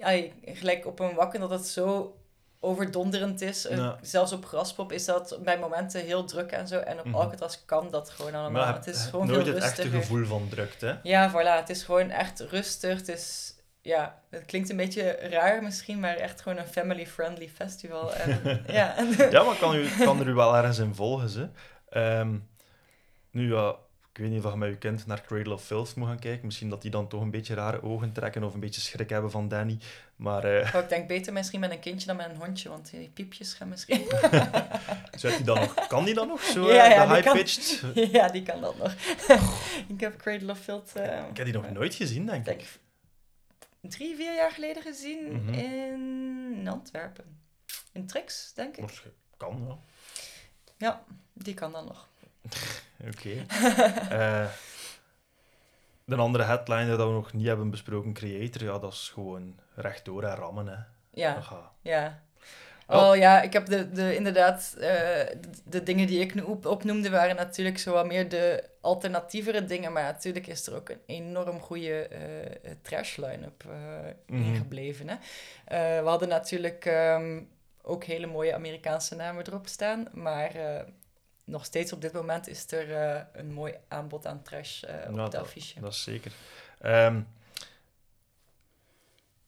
Allee, 0.00 0.32
gelijk 0.44 0.86
op 0.86 0.98
een 1.00 1.14
wakken 1.14 1.40
dat 1.40 1.50
het 1.50 1.66
zo 1.66 2.16
overdonderend 2.60 3.40
is. 3.40 3.62
Ja. 3.70 3.98
Zelfs 4.02 4.32
op 4.32 4.44
Graspop 4.44 4.92
is 4.92 5.04
dat 5.04 5.38
bij 5.42 5.58
momenten 5.58 6.00
heel 6.00 6.24
druk 6.24 6.50
en 6.52 6.68
zo. 6.68 6.78
En 6.78 6.98
op 6.98 7.04
Mhm. 7.04 7.14
Alcatraz 7.14 7.56
kan 7.64 7.90
dat 7.90 8.10
gewoon 8.10 8.34
allemaal. 8.34 8.64
Maar 8.64 8.74
het 8.74 8.86
is 8.86 9.02
gewoon 9.04 9.26
nooit 9.26 9.44
veel 9.44 9.54
het 9.54 9.62
echte 9.62 9.88
gevoel 9.88 10.24
van 10.26 10.48
drukte. 10.50 10.86
hè? 10.86 10.94
Ja, 11.02 11.30
voilà. 11.30 11.58
Het 11.60 11.70
is 11.70 11.82
gewoon 11.82 12.10
echt 12.10 12.40
rustig. 12.40 12.98
Het 12.98 13.08
is, 13.08 13.53
ja, 13.84 14.18
het 14.30 14.44
klinkt 14.44 14.70
een 14.70 14.76
beetje 14.76 15.10
raar 15.10 15.62
misschien, 15.62 16.00
maar 16.00 16.16
echt 16.16 16.40
gewoon 16.40 16.58
een 16.58 16.66
family-friendly 16.66 17.48
festival. 17.48 18.14
En, 18.14 18.40
ja. 18.66 18.94
Ja, 19.30 19.42
maar 19.42 19.56
kan, 19.56 19.74
u, 19.76 19.88
kan 19.98 20.20
er 20.20 20.28
u 20.28 20.34
wel 20.34 20.56
ergens 20.56 20.78
in 20.78 20.94
volgen. 20.94 21.28
Ze. 21.28 21.48
Ehm, 21.88 22.36
nu, 23.30 23.54
ja, 23.54 23.74
ik 24.12 24.20
weet 24.20 24.30
niet 24.30 24.44
of 24.44 24.52
je 24.52 24.58
met 24.58 24.68
je 24.68 24.76
kind 24.76 25.06
naar 25.06 25.22
Cradle 25.26 25.52
of 25.54 25.64
Filth 25.64 25.94
moet 25.96 26.08
gaan 26.08 26.18
kijken. 26.18 26.46
Misschien 26.46 26.68
dat 26.68 26.82
die 26.82 26.90
dan 26.90 27.08
toch 27.08 27.20
een 27.20 27.30
beetje 27.30 27.54
rare 27.54 27.82
ogen 27.82 28.12
trekken 28.12 28.42
of 28.44 28.54
een 28.54 28.60
beetje 28.60 28.80
schrik 28.80 29.10
hebben 29.10 29.30
van 29.30 29.48
Danny. 29.48 29.78
Maar 30.16 30.44
eh, 30.44 30.74
Oh, 30.74 30.80
ik 30.82 30.88
denk 30.88 31.08
beter 31.08 31.32
misschien 31.32 31.60
met 31.60 31.70
een 31.70 31.80
kindje 31.80 32.06
dan 32.06 32.16
met 32.16 32.26
een 32.30 32.36
hondje, 32.36 32.68
want 32.68 32.90
die 32.90 33.10
piepjes 33.14 33.54
gaan 33.54 33.68
misschien... 33.68 34.02
zet 35.16 35.36
die 35.36 35.44
dan 35.44 35.58
nog, 35.60 35.86
kan 35.86 36.04
die 36.04 36.14
dan 36.14 36.28
nog 36.28 36.42
zo 36.42 36.72
Ja, 36.72 36.84
eh, 36.84 36.90
ja, 36.90 37.14
high-pitched? 37.14 37.82
ja, 38.12 38.28
die 38.28 38.42
kan 38.42 38.60
dat 38.60 38.78
nog. 38.78 38.92
ik 39.88 40.00
heb 40.00 40.16
Cradle 40.16 40.50
of 40.52 40.58
Filth... 40.58 40.92
eh, 40.96 41.18
Ik 41.30 41.36
heb 41.36 41.44
die 41.46 41.54
nog 41.54 41.70
nooit 41.70 41.94
gezien, 41.94 42.26
denk 42.26 42.46
ik 42.46 42.52
ik. 42.52 42.58
denk 42.58 42.68
drie, 43.88 44.16
vier 44.16 44.34
jaar 44.34 44.50
geleden 44.50 44.82
gezien 44.82 45.32
Mhm. 45.32 45.52
in 45.54 46.68
Antwerpen. 46.68 47.38
In 47.92 48.06
Trix, 48.06 48.52
denk 48.54 48.74
ik. 48.76 48.80
Waarsch- 48.80 49.06
Kan, 49.36 49.64
ja. 49.68 49.76
Ja, 50.76 51.04
die 51.32 51.54
kan 51.54 51.72
dan 51.72 51.84
nog. 51.84 52.08
Oké. 53.14 53.44
Eh, 54.10 54.46
De 56.04 56.16
andere 56.16 56.44
headliner 56.44 56.96
dat 56.96 57.06
we 57.08 57.12
nog 57.12 57.32
niet 57.32 57.46
hebben 57.46 57.70
besproken, 57.70 58.12
Creator, 58.12 58.62
ja, 58.62 58.78
dat 58.78 58.92
is 58.92 59.10
gewoon 59.14 59.58
rechtdoor 59.74 60.22
en 60.22 60.34
rammen. 60.36 60.66
Hè. 60.66 60.76
Ja, 61.10 61.42
ja. 61.82 62.22
Oh. 62.86 63.08
Oh 63.08 63.16
ja, 63.16 63.42
ik 63.42 63.52
heb 63.52 63.66
de, 63.66 63.90
de, 63.92 64.16
inderdaad, 64.16 64.74
eh, 64.78 64.80
de, 65.40 65.48
de 65.64 65.82
dingen 65.82 66.06
die 66.06 66.20
ik 66.20 66.34
nu 66.34 66.42
op, 66.42 66.66
opnoemde 66.66 67.10
waren 67.10 67.36
natuurlijk 67.36 67.78
zo 67.78 67.92
wat 67.92 68.06
meer 68.06 68.28
de 68.28 68.64
alternatievere 68.80 69.64
dingen, 69.64 69.92
maar 69.92 70.02
natuurlijk 70.02 70.46
is 70.46 70.66
er 70.66 70.74
ook 70.74 70.88
een 70.88 71.00
enorm 71.06 71.60
goede 71.60 72.06
eh, 72.08 72.70
trash 72.82 73.16
line-up 73.16 73.64
Mhm. 74.26 74.42
ingebleven. 74.42 75.06
Hè? 75.08 75.16
We 76.02 76.08
hadden 76.08 76.28
natuurlijk 76.28 76.84
ehm, 76.84 77.40
ook 77.82 78.04
hele 78.04 78.26
mooie 78.26 78.54
Amerikaanse 78.54 79.14
namen 79.14 79.46
erop 79.46 79.66
staan, 79.66 80.08
maar 80.12 80.52
nog 81.44 81.64
steeds 81.64 81.92
op 81.92 82.00
dit 82.00 82.12
moment 82.12 82.48
is 82.48 82.72
er 82.72 82.90
een 83.32 83.52
mooi 83.52 83.74
aanbod 83.88 84.26
aan 84.26 84.42
trash 84.42 84.82
op 84.82 85.10
de 85.10 85.16
dat- 85.16 85.34
affiche. 85.34 85.80
Dat 85.80 85.92
is 85.92 86.02
zeker. 86.02 86.32
Ehm, 86.80 87.20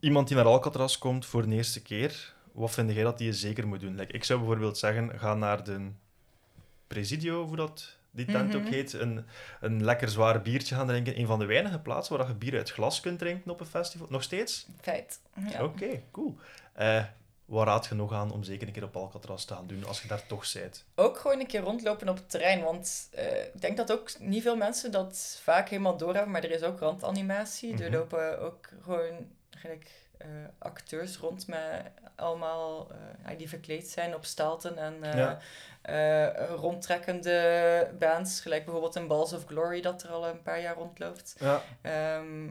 iemand 0.01 0.29
die 0.29 0.37
naar 0.37 0.47
Alcatraz 0.47 0.99
komt 0.99 1.27
voor 1.27 1.49
de 1.49 1.55
eerste 1.55 1.83
keer, 1.83 2.35
wat 2.57 2.71
vind 2.71 2.93
jij 2.93 3.03
dat 3.03 3.19
hij 3.19 3.33
zeker 3.33 3.67
moet 3.67 3.81
doen? 3.81 3.97
Like, 3.97 4.13
ik 4.13 4.25
zou 4.25 4.39
bijvoorbeeld 4.39 4.79
zeggen, 4.79 5.19
ga 5.19 5.35
naar 5.35 5.65
de 5.65 5.91
Presidio, 6.87 7.47
hoe 7.47 7.57
dat 7.57 7.97
die 8.11 8.25
tent 8.27 8.55
ook 8.55 8.63
Mhm. 8.63 8.73
heet, 8.73 8.93
een, 8.93 9.27
een 9.61 9.85
lekker 9.85 10.09
zwaar 10.09 10.43
biertje 10.43 10.75
gaan 10.75 10.87
drinken. 10.87 11.19
Een 11.19 11.27
van 11.27 11.39
de 11.39 11.45
weinige 11.45 11.79
plaatsen 11.79 12.17
waar 12.19 12.27
je 12.29 12.35
bier 12.35 12.57
uit 12.57 12.71
glas 12.73 13.01
kunt 13.01 13.19
drinken 13.19 13.51
op 13.51 13.61
een 13.61 13.67
festival. 13.67 14.07
Nog 14.11 14.23
steeds? 14.23 14.67
Feit. 14.81 15.21
Ja. 15.51 15.65
Oké, 15.65 16.03
cool. 16.11 16.37
Eh 16.73 17.05
waar 17.45 17.67
raad 17.67 17.87
je 17.87 17.95
nog 17.95 18.13
aan 18.13 18.33
om 18.33 18.43
zeker 18.43 18.67
een 18.67 18.73
keer 18.73 18.83
op 18.85 18.97
Alcatraz 18.97 19.45
te 19.45 19.55
gaan 19.55 19.67
doen, 19.67 19.85
als 19.85 20.03
je 20.03 20.09
daar 20.09 20.27
toch 20.27 20.53
bent? 20.53 20.85
Ook 20.95 21.19
gewoon 21.19 21.41
een 21.41 21.47
keer 21.47 21.61
rondlopen 21.61 22.09
op 22.09 22.17
het 22.17 22.31
terrein, 22.31 22.63
want 22.63 23.09
eh, 23.13 23.45
ik 23.45 23.61
denk 23.61 23.77
dat 23.77 23.93
ook 23.93 24.11
niet 24.19 24.43
veel 24.43 24.57
mensen 24.57 24.91
dat 24.93 25.41
vaak 25.43 25.69
helemaal 25.69 25.97
doorhebben, 25.97 26.33
maar 26.33 26.45
er 26.45 26.51
is 26.51 26.63
ook 26.63 26.79
randanimatie. 26.81 27.73
Er 27.73 27.79
Mhm. 27.91 27.93
lopen 27.99 28.41
ook 28.41 28.69
gewoon 28.83 29.27
acteurs 30.59 31.17
rond 31.17 31.47
met 31.47 31.83
allemaal 32.15 32.89
eh, 33.27 33.39
die 33.39 33.49
verkleed 33.49 33.89
zijn 33.89 34.15
op 34.15 34.25
stalten 34.25 34.79
en 34.79 35.03
eh, 35.03 35.15
Ja. 35.19 35.39
eh, 35.83 36.49
rondtrekkende 36.57 37.91
bands, 37.99 38.41
gelijk 38.41 38.65
bijvoorbeeld 38.65 38.95
een 38.95 39.07
Balls 39.07 39.33
of 39.33 39.45
Glory 39.47 39.81
dat 39.81 40.03
er 40.03 40.09
al 40.11 40.27
een 40.29 40.43
paar 40.43 40.61
jaar 40.61 40.75
rondloopt. 40.75 41.37
Ja. 41.39 41.63
Ehm, 41.83 42.49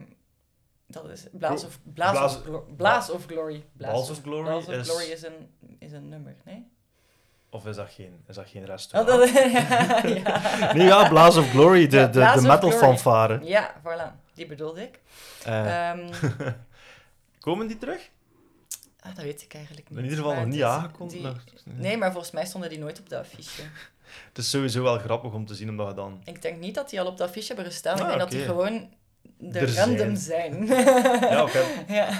dat 0.86 1.08
is 1.10 1.24
Blaas 1.32 1.60
Oh, 1.62 1.66
of, 1.68 1.78
Blaas 1.94 2.10
Blaas- 2.10 2.36
of, 2.36 2.42
Glo- 2.42 2.66
Blaas 2.76 3.10
of 3.10 3.24
Glory. 3.26 3.64
Balls 3.72 4.10
of 4.10 4.20
Glory 4.22 4.42
Blaas 4.44 4.66
of 4.66 4.72
is- 4.74 4.88
Glory 4.88 5.04
is 5.10 5.22
een, 5.22 5.50
is 5.78 5.92
een 5.92 6.08
nummer, 6.08 6.34
nee? 6.44 6.70
Of 7.50 7.66
is 7.66 7.76
dat 7.76 7.90
geen, 7.90 8.24
is 8.26 8.34
dat 8.34 8.48
geen 8.48 8.62
Oh, 8.62 8.68
restaurant? 8.68 9.08
dat, 9.18 9.28
ja. 10.24 10.72
Nee, 10.72 10.86
ja, 10.86 11.08
Blaze 11.08 11.40
of 11.40 11.50
Glory, 11.50 11.86
de, 11.86 11.96
Ja, 11.96 12.06
de, 12.06 12.20
de 12.40 12.40
metal 12.46 12.58
Glory. 12.70 12.76
fanfare. 12.76 13.40
Ja, 13.44 13.74
voilà. 13.80 14.24
Die 14.34 14.46
bedoelde 14.46 14.82
ik. 14.82 15.00
Eh, 15.44 15.90
Ehm, 15.90 16.08
komen 17.46 17.66
die 17.66 17.78
terug? 17.78 18.10
ah, 19.00 19.14
dat 19.14 19.24
weet 19.24 19.42
ik 19.42 19.54
eigenlijk 19.54 19.88
niet. 19.88 19.98
In 19.98 20.04
ieder 20.04 20.18
geval 20.18 20.34
nog 20.34 20.46
niet 20.46 20.62
aangekondigd. 20.62 21.52
die-. 21.64 21.72
Nee, 21.74 21.96
maar 21.96 22.12
volgens 22.12 22.32
mij 22.32 22.46
stonden 22.46 22.70
die 22.70 22.78
nooit 22.78 23.00
op 23.00 23.08
de 23.08 23.18
affiche. 23.18 23.62
Het 24.28 24.38
is 24.38 24.50
sowieso 24.50 24.82
wel 24.82 24.98
grappig 24.98 25.32
om 25.32 25.46
te 25.46 25.54
zien, 25.54 25.68
omdat 25.68 25.88
je 25.88 25.94
dan... 25.94 26.20
Ik 26.24 26.42
denk 26.42 26.60
niet 26.60 26.74
dat 26.74 26.90
die 26.90 27.00
al 27.00 27.06
op 27.06 27.16
de 27.16 27.24
affiche 27.24 27.46
hebben 27.46 27.64
gestaan. 27.64 27.96
ik 27.96 28.02
Ah, 28.02 28.08
denk 28.08 28.20
dat 28.20 28.30
die 28.30 28.42
gewoon 28.44 28.88
de 29.38 29.58
Er 29.58 29.74
random 29.74 30.16
zijn. 30.16 30.66
Ja, 31.32 31.42
oké. 31.42 31.62
ja. 31.88 32.10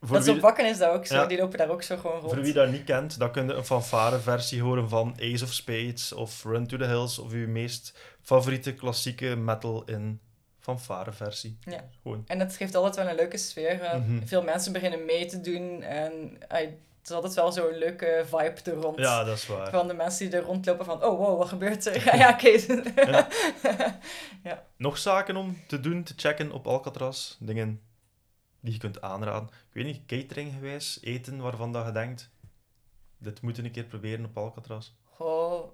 Voor, 0.00 0.16
Dat 0.16 0.24
wie, 0.26 0.40
bakken 0.40 0.68
is 0.68 0.78
dat 0.78 0.92
ook 0.92 1.06
zo. 1.06 1.14
Ja. 1.14 1.26
Die 1.26 1.38
lopen 1.38 1.58
daar 1.58 1.70
ook 1.70 1.82
zo 1.82 1.96
gewoon 1.96 2.20
rond. 2.20 2.32
voor 2.32 2.42
wie 2.42 2.52
dat 2.52 2.70
niet 2.70 2.84
kent, 2.84 3.18
dan 3.18 3.30
kun 3.32 3.46
je 3.46 3.52
een 3.52 3.64
fanfare-versie 3.64 4.62
horen 4.62 4.88
van 4.88 5.16
Ace 5.20 5.44
of 5.44 5.52
Spades 5.52 6.12
of 6.12 6.44
Run 6.44 6.66
to 6.66 6.76
the 6.76 6.84
Hills 6.84 7.18
of 7.18 7.32
uw 7.32 7.48
meest 7.48 7.98
favoriete 8.22 8.74
klassieke 8.74 9.36
metal 9.36 9.84
in 9.84 10.20
fanfare-versie. 10.68 11.58
Ja. 11.60 11.84
Gewoon. 12.02 12.24
En 12.26 12.40
het 12.40 12.56
geeft 12.56 12.74
altijd 12.74 12.96
wel 12.96 13.08
een 13.08 13.14
leuke 13.14 13.36
sfeer. 13.36 13.80
eh, 13.82 13.94
Mhm. 13.98 14.26
Veel 14.26 14.42
mensen 14.42 14.72
beginnen 14.72 15.04
mee 15.04 15.26
te 15.26 15.40
doen. 15.40 15.82
En 15.82 16.36
het 16.48 16.76
is 17.04 17.10
altijd 17.10 17.34
wel 17.34 17.52
zo'n 17.52 17.78
leuke 17.78 18.22
vibe 18.26 18.70
er 18.70 18.72
rond. 18.76 18.98
Ja, 18.98 19.24
dat 19.24 19.36
is 19.36 19.46
waar. 19.46 19.70
Van 19.70 19.88
de 19.88 19.94
mensen 19.94 20.30
die 20.30 20.38
er 20.38 20.44
rondlopen 20.44 20.84
van, 20.84 21.04
oh 21.04 21.18
wow, 21.18 21.38
wat 21.38 21.48
gebeurt 21.48 21.86
er? 21.86 22.04
Ja, 22.04 22.14
ja 22.14 22.30
oké. 22.30 22.58
Nog 24.76 24.98
zaken 24.98 25.36
om 25.36 25.56
te 25.66 25.80
doen, 25.80 26.02
te 26.02 26.12
checken 26.16 26.52
op 26.52 26.66
Alcatraz? 26.66 27.36
Dingen 27.38 27.80
die 28.60 28.72
je 28.72 28.78
kunt 28.78 29.00
aanraden? 29.00 29.48
Ik 29.48 29.74
weet 29.74 29.84
niet, 29.84 30.06
catering 30.06 30.52
gewijs, 30.52 30.98
eten 31.02 31.40
waarvan 31.40 31.72
dat 31.72 31.86
je 31.86 31.92
denkt, 31.92 32.30
dit 33.18 33.40
moeten 33.40 33.62
we 33.62 33.68
een 33.68 33.74
keer 33.74 33.84
proberen 33.84 34.24
op 34.24 34.36
Alcatraz. 34.36 34.90
Goh, 35.04 35.68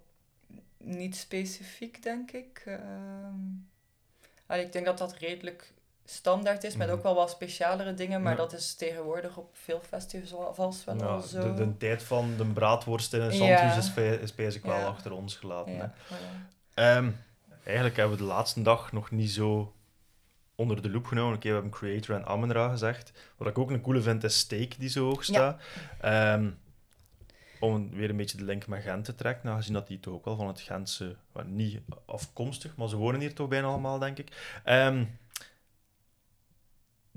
niet 0.78 1.16
specifiek, 1.16 2.02
denk 2.02 2.30
ik. 2.30 2.62
Ehm, 2.66 3.34
ik 4.60 4.72
denk 4.72 4.84
dat 4.86 4.98
dat 4.98 5.16
redelijk 5.18 5.72
standaard 6.04 6.64
is, 6.64 6.76
met 6.76 6.86
Mhm. 6.86 6.96
ook 6.96 7.02
wel 7.02 7.14
wat 7.14 7.30
specialere 7.30 7.94
dingen, 7.94 8.22
maar 8.22 8.32
Ja. 8.32 8.38
dat 8.38 8.52
is 8.52 8.74
tegenwoordig 8.74 9.36
op 9.36 9.48
veel 9.52 9.80
festivals 9.88 10.84
wel 10.84 10.96
Ja, 10.96 11.20
zo. 11.20 11.40
de, 11.40 11.54
de 11.54 11.76
tijd 11.76 12.02
van 12.02 12.34
de 12.36 12.44
braadworst 12.44 13.12
in 13.12 13.20
een 13.20 13.32
sandwich 13.32 13.76
is, 14.20 14.34
basically 14.34 14.76
wel 14.78 14.86
achter 14.88 15.12
ons 15.12 15.36
gelaten. 15.36 15.76
hè. 15.78 15.86
Ehm, 16.74 17.10
eigenlijk 17.64 17.96
hebben 17.96 18.16
we 18.16 18.22
de 18.22 18.28
laatste 18.28 18.62
dag 18.62 18.92
nog 18.92 19.10
niet 19.10 19.30
zo 19.30 19.72
onder 20.54 20.82
de 20.82 20.90
loep 20.90 21.06
genomen. 21.06 21.34
Oké, 21.36 21.48
we 21.48 21.54
hebben 21.54 21.70
Creator 21.70 22.16
en 22.16 22.26
Amenra 22.26 22.68
gezegd. 22.68 23.12
Wat 23.36 23.48
ik 23.48 23.58
ook 23.58 23.70
een 23.70 23.80
coole 23.80 24.00
vind, 24.00 24.24
is 24.24 24.38
Steak, 24.38 24.78
die 24.78 24.88
zo 24.88 25.04
hoog 25.04 25.24
staat. 25.24 25.60
Ehm, 26.00 26.50
om 27.66 27.90
weer 27.90 28.10
een 28.10 28.16
beetje 28.16 28.36
de 28.36 28.44
link 28.44 28.66
met 28.66 28.82
Gent 28.82 29.04
te 29.04 29.14
trekken, 29.14 29.46
nou, 29.46 29.58
gezien 29.58 29.74
dat 29.74 29.86
die 29.86 30.00
toch 30.00 30.14
ook 30.14 30.24
wel 30.24 30.36
van 30.36 30.46
het 30.46 30.60
Gentse, 30.60 31.16
well, 31.32 31.44
niet 31.44 31.80
afkomstig, 32.06 32.76
maar 32.76 32.88
ze 32.88 32.96
wonen 32.96 33.20
hier 33.20 33.34
toch 33.34 33.48
bijna 33.48 33.66
allemaal, 33.66 33.98
denk 33.98 34.18
ik. 34.18 34.60
Ehm, 34.64 35.04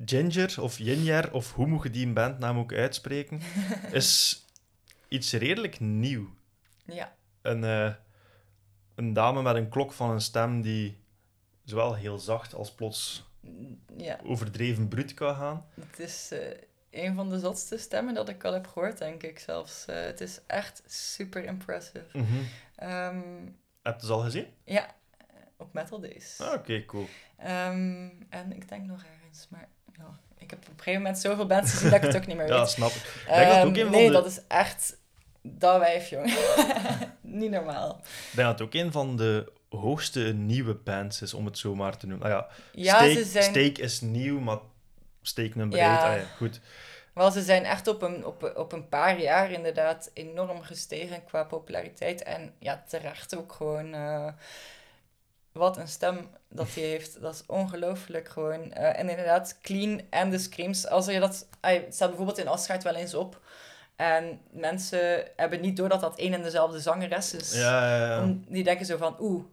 Ginger, 0.05 0.61
of 0.61 0.75
Ginger, 0.75 1.33
of 1.33 1.53
hoe 1.53 1.67
moet 1.67 1.83
je 1.83 1.89
die 1.89 2.07
bandnaam 2.07 2.57
ook 2.57 2.73
uitspreken, 2.73 3.41
is 3.91 4.41
iets 5.07 5.33
redelijk 5.33 5.79
nieuw 5.79 6.29
ja, 6.85 7.15
een, 7.41 7.63
eh, 7.63 7.93
een 8.95 9.13
dame 9.13 9.41
met 9.41 9.55
een 9.55 9.69
klok 9.69 9.91
van 9.93 10.09
een 10.09 10.21
stem 10.21 10.61
die 10.61 10.97
zowel 11.63 11.95
heel 11.95 12.17
zacht 12.17 12.53
als 12.53 12.71
plots 12.71 13.29
ja. 13.97 14.19
overdreven 14.23 14.87
bruut 14.87 15.13
kan 15.13 15.35
gaan. 15.35 15.65
Het 15.73 15.99
is 15.99 16.31
eh, 16.31 16.57
een 16.97 17.15
van 17.15 17.29
de 17.29 17.39
zotste 17.39 17.77
stemmen 17.77 18.13
dat 18.13 18.29
ik 18.29 18.43
al 18.43 18.53
heb 18.53 18.67
gehoord, 18.67 18.97
denk 18.97 19.23
ik 19.23 19.39
zelfs. 19.39 19.85
Eh, 19.85 19.95
het 20.01 20.21
is 20.21 20.39
echt 20.47 20.81
super 20.85 21.43
impressive. 21.45 22.05
Ehm, 22.75 23.19
Heb 23.83 23.99
je 23.99 24.05
ze 24.07 24.13
al 24.13 24.19
gezien? 24.19 24.45
ja, 24.63 24.85
op 25.57 25.73
Metal 25.73 25.99
Days. 25.99 26.35
Ah, 26.41 26.53
Oké, 26.53 26.85
cool. 26.85 27.07
Ehm, 27.37 28.07
en 28.29 28.51
ik 28.55 28.69
denk 28.69 28.85
nog 28.85 29.03
ergens, 29.03 29.47
maar 29.49 29.67
ja, 29.97 30.19
ik 30.37 30.49
heb 30.49 30.59
op 30.59 30.67
een 30.67 30.77
gegeven 30.77 31.01
moment 31.01 31.19
zoveel 31.19 31.45
bands 31.47 31.71
gezien 31.71 31.89
dat 31.89 31.99
ik 32.03 32.05
het 32.05 32.15
ook 32.21 32.27
niet 32.27 32.37
meer 32.37 32.47
Ja, 32.53 32.59
weet. 32.59 32.69
snap 32.69 32.89
ik. 32.89 32.95
Ik 32.95 33.25
denk 33.25 33.47
dat 33.47 33.57
het 33.57 33.65
ook 33.65 33.75
Ehm, 33.75 33.79
een 33.79 33.83
van 33.83 33.91
nee, 33.91 34.05
de- 34.07 34.11
dat 34.13 34.25
is 34.25 34.39
echt 34.47 34.97
dat 35.41 35.79
wijf, 35.79 36.09
jong. 36.09 36.33
niet 37.21 37.51
normaal. 37.51 37.89
Ik 38.03 38.35
denk 38.35 38.47
dat 38.47 38.59
het 38.59 38.61
ook 38.61 38.73
een 38.73 38.91
van 38.91 39.15
de 39.15 39.51
hoogste 39.69 40.19
nieuwe 40.19 40.73
bands 40.73 41.21
is, 41.21 41.33
om 41.33 41.45
het 41.45 41.57
zo 41.57 41.75
maar 41.75 41.97
te 41.97 42.07
noemen. 42.07 42.25
Ah, 42.27 42.31
ja, 42.31 42.47
Ja, 42.71 42.95
Steak, 43.11 43.25
zijn, 43.25 43.43
Steak 43.43 43.77
is 43.77 44.01
nieuw, 44.01 44.39
maar 44.39 44.57
Steak 45.21 45.55
nummer 45.55 45.77
Ja. 45.77 45.93
8, 45.95 46.03
ah, 46.03 46.15
ja, 46.15 46.23
goed. 46.37 46.59
Wel, 47.17 47.31
ze 47.31 47.41
zijn 47.41 47.63
echt 47.65 47.87
op 47.87 48.01
een, 48.01 48.25
op, 48.25 48.51
op 48.55 48.71
een 48.71 48.89
paar 48.89 49.19
jaar 49.19 49.51
inderdaad 49.51 50.09
enorm 50.13 50.61
gestegen 50.61 51.23
qua 51.23 51.43
populariteit. 51.43 52.23
En 52.23 52.53
ja, 52.59 52.83
terecht 52.87 53.35
ook 53.35 53.51
gewoon... 53.53 53.93
eh, 53.93 54.27
wat 55.51 55.77
een 55.77 55.87
stem 55.87 56.29
dat 56.49 56.73
hij 56.73 56.83
heeft, 56.83 57.21
dat 57.21 57.33
is 57.33 57.43
ongelooflijk 57.47 58.29
gewoon. 58.29 58.71
Eh, 58.73 58.99
en 58.99 59.09
inderdaad, 59.09 59.57
clean 59.61 60.01
en 60.09 60.29
de 60.29 60.37
screams. 60.37 60.87
Als 60.87 61.05
je 61.05 61.19
dat, 61.19 61.47
het 61.61 61.95
staat 61.95 62.07
bijvoorbeeld 62.07 62.37
in 62.37 62.47
Afscheid 62.47 62.83
wel 62.83 62.95
eens 62.95 63.13
op. 63.13 63.41
En 63.95 64.41
mensen 64.51 65.23
hebben 65.35 65.61
niet 65.61 65.77
door 65.77 65.89
dat 65.89 66.01
dat 66.01 66.17
één 66.17 66.33
en 66.33 66.41
dezelfde 66.41 66.79
zangeres 66.79 67.33
is. 67.33 67.53
Ja, 67.53 67.97
ja, 67.97 68.05
ja. 68.05 68.21
Om- 68.23 68.45
die 68.47 68.63
denken 68.63 68.85
zo 68.85 68.97
van, 68.97 69.15
oeh. 69.19 69.43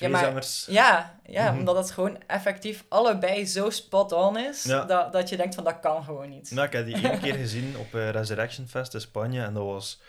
Twee 0.00 0.12
maar- 0.12 0.24
zangers. 0.24 0.66
Ja, 0.68 1.14
ja 1.26 1.50
Mhm. 1.50 1.58
omdat 1.58 1.76
het 1.76 1.90
gewoon 1.90 2.18
effectief 2.26 2.84
allebei 2.88 3.46
zo 3.46 3.70
spot 3.70 4.12
on 4.12 4.38
is, 4.38 4.62
Ja. 4.62 4.84
dat, 4.84 5.12
dat 5.12 5.28
je 5.28 5.36
denkt 5.36 5.54
van, 5.54 5.64
dat 5.64 5.80
kan 5.80 6.04
gewoon 6.04 6.28
niet. 6.28 6.50
Nou, 6.50 6.66
ik 6.66 6.72
heb 6.72 6.84
die 6.86 7.08
één 7.08 7.20
keer 7.20 7.34
gezien 7.34 7.74
op 7.78 7.94
eh, 7.94 8.10
Resurrection 8.10 8.66
Fest 8.68 8.94
in 8.94 9.00
Spanje 9.00 9.42
en 9.42 9.54
dat 9.54 9.62
was... 9.64 10.00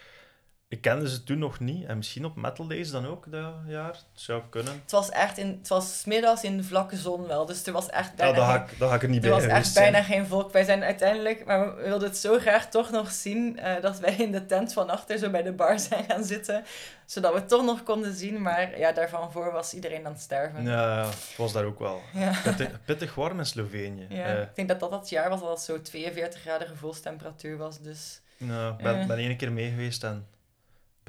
Ik 0.71 0.81
kende 0.81 1.09
ze 1.09 1.23
toen 1.23 1.37
nog 1.39 1.59
niet 1.59 1.85
en 1.85 1.97
misschien 1.97 2.25
op 2.25 2.35
Metal 2.35 2.67
Days 2.67 2.91
dan 2.91 3.07
ook 3.07 3.31
dat 3.31 3.53
jaar. 3.67 3.87
Het 3.87 4.03
zou 4.13 4.41
kunnen. 4.49 4.73
Het 4.81 4.91
was 4.91 5.09
echt 5.09 5.37
in, 5.37 5.57
het 5.59 5.67
was 5.67 6.03
middags 6.05 6.43
in 6.43 6.57
de 6.57 6.63
vlakke 6.63 6.95
zon 6.95 7.27
wel, 7.27 7.45
dus 7.45 7.65
er 7.65 7.73
was 7.73 7.89
echt 7.89 8.09
Ja, 8.09 8.15
bijna 8.15 8.33
daar 8.37 8.45
geen- 8.49 8.67
ga 8.67 8.71
ik, 8.73 8.79
daar 8.79 8.89
ga 8.89 8.95
ik 8.95 9.03
er 9.03 9.09
niet 9.09 9.23
Er 9.23 9.29
bij 9.29 9.31
was 9.31 9.41
geweest 9.41 9.59
echt 9.65 9.73
zijn. 9.73 9.91
bijna 9.91 10.07
geen 10.07 10.25
volk. 10.27 10.51
Wij 10.51 10.63
zijn 10.63 10.83
uiteindelijk, 10.83 11.45
maar 11.45 11.75
we 11.75 11.81
wilden 11.81 12.07
het 12.07 12.17
zo 12.17 12.39
graag 12.39 12.69
toch 12.69 12.91
nog 12.91 13.11
zien, 13.11 13.59
eh, 13.59 13.81
dat 13.81 13.99
wij 13.99 14.13
in 14.15 14.31
de 14.31 14.45
tent 14.45 14.73
van 14.73 14.89
achter 14.89 15.17
zo 15.17 15.29
bij 15.29 15.41
de 15.43 15.51
bar 15.53 15.79
zijn 15.79 16.03
gaan 16.07 16.23
zitten, 16.23 16.63
zodat 17.05 17.33
we 17.33 17.39
het 17.39 17.47
toch 17.49 17.63
nog 17.65 17.83
konden 17.83 18.13
zien. 18.15 18.41
Maar 18.41 18.77
ja, 18.79 18.91
daarvan 18.91 19.31
voor 19.31 19.51
was 19.51 19.73
iedereen 19.73 20.05
aan 20.05 20.11
het 20.11 20.21
sterven. 20.21 20.63
Ja, 20.63 21.05
het 21.05 21.33
was 21.37 21.53
daar 21.53 21.65
ook 21.65 21.79
wel. 21.79 22.01
Ja. 22.13 22.33
Pittig, 22.43 22.67
pittig 22.85 23.15
warm 23.15 23.39
in 23.39 23.45
Slovenië. 23.45 24.05
Ja, 24.09 24.25
Eh, 24.25 24.41
ik 24.41 24.55
denk 24.55 24.67
dat 24.67 24.79
dat 24.79 24.91
dat 24.91 25.09
jaar 25.09 25.29
was 25.29 25.39
dat 25.39 25.49
het 25.49 25.59
zo 25.61 25.81
42 25.81 26.41
graden 26.41 26.67
gevoelstemperatuur 26.67 27.57
was. 27.57 27.79
Dus 27.81 28.21
nou, 28.37 28.71
ik 28.71 28.83
ben, 28.83 28.99
Eh. 28.99 29.07
ben 29.07 29.17
één 29.17 29.37
keer 29.37 29.51
mee 29.51 29.69
geweest 29.69 30.03
en 30.03 30.25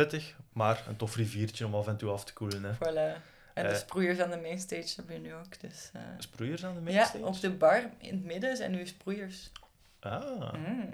pittig, 0.03 0.35
maar 0.53 0.85
een 0.89 0.97
tof 0.97 1.17
riviertje 1.17 1.67
om 1.67 1.75
af 1.75 1.87
en 1.87 1.97
toe 1.97 2.11
af 2.11 2.25
te 2.25 2.33
koelen. 2.33 2.65
Hè. 2.65 2.73
voilà. 2.75 3.21
En 3.55 3.65
de 3.65 3.71
Eh, 3.71 3.77
sproeiers 3.77 4.19
aan 4.21 4.31
de 4.31 4.37
mainstage 4.37 4.93
hebben 4.97 5.15
we 5.15 5.21
nu 5.29 5.35
ook. 5.35 5.61
Dus, 5.61 5.91
eh, 5.93 6.01
Sproeiers 6.19 6.65
aan 6.65 6.75
de 6.85 6.91
ja, 6.91 6.97
mainstage? 6.97 7.25
op 7.25 7.41
de 7.41 7.51
bar 7.51 7.83
in 7.99 8.15
het 8.15 8.25
midden 8.25 8.57
zijn 8.57 8.71
nu 8.71 8.87
sproeiers. 8.87 9.51
Ah. 10.01 10.53
Mm. 10.53 10.89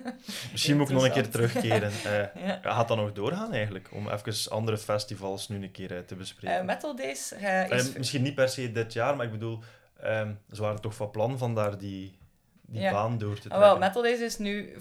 Misschien 0.52 0.76
moet 0.76 0.88
ik 0.88 0.94
nog 0.94 1.04
een 1.04 1.12
keer 1.12 1.28
terugkeren. 1.30 1.90
Eh, 2.04 2.44
ja. 2.46 2.58
gaat 2.62 2.88
dat 2.88 2.96
nog 2.96 3.12
doorgaan 3.12 3.52
eigenlijk? 3.52 3.88
Om 3.92 4.08
even 4.08 4.50
andere 4.50 4.78
festivals 4.78 5.48
nu 5.48 5.62
een 5.62 5.70
keer 5.70 6.04
te 6.06 6.14
bespreken. 6.14 6.64
Metal 6.66 6.96
Days 6.96 7.32
is... 7.68 7.92
Misschien 7.92 8.22
niet 8.22 8.34
per 8.34 8.48
se 8.48 8.72
dit 8.72 8.92
jaar, 8.92 9.16
maar 9.16 9.26
ik 9.26 9.32
bedoel, 9.32 9.58
ehm, 10.00 10.32
ze 10.52 10.62
waren 10.62 10.80
toch 10.80 10.94
van 10.94 11.10
plan 11.10 11.38
van 11.38 11.54
daar 11.54 11.78
die, 11.78 12.18
die 12.66 12.80
Ja. 12.80 12.92
baan 12.92 13.18
door 13.18 13.34
te 13.34 13.34
Ah, 13.34 13.40
trekken. 13.40 13.60
wel, 13.60 13.78
Metal 13.78 14.02
Days 14.02 14.20
is 14.20 14.38
nu... 14.38 14.76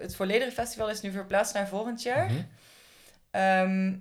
het 0.00 0.16
volledige 0.16 0.52
festival 0.52 0.90
is 0.90 1.00
nu 1.00 1.10
verplaatst 1.10 1.54
naar 1.54 1.68
volgend 1.68 2.02
jaar. 2.02 2.26
Mhm. 2.30 2.42
Ehm, 3.36 3.94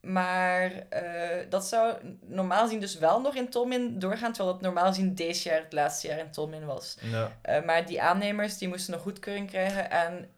maar 0.00 0.72
eh, 0.88 1.50
dat 1.50 1.66
zou 1.66 1.96
normaal 2.20 2.62
gezien 2.64 2.80
dus 2.80 2.98
wel 2.98 3.20
nog 3.20 3.34
in 3.34 3.48
Tolmin 3.48 3.98
doorgaan, 3.98 4.32
terwijl 4.32 4.54
het 4.54 4.64
normaal 4.64 4.86
gezien 4.86 5.14
deze 5.14 5.48
jaar 5.48 5.62
het 5.62 5.72
laatste 5.72 6.06
jaar 6.06 6.18
in 6.18 6.30
Tolmin 6.30 6.64
was. 6.66 6.96
Ja. 7.00 7.36
Eh, 7.42 7.64
maar 7.64 7.86
die 7.86 8.02
aannemers 8.02 8.58
die 8.58 8.68
moesten 8.68 8.92
nog 8.92 9.02
goedkeuring 9.02 9.48
krijgen. 9.48 9.90
En 9.90 10.30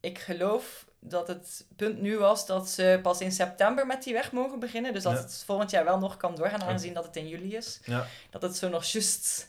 ik 0.00 0.18
geloof 0.18 0.86
dat 1.00 1.28
het 1.28 1.66
punt 1.76 2.00
nu 2.00 2.18
was 2.18 2.46
dat 2.46 2.68
ze 2.68 2.98
pas 3.02 3.20
in 3.20 3.32
september 3.32 3.86
met 3.86 4.02
die 4.02 4.12
weg 4.12 4.32
mogen 4.32 4.58
beginnen. 4.58 4.92
Dus 4.92 5.02
dat 5.02 5.12
Ja. 5.12 5.18
het 5.18 5.42
volgend 5.46 5.70
jaar 5.70 5.84
wel 5.84 5.98
nog 5.98 6.16
kan 6.16 6.34
doorgaan, 6.34 6.62
aangezien 6.62 6.94
dat 6.94 7.04
het 7.04 7.16
in 7.16 7.28
juli 7.28 7.56
is. 7.56 7.80
Ja. 7.84 8.06
Dat 8.30 8.42
het 8.42 8.56
zo 8.56 8.68
nog 8.68 8.84
juist 8.84 9.46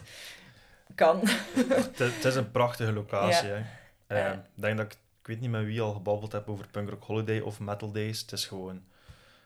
kan. 0.95 1.21
Het, 1.67 1.97
het 1.99 2.25
is 2.25 2.35
een 2.35 2.51
prachtige 2.51 2.91
locatie. 2.91 3.47
Ja. 3.47 3.61
Hè. 4.07 4.19
Eh. 4.27 4.31
ik 4.31 4.39
denk 4.61 4.77
dat 4.77 4.85
ik, 4.85 4.97
ik 5.25 5.31
weet 5.31 5.39
niet 5.39 5.49
met 5.49 5.65
wie 5.65 5.81
al 5.81 5.93
gebabbeld 5.93 6.31
heb 6.31 6.49
over 6.49 6.67
Punk 6.67 6.89
Rock 6.89 7.03
Holiday 7.03 7.39
of 7.39 7.59
Metal 7.59 7.91
Days. 7.91 8.21
Het 8.21 8.31
is 8.31 8.45
gewoon... 8.45 8.83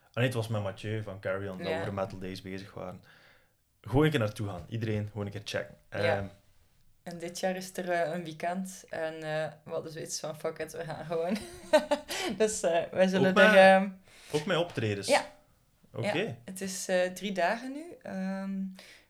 Ah, 0.10 0.16
nee, 0.16 0.26
het 0.26 0.34
was 0.34 0.48
met 0.48 0.62
Mathieu 0.64 1.04
van 1.04 1.20
Carry 1.20 1.48
On 1.48 1.58
dat 1.58 1.68
we 1.68 1.80
over 1.80 1.94
Metal 1.94 2.20
Days 2.20 2.42
bezig 2.42 2.74
waren. 2.74 3.02
Gewoon 3.82 4.04
een 4.04 4.10
keer 4.10 4.20
naartoe 4.20 4.48
gaan. 4.48 4.66
Iedereen 4.70 5.10
gewoon 5.12 5.26
een 5.26 5.32
keer 5.32 5.42
checken. 5.44 5.76
Ehm, 5.90 6.26
En 7.04 7.18
dit 7.18 7.40
jaar 7.40 7.56
is 7.56 7.78
er 7.78 7.90
eh, 7.90 8.14
een 8.14 8.24
weekend. 8.24 8.86
En 8.90 9.14
eh 9.14 9.52
we 9.64 9.72
hadden 9.72 9.92
zoiets 9.92 10.20
van, 10.20 10.40
fuck 10.40 10.58
it, 10.58 10.72
we 10.72 10.84
gaan 10.84 11.06
gewoon. 11.06 11.38
dus 12.38 12.62
eh, 12.62 12.84
wij 12.92 13.08
zullen 13.08 13.30
Ook 13.30 13.38
er... 13.38 13.56
ehm, 13.56 13.90
ook 14.32 14.46
met 14.46 14.58
optredens. 14.58 15.08
Ja. 15.08 15.26
Oké. 15.94 16.18
Ja. 16.18 16.36
Het 16.46 16.62
is 16.62 16.88
eh, 16.88 17.12
drie 17.12 17.32
dagen 17.32 17.72
nu. 17.72 17.84
Ehm, 18.02 18.52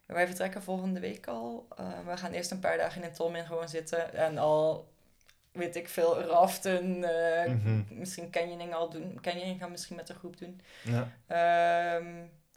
wij 0.06 0.28
vertrekken 0.28 0.64
volgende 0.64 1.00
week 1.00 1.28
al. 1.28 1.68
We 2.06 2.18
gaan 2.18 2.32
eerst 2.32 2.52
een 2.52 2.60
paar 2.60 2.78
dagen 2.78 3.04
in 3.04 3.14
Tolmin 3.14 3.46
gewoon 3.46 3.70
zitten. 3.70 4.14
En 4.14 4.38
al, 4.38 4.90
weet 5.52 5.76
ik 5.76 5.90
veel, 5.90 6.22
raften. 6.22 7.04
eh, 7.04 7.52
Mhm. 7.52 7.82
Misschien 7.90 8.30
canyoning 8.32 8.74
al 8.74 8.90
doen. 8.90 9.18
Canyoning 9.22 9.60
gaan 9.60 9.72
misschien 9.72 9.96
met 9.96 10.08
de 10.08 10.14
groep 10.14 10.38
doen. 10.38 10.62
Ja. 10.84 11.08
Ehm 11.28 12.06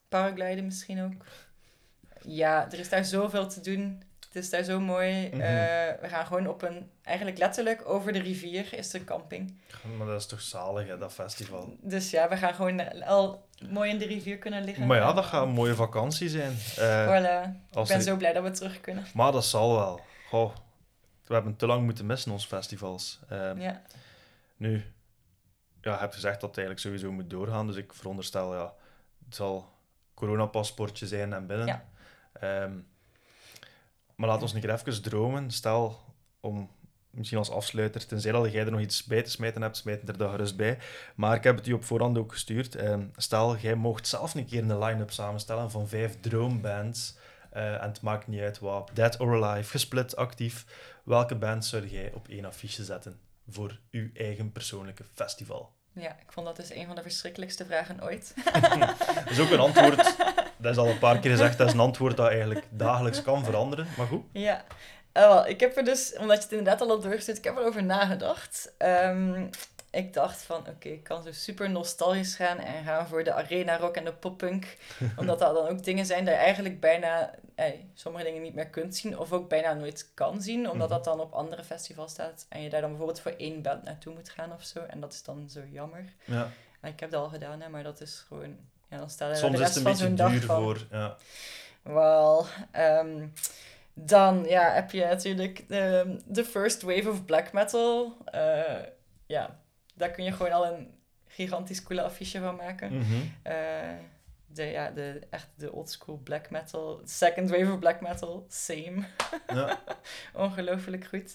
paragliden 0.08 0.64
misschien 0.64 1.02
ook. 1.04 1.24
Ja, 2.22 2.66
er 2.72 2.78
is 2.78 2.88
daar 2.88 3.04
zoveel 3.04 3.48
te 3.48 3.60
doen. 3.60 4.02
Het 4.32 4.42
is 4.42 4.50
daar 4.50 4.62
zo 4.62 4.80
mooi. 4.80 5.28
Mhm. 5.28 5.40
Eh, 5.40 5.48
we 6.00 6.08
gaan 6.08 6.26
gewoon 6.26 6.46
op 6.46 6.62
een... 6.62 6.90
Eigenlijk 7.02 7.38
letterlijk 7.38 7.88
over 7.88 8.12
de 8.12 8.18
rivier 8.18 8.74
is 8.74 8.90
de 8.90 9.04
camping. 9.04 9.60
Maar 9.98 10.06
dat 10.06 10.20
is 10.20 10.26
toch 10.26 10.40
zalig, 10.40 10.86
hè, 10.86 10.98
dat 10.98 11.12
festival. 11.12 11.76
Dus 11.80 12.10
ja, 12.10 12.28
we 12.28 12.36
gaan 12.36 12.54
gewoon 12.54 13.02
al 13.02 13.46
mooi 13.68 13.90
in 13.90 13.98
de 13.98 14.06
rivier 14.06 14.38
kunnen 14.38 14.64
liggen. 14.64 14.86
Maar 14.86 14.96
ja, 14.96 15.12
dat 15.12 15.24
gaat 15.24 15.42
een 15.42 15.48
mooie 15.52 15.74
vakantie 15.74 16.28
zijn. 16.28 16.52
Eh, 16.78 17.06
Voilà. 17.06 17.48
Ik 17.70 17.86
ben 17.86 17.96
er- 17.96 18.00
zo 18.02 18.16
blij 18.16 18.32
dat 18.32 18.42
we 18.42 18.50
terug 18.50 18.80
kunnen. 18.80 19.04
Maar 19.14 19.32
dat 19.32 19.44
zal 19.44 19.74
wel. 19.74 20.00
Goh, 20.28 20.54
we 21.32 21.38
hebben 21.42 21.56
te 21.56 21.66
lang 21.66 21.84
moeten 21.84 22.06
missen, 22.06 22.32
ons 22.32 22.46
festivals. 22.46 23.20
Ehm, 23.28 23.60
Ja. 23.60 23.82
Nu, 24.56 24.84
ja, 25.80 25.92
je 25.92 25.98
hebt 25.98 26.14
gezegd 26.14 26.40
dat 26.40 26.48
het 26.48 26.58
eigenlijk 26.58 26.86
sowieso 26.86 27.12
moet 27.12 27.30
doorgaan. 27.30 27.66
Dus 27.66 27.76
ik 27.76 27.92
veronderstel, 27.92 28.54
ja, 28.54 28.74
het 29.24 29.34
zal 29.34 29.72
coronapaspoortje 30.14 31.06
zijn 31.06 31.32
en 31.32 31.46
binnen. 31.46 31.66
Ja. 31.66 31.84
Ehm, 32.32 32.72
maar 34.14 34.28
laat 34.28 34.42
ons 34.42 34.52
een 34.52 34.60
keer 34.60 34.72
even 34.72 35.02
dromen. 35.02 35.50
Stel, 35.50 36.00
om 36.40 36.70
misschien 37.10 37.38
als 37.38 37.50
afsluiter, 37.50 38.06
tenzij 38.06 38.32
dat 38.32 38.52
jij 38.52 38.64
er 38.64 38.70
nog 38.70 38.80
iets 38.80 39.04
bij 39.04 39.22
te 39.22 39.30
smijten 39.30 39.62
hebt, 39.62 39.76
smijt 39.76 40.08
er 40.08 40.18
daar 40.18 40.28
gerust 40.30 40.56
bij. 40.56 40.78
Maar 41.14 41.36
ik 41.36 41.44
heb 41.44 41.56
het 41.56 41.66
u 41.66 41.72
op 41.72 41.84
voorhand 41.84 42.18
ook 42.18 42.32
gestuurd. 42.32 42.74
Ehm, 42.74 43.06
stel, 43.16 43.56
jij 43.56 43.74
mocht 43.74 44.06
zelf 44.06 44.34
een 44.34 44.46
keer 44.46 44.62
een 44.62 44.78
line-up 44.78 45.10
samenstellen 45.10 45.70
van 45.70 45.88
vijf 45.88 46.20
droombands. 46.20 47.16
Eh, 47.52 47.82
en 47.82 47.88
het 47.88 48.00
maakt 48.00 48.26
niet 48.26 48.40
uit 48.40 48.58
wat, 48.58 48.90
dead 48.92 49.20
or 49.20 49.44
alive, 49.44 49.70
gesplit, 49.70 50.16
actief. 50.16 50.64
Welke 51.04 51.34
band 51.34 51.64
zou 51.64 51.86
jij 51.86 52.12
op 52.14 52.28
één 52.28 52.44
affiche 52.44 52.84
zetten 52.84 53.20
voor 53.48 53.78
uw 53.90 54.10
eigen 54.14 54.52
persoonlijke 54.52 55.04
festival? 55.14 55.80
ja, 55.94 56.10
ik 56.10 56.32
vond 56.32 56.46
dat 56.46 56.56
dus 56.56 56.74
een 56.74 56.86
van 56.86 56.96
de 56.96 57.02
verschrikkelijkste 57.02 57.64
vragen 57.64 58.02
ooit. 58.02 58.34
Dat 59.24 59.30
is 59.30 59.40
ook 59.40 59.50
een 59.50 59.58
antwoord, 59.58 60.16
dat 60.56 60.72
is 60.72 60.76
al 60.76 60.88
een 60.88 60.98
paar 60.98 61.18
keer 61.18 61.30
gezegd, 61.30 61.58
dat 61.58 61.66
is 61.66 61.72
een 61.72 61.80
antwoord 61.80 62.16
dat 62.16 62.28
eigenlijk 62.28 62.66
dagelijks 62.70 63.22
kan 63.22 63.44
veranderen. 63.44 63.86
Maar 63.96 64.06
goed. 64.06 64.24
ja. 64.32 64.64
Wel, 65.12 65.46
ik 65.46 65.60
heb 65.60 65.76
er 65.76 65.84
dus, 65.84 66.16
omdat 66.18 66.36
je 66.36 66.42
het 66.42 66.52
inderdaad 66.52 66.80
al 66.80 66.88
had 66.88 67.02
doorgestuurd, 67.02 67.38
ik 67.38 67.44
heb 67.44 67.56
erover 67.56 67.84
nagedacht. 67.84 68.74
Ehm, 68.78 69.46
ik 69.92 70.12
dacht 70.12 70.42
van, 70.42 70.68
oké, 70.68 70.88
ik 70.88 71.02
kan 71.04 71.22
zo 71.22 71.32
super 71.32 71.70
nostalgisch 71.70 72.34
gaan 72.34 72.58
en 72.58 72.84
gaan 72.84 73.06
voor 73.06 73.24
de 73.24 73.32
arena 73.32 73.76
rock 73.78 73.96
en 73.96 74.04
de 74.04 74.12
poppunk. 74.12 74.76
omdat 75.16 75.38
dat 75.38 75.54
dan 75.54 75.68
ook 75.68 75.84
dingen 75.84 76.06
zijn 76.06 76.24
die 76.24 76.34
je 76.34 76.40
eigenlijk 76.40 76.80
bijna, 76.80 77.34
eh, 77.54 77.72
sommige 77.94 78.24
dingen 78.24 78.42
niet 78.42 78.54
meer 78.54 78.68
kunt 78.68 78.96
zien 78.96 79.18
of 79.18 79.32
ook 79.32 79.48
bijna 79.48 79.72
nooit 79.72 80.10
kan 80.14 80.42
zien. 80.42 80.70
Omdat 80.70 80.88
Mhm. 80.88 80.96
dat 80.96 81.04
dan 81.04 81.20
op 81.20 81.32
andere 81.32 81.64
festivals 81.64 82.10
staat 82.10 82.46
en 82.48 82.62
je 82.62 82.70
daar 82.70 82.80
dan 82.80 82.90
bijvoorbeeld 82.90 83.20
voor 83.20 83.34
één 83.36 83.62
band 83.62 83.82
naartoe 83.84 84.14
moet 84.14 84.30
gaan 84.30 84.52
of 84.52 84.62
zo. 84.64 84.80
En 84.80 85.00
dat 85.00 85.12
is 85.12 85.22
dan 85.22 85.50
zo 85.50 85.60
jammer. 85.70 86.04
Ja. 86.24 86.50
Maar 86.80 86.90
ik 86.90 87.00
heb 87.00 87.10
dat 87.10 87.22
al 87.22 87.28
gedaan, 87.28 87.60
hè, 87.60 87.68
maar 87.68 87.82
dat 87.82 88.00
is 88.00 88.24
gewoon... 88.28 88.56
Ja, 88.88 88.98
dan 88.98 89.10
sta 89.10 89.28
je 89.28 89.34
Soms 89.34 89.56
de 89.56 89.58
is 89.58 89.62
rest 89.62 89.74
het 89.74 89.86
een 89.86 89.96
van 89.96 90.14
beetje 90.14 90.30
duur 90.30 90.42
van... 90.46 90.62
voor... 90.62 90.86
Ja. 90.90 91.16
Wel, 91.82 92.46
ehm, 92.70 93.26
dan 93.94 94.44
ja, 94.44 94.72
heb 94.72 94.90
je 94.90 95.04
natuurlijk 95.04 95.64
de, 95.68 96.16
de 96.26 96.44
first 96.44 96.82
wave 96.82 97.10
of 97.10 97.24
black 97.24 97.52
metal. 97.52 98.16
Eh, 98.24 98.82
ja, 99.26 99.60
daar 99.94 100.10
kun 100.10 100.24
je 100.24 100.32
gewoon 100.32 100.52
al 100.52 100.66
een 100.66 100.94
gigantisch 101.26 101.82
coole 101.82 102.02
affiche 102.02 102.40
van 102.40 102.56
maken. 102.56 103.02
Eh, 103.42 103.54
de, 104.46 104.64
ja, 104.64 104.90
de, 104.90 105.20
echt 105.30 105.48
de 105.56 105.72
old 105.72 105.90
school 105.90 106.20
black 106.24 106.50
metal. 106.50 107.00
Second 107.04 107.50
wave 107.50 107.72
of 107.72 107.78
black 107.78 108.00
metal, 108.00 108.46
same. 108.48 109.02
ja. 109.46 109.82
Ongelooflijk 110.34 111.04
goed. 111.04 111.34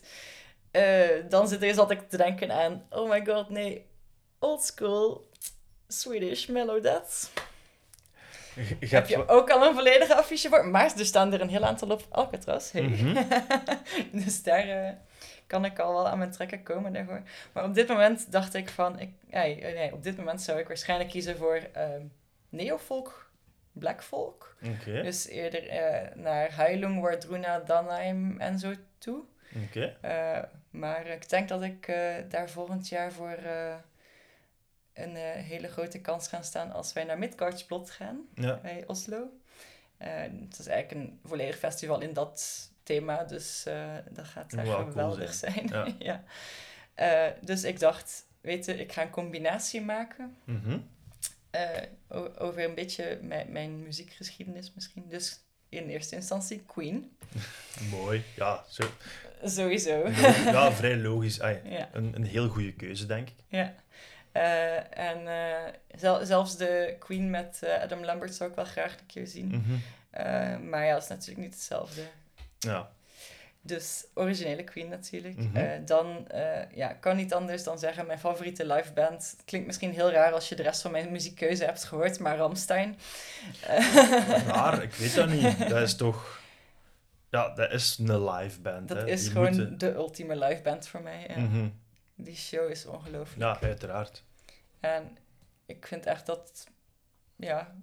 Eh, 0.71 1.29
dan 1.29 1.47
zit 1.47 1.63
er 1.63 1.73
zat 1.73 1.91
ik 1.91 2.09
te 2.09 2.17
denken 2.17 2.51
aan, 2.51 2.85
oh 2.89 3.09
my 3.09 3.25
god, 3.25 3.49
nee, 3.49 3.85
old 4.39 4.63
school 4.63 5.29
Swedish 5.87 6.45
mellow 6.45 6.83
death. 6.83 7.31
Je, 8.79 8.87
Heb 8.87 9.07
je 9.07 9.27
ook 9.27 9.49
al 9.49 9.65
een 9.65 9.73
volledige 9.73 10.15
affiche 10.15 10.49
voor? 10.49 10.67
Maar 10.67 10.93
er 10.97 11.05
staan 11.05 11.33
er 11.33 11.41
een 11.41 11.49
heel 11.49 11.63
aantal 11.63 11.89
op 11.89 12.05
Alcatraz. 12.09 12.71
Hey. 12.71 12.81
Mhm. 12.81 13.23
dus 14.23 14.43
daar 14.43 14.67
eh, 14.67 14.93
kan 15.47 15.65
ik 15.65 15.79
al 15.79 15.93
wel 15.93 16.07
aan 16.07 16.17
mijn 16.17 16.31
trekken 16.31 16.63
komen 16.63 16.93
daarvoor. 16.93 17.21
Maar 17.53 17.63
op 17.63 17.73
dit 17.73 17.87
moment 17.87 18.31
dacht 18.31 18.53
ik 18.53 18.69
van... 18.69 18.99
Ik, 18.99 19.09
nee, 19.29 19.61
nee, 19.61 19.93
op 19.93 20.03
dit 20.03 20.17
moment 20.17 20.41
zou 20.41 20.59
ik 20.59 20.67
waarschijnlijk 20.67 21.09
kiezen 21.09 21.37
voor 21.37 21.55
ehm 21.73 22.01
neofolk, 22.49 23.31
blackfolk. 23.71 24.55
Oké, 24.75 25.01
Dus 25.01 25.27
eerder 25.27 25.67
eh, 25.69 26.15
naar 26.15 26.55
Heilung, 26.55 27.01
Wardruna, 27.01 27.59
Danheim 27.59 28.39
en 28.39 28.59
zo 28.59 28.73
toe. 28.97 29.23
oké. 29.65 29.97
Eh, 30.01 30.43
maar 30.69 31.07
ik 31.07 31.29
denk 31.29 31.47
dat 31.49 31.61
ik 31.61 31.87
eh, 31.87 32.15
daar 32.29 32.49
volgend 32.49 32.87
jaar 32.89 33.11
voor 33.11 33.37
een 34.93 35.15
hele 35.15 35.67
grote 35.67 36.01
kans 36.01 36.27
ga 36.27 36.41
staan 36.41 36.71
als 36.71 36.93
wij 36.93 37.03
naar 37.03 37.17
Midgardsblot 37.17 37.89
gaan 37.91 38.21
Ja. 38.35 38.59
bij 38.61 38.83
Oslo. 38.87 39.29
Het 39.97 40.59
is 40.59 40.67
eigenlijk 40.67 40.91
een 41.01 41.19
volledig 41.25 41.57
festival 41.57 42.01
in 42.01 42.13
dat 42.13 42.69
thema, 42.87 43.23
dus 43.23 43.65
eh, 43.65 43.95
dat 44.09 44.25
gaat 44.27 44.53
echt 44.53 44.63
cool 44.69 44.85
geweldig 44.85 45.33
zijn. 45.33 45.67
Ja. 45.67 45.87
ja. 46.09 46.23
Eh, 46.93 47.31
dus 47.41 47.63
ik 47.63 47.79
dacht, 47.79 48.25
weet 48.41 48.65
je, 48.65 48.75
ik 48.79 48.91
ga 48.91 49.01
een 49.01 49.09
combinatie 49.09 49.81
maken 49.81 50.35
Mhm. 50.43 50.77
eh, 51.49 51.81
over 52.37 52.63
een 52.63 52.75
beetje 52.75 53.19
mijn, 53.21 53.51
mijn 53.51 53.83
muziekgeschiedenis 53.83 54.71
misschien. 54.75 55.05
Dus 55.09 55.39
in 55.69 55.89
eerste 55.89 56.15
instantie 56.15 56.63
Queen, 56.65 57.17
Mooi. 57.91 58.23
Ja, 58.35 58.63
zo. 58.69 58.83
sowieso. 59.43 60.07
ja 60.09 60.71
vrij 60.71 60.97
logisch. 61.07 61.35
Ja. 61.35 61.89
een, 61.93 62.11
een 62.15 62.25
heel 62.25 62.47
goede 62.49 62.73
keuze, 62.73 63.05
denk 63.05 63.27
ik. 63.29 63.35
Ja. 63.47 63.73
En 64.89 65.27
zel- 65.95 66.25
zelfs 66.25 66.57
de 66.57 66.95
Queen 66.99 67.29
met 67.29 67.59
Adam 67.81 68.03
Lambert 68.03 68.35
zou 68.35 68.49
ik 68.49 68.55
wel 68.55 68.65
graag 68.65 68.99
een 68.99 69.05
keer 69.05 69.27
zien. 69.27 69.47
Mhm. 69.47 70.69
Maar 70.69 70.85
ja, 70.85 70.93
dat 70.93 71.03
is 71.03 71.09
natuurlijk 71.09 71.39
niet 71.39 71.53
hetzelfde. 71.53 72.01
Ja. 72.59 72.89
Dus 73.61 74.05
originele 74.13 74.63
Queen 74.63 74.89
natuurlijk. 74.89 75.35
Mhm. 75.35 75.55
Eh, 75.57 75.79
dan 75.85 76.27
uh, 76.33 76.71
ja, 76.71 76.93
kan 76.93 77.15
niet 77.15 77.33
anders 77.33 77.63
dan 77.63 77.79
zeggen 77.79 78.05
mijn 78.05 78.19
favoriete 78.19 78.65
liveband. 78.65 79.31
Het 79.31 79.41
klinkt 79.45 79.67
misschien 79.67 79.91
heel 79.93 80.11
raar 80.11 80.31
als 80.33 80.49
je 80.49 80.55
de 80.55 80.63
rest 80.63 80.81
van 80.81 80.91
mijn 80.91 81.11
muziekkeuze 81.11 81.63
hebt 81.65 81.83
gehoord, 81.83 82.19
maar 82.19 82.37
Ramstein. 82.37 82.97
Raar, 84.47 84.83
ik 84.83 84.93
weet 84.93 85.15
dat 85.15 85.29
niet. 85.29 85.69
Dat 85.69 85.81
is 85.81 85.95
toch... 85.95 86.39
Ja, 87.29 87.49
dat 87.53 87.71
is 87.71 87.97
een 87.97 88.23
live 88.29 88.59
band. 88.61 88.87
Dat 88.87 88.97
hè. 88.97 89.07
is 89.07 89.21
Die 89.21 89.31
gewoon 89.31 89.47
moeten- 89.55 89.77
de 89.77 89.93
ultieme 89.93 90.35
liveband 90.37 90.87
voor 90.87 91.01
mij. 91.01 91.25
Ja. 91.27 91.37
Mhm. 91.39 91.69
Die 92.15 92.35
show 92.35 92.69
is 92.69 92.85
ongelooflijk. 92.85 93.41
Ja, 93.41 93.67
uiteraard. 93.67 94.23
En 94.79 95.17
ik 95.65 95.87
vind 95.87 96.05
echt 96.05 96.25
dat, 96.25 96.67
ja, 97.35 97.75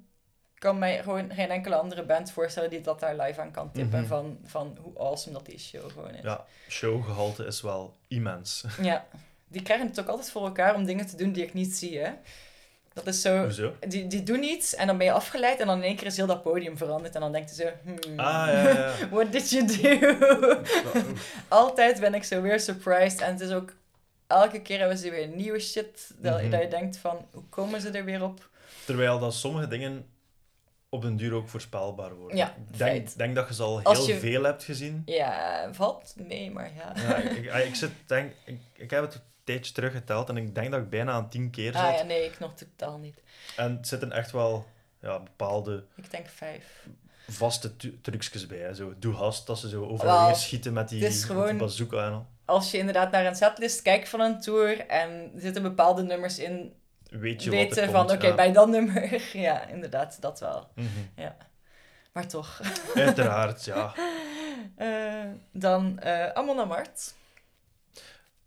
kan 0.65 0.79
mij 0.79 1.03
gewoon 1.03 1.33
geen 1.35 1.51
enkele 1.51 1.75
andere 1.77 2.03
band 2.03 2.31
voorstellen 2.33 2.71
die 2.71 2.81
dat 2.81 3.01
daar 3.01 3.17
live 3.17 3.41
aan 3.41 3.51
kan 3.51 3.71
tippen. 3.73 3.99
Mhm. 3.99 4.09
van, 4.09 4.39
van 4.45 4.79
hoe 4.81 4.99
awesome 4.99 5.35
dat 5.37 5.47
die 5.47 5.59
show 5.59 5.91
gewoon 5.93 6.15
is. 6.15 6.23
Ja, 6.23 6.45
showgehalte 6.69 7.45
is 7.45 7.61
wel 7.61 7.95
immens. 8.09 8.65
Ja. 8.83 9.07
Die 9.49 9.63
krijgen 9.63 9.87
het 9.87 10.01
ook 10.01 10.09
altijd 10.09 10.31
voor 10.31 10.45
elkaar 10.45 10.75
om 10.75 10.85
dingen 10.85 11.07
te 11.07 11.17
doen 11.17 11.33
die 11.33 11.43
ik 11.45 11.55
niet 11.55 11.73
zie, 11.77 11.99
hè. 11.99 12.11
Dat 12.93 13.07
is 13.07 13.21
zo... 13.21 13.43
Hoezo? 13.43 13.73
Die, 13.89 14.07
die 14.07 14.23
doen 14.23 14.43
iets 14.43 14.75
en 14.75 14.87
dan 14.87 14.97
ben 14.97 15.07
je 15.07 15.13
afgeleid 15.13 15.61
en 15.61 15.67
dan 15.67 15.77
in 15.77 15.83
één 15.83 15.97
keer 15.97 16.07
is 16.07 16.17
heel 16.17 16.27
dat 16.27 16.43
podium 16.43 16.77
veranderd. 16.77 17.15
En 17.15 17.21
dan 17.21 17.33
denkt 17.33 17.57
je 17.57 17.63
zo... 17.63 17.71
Hmm, 17.83 18.19
Ah, 18.19 18.47
ja, 18.47 18.69
ja. 18.69 18.93
What 19.11 19.33
did 19.33 19.51
you 19.51 19.67
do? 19.67 20.17
Altijd 21.49 22.01
ben 22.01 22.15
ik 22.15 22.25
zo 22.25 22.41
weer 22.43 22.61
surprised. 22.61 23.21
En 23.21 23.31
het 23.33 23.41
is 23.41 23.51
ook... 23.51 23.73
Elke 24.27 24.63
keer 24.63 24.79
hebben 24.79 24.99
ze 24.99 25.11
weer 25.11 25.29
nieuwe 25.29 25.59
shit. 25.61 26.11
Dat, 26.17 26.41
Mhm. 26.41 26.51
dat 26.51 26.61
je 26.63 26.69
denkt 26.69 26.97
van... 26.97 27.27
Hoe 27.33 27.45
komen 27.49 27.81
ze 27.81 27.91
er 27.91 28.05
weer 28.05 28.23
op? 28.23 28.49
Terwijl 28.85 29.19
dat 29.19 29.35
sommige 29.35 29.69
dingen 29.69 30.07
op 30.95 31.03
den 31.03 31.17
duur 31.17 31.33
ook 31.33 31.49
voorspelbaar 31.49 32.15
worden. 32.15 32.37
Ja, 32.37 32.55
Ik 32.71 32.79
denk, 32.79 33.17
denk 33.17 33.35
dat 33.35 33.49
je 33.49 33.55
ze 33.55 33.63
al 33.63 33.79
heel 33.79 34.07
je- 34.07 34.19
veel 34.19 34.43
hebt 34.43 34.65
gezien. 34.65 35.03
Ja, 35.07 35.69
valt 35.73 36.15
mee, 36.17 36.51
maar 36.51 36.71
ja. 36.77 36.93
Ja, 37.09 37.17
ik, 37.17 37.31
ik, 37.33 37.55
ik, 37.67 37.75
zit, 37.75 37.91
denk, 38.07 38.33
ik, 38.45 38.59
ik 38.73 38.91
heb 38.91 39.03
het 39.03 39.15
een 39.15 39.21
tijdje 39.45 39.73
teruggeteld 39.73 40.29
en 40.29 40.37
ik 40.37 40.55
denk 40.55 40.71
dat 40.71 40.81
ik 40.81 40.91
bijna 40.91 41.13
aan 41.13 41.29
tien 41.29 41.51
keer 41.51 41.73
zat. 41.73 41.83
Ah 41.83 41.95
ja, 41.97 42.03
nee, 42.03 42.25
ik 42.25 42.39
nog 42.39 42.55
totaal 42.55 42.99
niet. 42.99 43.23
En 43.57 43.77
het 43.77 43.89
zitten 43.89 44.13
echt 44.13 44.31
wel 44.31 44.67
ja, 45.01 45.21
bepaalde 45.21 45.85
Ik 45.97 46.11
denk 46.11 46.27
vijf. 46.29 46.87
vaste 47.29 47.77
trucjes 48.01 48.47
bij. 48.47 48.59
Hè. 48.59 48.75
Zo, 48.75 48.95
doe 48.99 49.15
hast, 49.15 49.47
dat 49.47 49.59
ze 49.59 49.69
zo 49.69 49.85
overheen 49.87 50.35
schieten 50.37 50.73
met 50.73 50.89
die, 50.89 51.03
het 51.05 51.13
is 51.13 51.21
met 51.21 51.31
gewoon- 51.31 51.49
die 51.49 51.57
bazooka 51.57 52.07
en 52.07 52.13
al. 52.13 52.27
Als 52.45 52.71
je 52.71 52.79
inderdaad 52.79 53.11
naar 53.11 53.27
een 53.27 53.35
setlist 53.37 53.83
kijkt 53.83 54.09
van 54.09 54.21
een 54.21 54.41
tour 54.41 54.87
en 54.87 55.31
er 55.35 55.41
zitten 55.41 55.63
bepaalde 55.63 56.03
nummers 56.03 56.39
in, 56.39 56.73
Weet 57.21 57.43
je 57.45 57.51
wat 57.51 57.77
er 57.77 57.91
van 57.91 58.11
oké, 58.11 58.27
ja. 58.27 58.35
bij 58.35 58.53
dat 58.53 58.69
nummer. 58.69 59.23
Ja, 59.33 59.67
inderdaad, 59.67 60.21
dat 60.21 60.41
wel. 60.41 60.69
Mhm. 60.75 61.31
Maar 62.13 62.27
toch. 62.29 62.61
Uiteraard, 62.95 63.65
ja. 63.65 63.95
Eh, 64.77 65.25
dan 65.53 65.99
eh 65.99 66.29
Amon 66.29 66.59
Amart. 66.59 67.15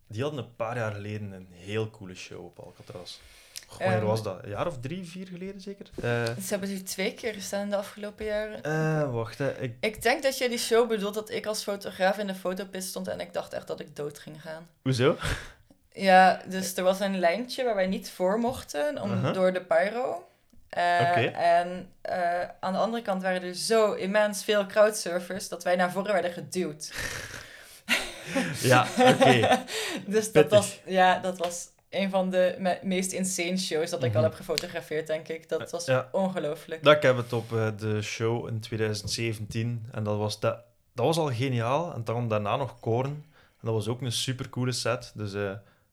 Die 0.08 0.22
hadden 0.22 0.40
een 0.44 0.56
paar 0.56 0.78
jaar 0.78 0.92
geleden 0.94 1.32
een 1.32 1.48
heel 1.52 1.90
coole 1.90 2.16
show 2.16 2.46
op 2.46 2.60
Alcatraz. 2.60 3.18
Goh, 3.68 3.82
Ehm. 3.82 3.90
wanneer 3.90 4.08
was 4.08 4.24
dat? 4.24 4.44
Een 4.44 4.50
jaar 4.50 4.68
of 4.68 4.80
drie, 4.80 5.06
vier 5.08 5.28
geleden 5.28 5.62
zeker? 5.62 5.86
Eh, 6.02 6.24
Ze 6.26 6.50
hebben 6.50 6.70
hier 6.70 6.86
twee 6.86 7.14
keer 7.14 7.34
gestaan 7.34 7.62
in 7.62 7.70
de 7.70 7.76
afgelopen 7.76 8.26
jaren. 8.26 9.12
wacht, 9.14 9.38
hè. 9.38 9.62
Ik, 9.62 9.76
Ik 9.80 10.02
denk 10.02 10.24
dat 10.24 10.38
je 10.38 10.50
die 10.50 10.58
show 10.58 10.88
bedoelt 10.88 11.14
dat 11.14 11.30
ik 11.30 11.46
als 11.46 11.64
fotograaf 11.64 12.18
in 12.18 12.28
de 12.28 12.36
fotopit 12.36 12.84
stond 12.84 13.08
en 13.08 13.20
ik 13.20 13.34
dacht 13.34 13.54
echt 13.54 13.68
dat 13.68 13.80
ik 13.80 13.96
dood 13.96 14.20
ging 14.20 14.42
gaan. 14.42 14.68
hoezo? 14.82 15.16
Ja, 15.98 16.42
dus 16.48 16.76
er 16.76 16.84
was 16.84 17.00
een 17.00 17.20
lijntje 17.20 17.64
waar 17.64 17.76
wij 17.76 17.88
niet 17.88 18.10
voor 18.10 18.40
mochten 18.40 19.02
om, 19.02 19.34
door 19.34 19.54
de 19.54 19.62
pyro. 19.62 20.28
Eh. 20.70 21.40
En 21.60 21.90
eh, 22.02 22.42
aan 22.60 22.74
de 22.74 22.80
andere 22.80 23.04
kant 23.04 23.22
waren 23.22 23.42
er 23.42 23.56
zo 23.56 23.94
immens 23.94 24.44
veel 24.44 24.66
crowdsurfers 24.66 25.50
dat 25.50 25.64
wij 25.64 25.76
naar 25.76 25.92
voren 25.92 26.14
werden 26.14 26.32
geduwd. 26.32 26.92
Ja, 28.62 28.88
oké. 29.00 29.60
dus 30.06 30.32
dat 30.32 30.50
was, 30.50 30.80
ja, 30.86 31.20
dat 31.20 31.38
was 31.38 31.66
een 31.90 32.10
van 32.10 32.30
de 32.30 32.56
me- 32.60 32.80
meest 32.82 33.12
insane 33.12 33.58
shows 33.58 33.90
dat 33.90 34.04
ik 34.04 34.14
al 34.16 34.22
Mhm. 34.22 34.30
heb 34.30 34.34
gefotografeerd, 34.40 35.08
denk 35.08 35.28
ik. 35.28 35.50
Dat 35.50 35.72
was 35.72 35.86
Ja. 35.86 36.10
ongelooflijk. 36.12 36.84
Dat 36.84 36.96
ik 36.96 37.02
heb 37.02 37.18
het 37.18 37.34
op 37.34 37.54
eh, 37.54 37.68
de 37.78 38.02
show 38.02 38.48
in 38.48 38.60
2017 38.60 39.86
en 39.92 40.04
dat 40.04 40.18
was, 40.18 40.40
dat, 40.40 40.58
dat 40.94 41.06
was 41.06 41.18
al 41.18 41.32
geniaal. 41.32 41.94
En 41.94 42.04
dan 42.04 42.28
daarna 42.28 42.56
nog 42.56 42.80
Korn. 42.80 43.10
En 43.32 43.64
dat 43.64 43.74
was 43.74 43.88
ook 43.88 44.02
een 44.02 44.12
super 44.12 44.50
coole 44.50 44.72
set. 44.72 45.12
Dus 45.16 45.34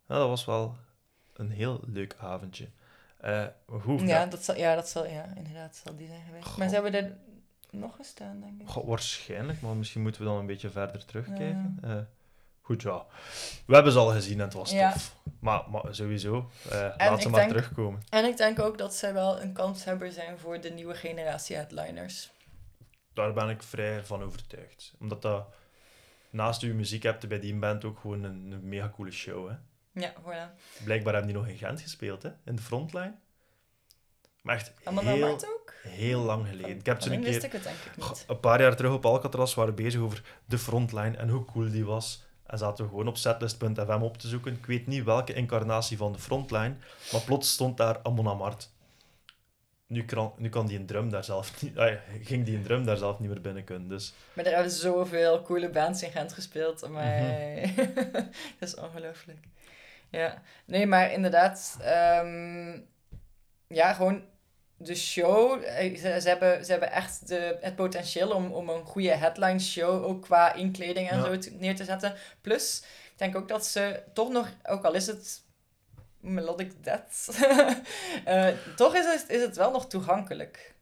eh, 0.06 0.16
ja, 0.16 0.18
dat 0.18 0.28
was 0.28 0.44
wel 0.44 0.76
een 1.32 1.50
heel 1.50 1.80
leuk 1.86 2.16
avondje. 2.18 2.68
Eh, 3.20 3.46
maar 3.66 3.80
goed, 3.80 4.00
Ja, 4.00 4.06
ja. 4.06 4.26
dat 4.26 4.44
zal, 4.44 4.56
ja, 4.56 4.74
dat 4.74 4.88
zal, 4.88 5.06
ja, 5.06 5.26
inderdaad, 5.36 5.76
zal 5.84 5.96
die 5.96 6.06
zijn 6.06 6.22
geweest. 6.26 6.56
Maar 6.56 6.68
ze 6.68 6.74
hebben 6.74 6.94
er 6.94 7.16
nog 7.70 7.96
gestaan, 7.96 8.40
denk 8.40 8.60
ik. 8.60 8.68
Waarschijnlijk, 8.84 9.60
maar 9.60 9.74
misschien 9.76 10.02
moeten 10.02 10.20
we 10.20 10.26
dan 10.28 10.36
een 10.36 10.46
beetje 10.46 10.70
verder 10.70 11.04
terugkijken. 11.04 11.78
Eh, 11.82 11.96
goed, 12.60 12.82
ja. 12.82 13.04
We 13.66 13.74
hebben 13.74 13.92
ze 13.92 13.98
al 13.98 14.06
gezien 14.10 14.38
en 14.38 14.44
het 14.44 14.54
was 14.54 14.70
Ja. 14.70 14.92
tof. 14.92 15.16
Maar, 15.38 15.70
maar 15.70 15.94
sowieso, 15.94 16.50
eh, 16.70 16.70
laat 16.96 17.22
ze 17.22 17.28
maar 17.28 17.40
denk- 17.40 17.52
terugkomen. 17.52 18.02
En 18.10 18.24
ik 18.24 18.36
denk 18.36 18.58
ook 18.60 18.78
dat 18.78 18.94
zij 18.94 19.12
wel 19.14 19.40
een 19.40 19.52
kanshebber 19.52 20.12
zijn 20.12 20.38
voor 20.38 20.60
de 20.60 20.70
nieuwe 20.70 20.94
generatie 20.94 21.56
headliners. 21.56 22.32
Daar 23.12 23.32
ben 23.32 23.48
ik 23.48 23.62
vrij 23.62 24.04
van 24.04 24.22
overtuigd. 24.22 24.94
Omdat 25.00 25.22
dat 25.22 25.46
naast 26.30 26.60
je 26.60 26.74
muziek 26.74 27.02
hebt 27.02 27.22
je 27.22 27.28
bij 27.28 27.40
die 27.40 27.54
band 27.54 27.84
ook 27.84 27.98
gewoon 27.98 28.22
een, 28.22 28.50
een 28.50 28.68
mega 28.68 28.88
coole 28.94 29.10
show. 29.10 29.48
Hè? 29.48 29.54
Ja, 29.94 30.12
voilà. 30.22 30.54
Blijkbaar 30.84 31.12
hebben 31.14 31.32
die 31.32 31.40
nog 31.40 31.50
in 31.50 31.56
Gent 31.56 31.80
gespeeld, 31.80 32.22
hè? 32.22 32.30
in 32.44 32.56
de 32.56 32.62
frontline. 32.62 33.14
Maar 34.42 34.54
echt 34.54 34.72
heel, 34.84 35.32
ook? 35.32 35.72
heel 35.82 36.20
lang 36.20 36.46
geleden. 36.48 36.76
Ik 36.78 36.86
heb 36.86 37.00
ze 37.02 37.12
een 37.12 37.20
keer, 37.22 37.44
ik 37.44 37.52
het 37.52 37.62
denk 37.62 37.76
ik 37.94 38.02
Goh, 38.02 38.10
niet. 38.10 38.24
een 38.28 38.40
paar 38.40 38.60
jaar 38.60 38.76
terug 38.76 38.92
op 38.92 39.06
Alcatraz 39.06 39.54
waren 39.54 39.74
we 39.74 39.82
bezig 39.82 40.00
over 40.00 40.22
de 40.44 40.58
frontline 40.58 41.16
en 41.16 41.28
hoe 41.28 41.44
cool 41.44 41.70
die 41.70 41.84
was. 41.84 42.22
En 42.46 42.58
zaten 42.58 42.84
we 42.84 42.90
gewoon 42.90 43.08
op 43.08 43.16
setlist.fm 43.16 43.98
op 44.02 44.16
te 44.18 44.28
zoeken. 44.28 44.52
Ik 44.52 44.66
weet 44.66 44.86
niet 44.86 45.04
welke 45.04 45.32
incarnatie 45.32 45.96
van 45.96 46.12
de 46.12 46.18
frontline, 46.18 46.74
maar 47.12 47.20
plots 47.20 47.52
stond 47.52 47.76
daar 47.76 47.98
Amon 48.02 48.28
Amart. 48.28 48.72
Nu 49.86 50.04
kan, 50.04 50.32
nu 50.36 50.48
kan 50.48 50.66
die 50.66 50.78
een 50.78 50.86
drum 50.86 51.10
daar 51.10 51.24
zelf 51.24 51.62
niet... 51.62 51.78
ah 51.78 51.88
ja, 51.88 52.00
ging 52.22 52.44
die 52.44 52.56
een 52.56 52.62
drum 52.62 52.84
daar 52.84 52.96
zelf 52.96 53.18
niet 53.18 53.28
meer 53.28 53.40
binnen 53.40 53.64
kunnen. 53.64 53.88
Dus 53.88 54.14
Maar 54.32 54.44
er 54.44 54.54
hebben 54.54 54.72
zoveel 54.72 55.42
coole 55.42 55.70
bands 55.70 56.02
in 56.02 56.10
Gent 56.10 56.32
gespeeld. 56.32 56.88
Maar 56.88 57.20
Mhm. 57.20 57.84
dat 58.58 58.68
is 58.68 58.74
ongelooflijk. 58.76 59.46
Ja, 60.14 60.42
nee, 60.64 60.86
maar 60.86 61.12
inderdaad, 61.12 61.78
ehm, 61.80 62.80
ja, 63.68 63.92
gewoon 63.92 64.24
de 64.76 64.94
show. 64.94 65.62
eh, 65.64 65.98
Ze, 65.98 66.20
ze, 66.20 66.28
hebben, 66.28 66.64
ze 66.64 66.70
hebben 66.70 66.92
echt 66.92 67.28
de, 67.28 67.58
het 67.60 67.76
potentieel 67.76 68.30
om, 68.30 68.52
om 68.52 68.68
een 68.68 68.84
goede 68.84 69.14
headline 69.16 69.58
show, 69.60 70.04
ook 70.04 70.22
qua 70.22 70.52
inkleding 70.52 71.10
en 71.10 71.16
Ja. 71.18 71.24
zo, 71.24 71.38
te- 71.38 71.50
neer 71.50 71.76
te 71.76 71.84
zetten. 71.84 72.14
Plus, 72.40 72.82
ik 73.12 73.18
denk 73.18 73.36
ook 73.36 73.48
dat 73.48 73.66
ze 73.66 74.02
toch 74.12 74.30
nog, 74.30 74.48
ook 74.64 74.84
al 74.84 74.94
is 74.94 75.06
het 75.06 75.42
melodic 76.20 76.84
death, 76.84 77.28
eh, 78.24 78.48
toch 78.76 78.94
is 78.94 79.04
het, 79.04 79.24
is 79.28 79.40
het 79.42 79.56
wel 79.56 79.70
nog 79.70 79.86
toegankelijk, 79.88 80.74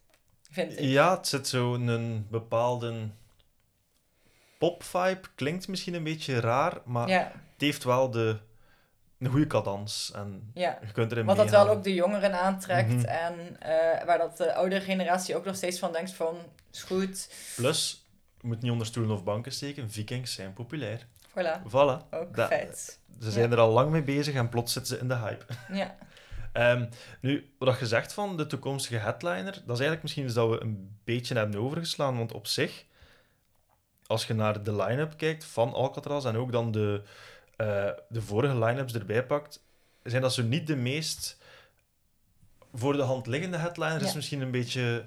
vind 0.50 0.72
ik. 0.72 0.78
ja, 0.80 1.16
het 1.16 1.26
zit 1.28 1.52
een 1.52 2.26
bepaalde 2.30 3.08
pop-vibe. 4.58 5.20
Klinkt 5.34 5.68
misschien 5.68 5.94
een 5.94 6.02
beetje 6.04 6.40
raar, 6.40 6.78
maar 6.84 7.08
Ja, 7.08 7.22
het 7.52 7.60
heeft 7.60 7.84
wel 7.84 8.10
de, 8.10 8.38
een 9.24 9.30
goede 9.30 9.46
cadans. 9.46 10.12
En 10.14 10.50
ja. 10.54 10.78
je 10.86 10.92
kunt 10.92 11.12
erin 11.12 11.24
Wat 11.24 11.36
dat 11.36 11.50
wel 11.50 11.68
ook 11.68 11.84
de 11.84 11.94
jongeren 11.94 12.40
aantrekt 12.40 12.88
Mhm. 12.92 13.04
en 13.04 13.60
eh, 13.60 14.04
waar 14.06 14.18
dat 14.18 14.36
de 14.36 14.54
oudere 14.54 14.80
generatie 14.80 15.36
ook 15.36 15.44
nog 15.44 15.56
steeds 15.56 15.78
van 15.78 15.92
denkt 15.92 16.12
van, 16.12 16.36
is 16.72 16.82
goed, 16.82 17.28
Plus, 17.56 18.06
je 18.40 18.46
moet 18.46 18.62
niet 18.62 18.70
onder 18.72 18.86
stoelen 18.86 19.14
of 19.16 19.24
banken 19.24 19.52
steken, 19.52 19.90
vikings 19.90 20.34
zijn 20.34 20.52
populair. 20.52 21.06
voilà, 21.28 21.62
Voilà. 21.68 22.08
ook 22.10 22.34
feit. 22.34 23.00
Ze 23.20 23.30
zijn 23.30 23.52
er 23.52 23.58
al 23.58 23.70
lang 23.72 23.90
mee 23.90 24.02
bezig 24.02 24.34
en 24.34 24.48
plots 24.48 24.72
zitten 24.72 24.96
ze 24.96 25.02
in 25.02 25.08
de 25.08 25.16
hype. 25.16 25.44
Ja, 25.72 25.96
Ehm, 26.52 26.86
nu, 27.20 27.52
wat 27.58 27.78
je 27.78 27.86
zegt 27.86 28.12
van 28.12 28.36
de 28.36 28.46
toekomstige 28.46 28.96
headliner, 28.96 29.44
dat 29.52 29.52
is 29.54 29.66
eigenlijk 29.68 30.02
misschien 30.02 30.24
iets 30.24 30.34
dat 30.34 30.48
we 30.48 30.60
een 30.62 30.98
beetje 31.04 31.34
hebben 31.34 31.60
overgeslaan, 31.60 32.16
want 32.16 32.32
op 32.32 32.46
zich, 32.46 32.84
als 34.06 34.26
je 34.26 34.34
naar 34.34 34.62
de 34.62 34.76
line-up 34.76 35.16
kijkt 35.16 35.44
van 35.44 35.72
Alcatraz 35.72 36.24
en 36.24 36.36
ook 36.36 36.52
dan 36.52 36.70
de, 36.70 37.02
eh, 37.62 37.90
de 38.08 38.22
vorige 38.22 38.58
line-ups 38.58 38.94
erbij 38.94 39.26
pakt, 39.26 39.64
zijn 40.02 40.22
dat 40.22 40.32
zo 40.32 40.42
niet 40.42 40.66
de 40.66 40.76
meest 40.76 41.38
voor 42.74 42.92
de 42.92 43.02
hand 43.02 43.26
liggende 43.26 43.56
headliner. 43.56 44.02
Is 44.02 44.14
misschien 44.14 44.40
een 44.40 44.50
beetje 44.50 45.04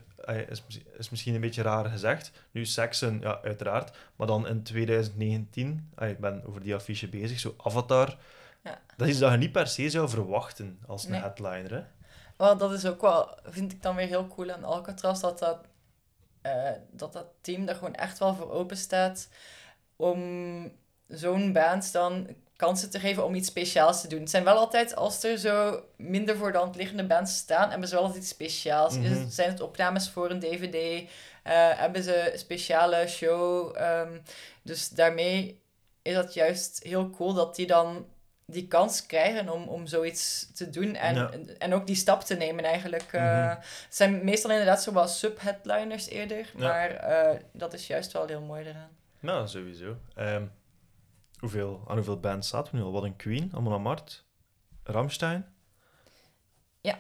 is, 0.50 0.64
is 0.98 1.10
misschien 1.10 1.36
een 1.36 1.42
beetje 1.42 1.62
raar 1.62 1.86
gezegd. 1.86 2.32
Nu 2.52 2.66
Saxon, 2.66 3.20
ja, 3.20 3.40
uiteraard, 3.44 3.98
maar 4.16 4.28
dan 4.28 4.48
in 4.48 4.64
2019, 4.64 5.90
ah, 5.96 6.10
ik 6.10 6.20
ben 6.20 6.44
over 6.46 6.62
die 6.62 6.76
affiche 6.76 7.08
bezig, 7.08 7.40
zo 7.40 7.54
Avatar. 7.58 8.18
Ja. 8.64 8.82
Dat 8.98 9.08
is 9.08 9.14
iets 9.14 9.22
dat 9.22 9.32
je 9.32 9.38
niet 9.38 9.52
per 9.52 9.68
se 9.68 9.90
zou 9.90 10.10
verwachten 10.10 10.80
als 10.88 11.04
een 11.06 11.12
Nee. 11.12 11.22
headliner. 11.22 11.72
Hè? 11.74 11.82
wel, 12.38 12.58
dat 12.58 12.72
is 12.72 12.86
ook 12.86 13.02
wel, 13.02 13.38
vind 13.44 13.72
ik 13.72 13.82
dan 13.82 13.96
weer 13.96 14.08
heel 14.08 14.28
cool 14.28 14.52
aan 14.52 14.64
Alcatraz, 14.64 15.22
dat 15.22 15.40
dat, 15.40 15.66
eh, 16.42 16.72
dat 16.92 17.14
dat 17.14 17.28
team 17.42 17.68
er 17.68 17.76
gewoon 17.76 17.96
echt 17.96 18.18
wel 18.18 18.36
voor 18.36 18.52
open 18.52 18.78
staat 18.78 19.30
om 19.96 20.72
zo'n 21.08 21.54
band 21.54 21.92
dan 21.92 22.28
kansen 22.56 22.90
te 22.90 23.00
geven 23.00 23.26
om 23.26 23.36
iets 23.36 23.48
speciaals 23.48 24.02
te 24.02 24.08
doen. 24.08 24.20
Het 24.20 24.30
zijn 24.30 24.44
wel 24.44 24.58
altijd, 24.58 24.96
als 24.96 25.24
er 25.24 25.38
zo 25.38 25.84
minder 25.98 26.38
voor 26.38 26.52
de 26.52 26.58
hand 26.58 26.76
liggende 26.76 27.06
bands 27.06 27.36
staan, 27.38 27.70
hebben 27.70 27.88
ze 27.88 27.94
wel 27.96 28.04
altijd 28.04 28.22
iets 28.22 28.32
speciaals. 28.32 28.96
Is 28.96 29.10
Mhm. 29.18 29.30
zijn 29.30 29.50
het 29.50 29.62
opnames 29.62 30.10
voor 30.10 30.30
een 30.30 30.40
dvd? 30.40 31.10
eh, 31.44 31.54
hebben 31.76 32.04
ze 32.04 32.32
een 32.34 32.40
speciale 32.40 33.08
show? 33.08 33.76
ehm, 33.78 34.18
dus 34.62 34.90
daarmee 34.90 35.60
is 36.02 36.14
dat 36.14 36.34
juist 36.34 36.80
heel 36.84 37.10
cool 37.10 37.34
dat 37.34 37.56
die 37.56 37.68
dan 37.68 38.06
die 38.48 38.68
kans 38.68 39.06
krijgen 39.06 39.50
om, 39.50 39.64
om 39.68 39.88
zoiets 39.88 40.50
te 40.56 40.70
doen 40.70 40.96
en, 40.96 41.16
Ja. 41.16 41.30
en 41.58 41.74
ook 41.74 41.88
die 41.88 41.96
stap 41.96 42.22
te 42.22 42.36
nemen 42.36 42.64
eigenlijk. 42.64 43.12
Mhm. 43.12 43.48
Het 43.50 43.66
zijn 43.90 44.24
meestal 44.24 44.52
inderdaad 44.52 44.84
zo 44.84 44.94
wel 44.94 45.08
sub-headliners 45.08 46.08
eerder, 46.10 46.38
Ja. 46.58 46.68
maar 46.68 46.90
eh, 46.92 47.40
dat 47.52 47.74
is 47.74 47.88
juist 47.88 48.12
wel 48.12 48.28
heel 48.28 48.42
mooi 48.42 48.66
eraan. 48.66 48.90
Nou, 49.20 49.48
sowieso. 49.48 49.96
Ehm, 50.16 50.44
hoeveel, 51.40 51.84
aan 51.88 51.96
hoeveel 51.96 52.20
bands 52.20 52.48
zaten 52.48 52.72
we 52.72 52.78
nu 52.80 52.84
al? 52.84 52.92
Wat 52.92 53.04
een 53.04 53.16
Queen, 53.16 53.52
Amon 53.54 53.74
Amart, 53.74 54.26
Ramstein. 54.84 55.46
Ja. 56.82 57.00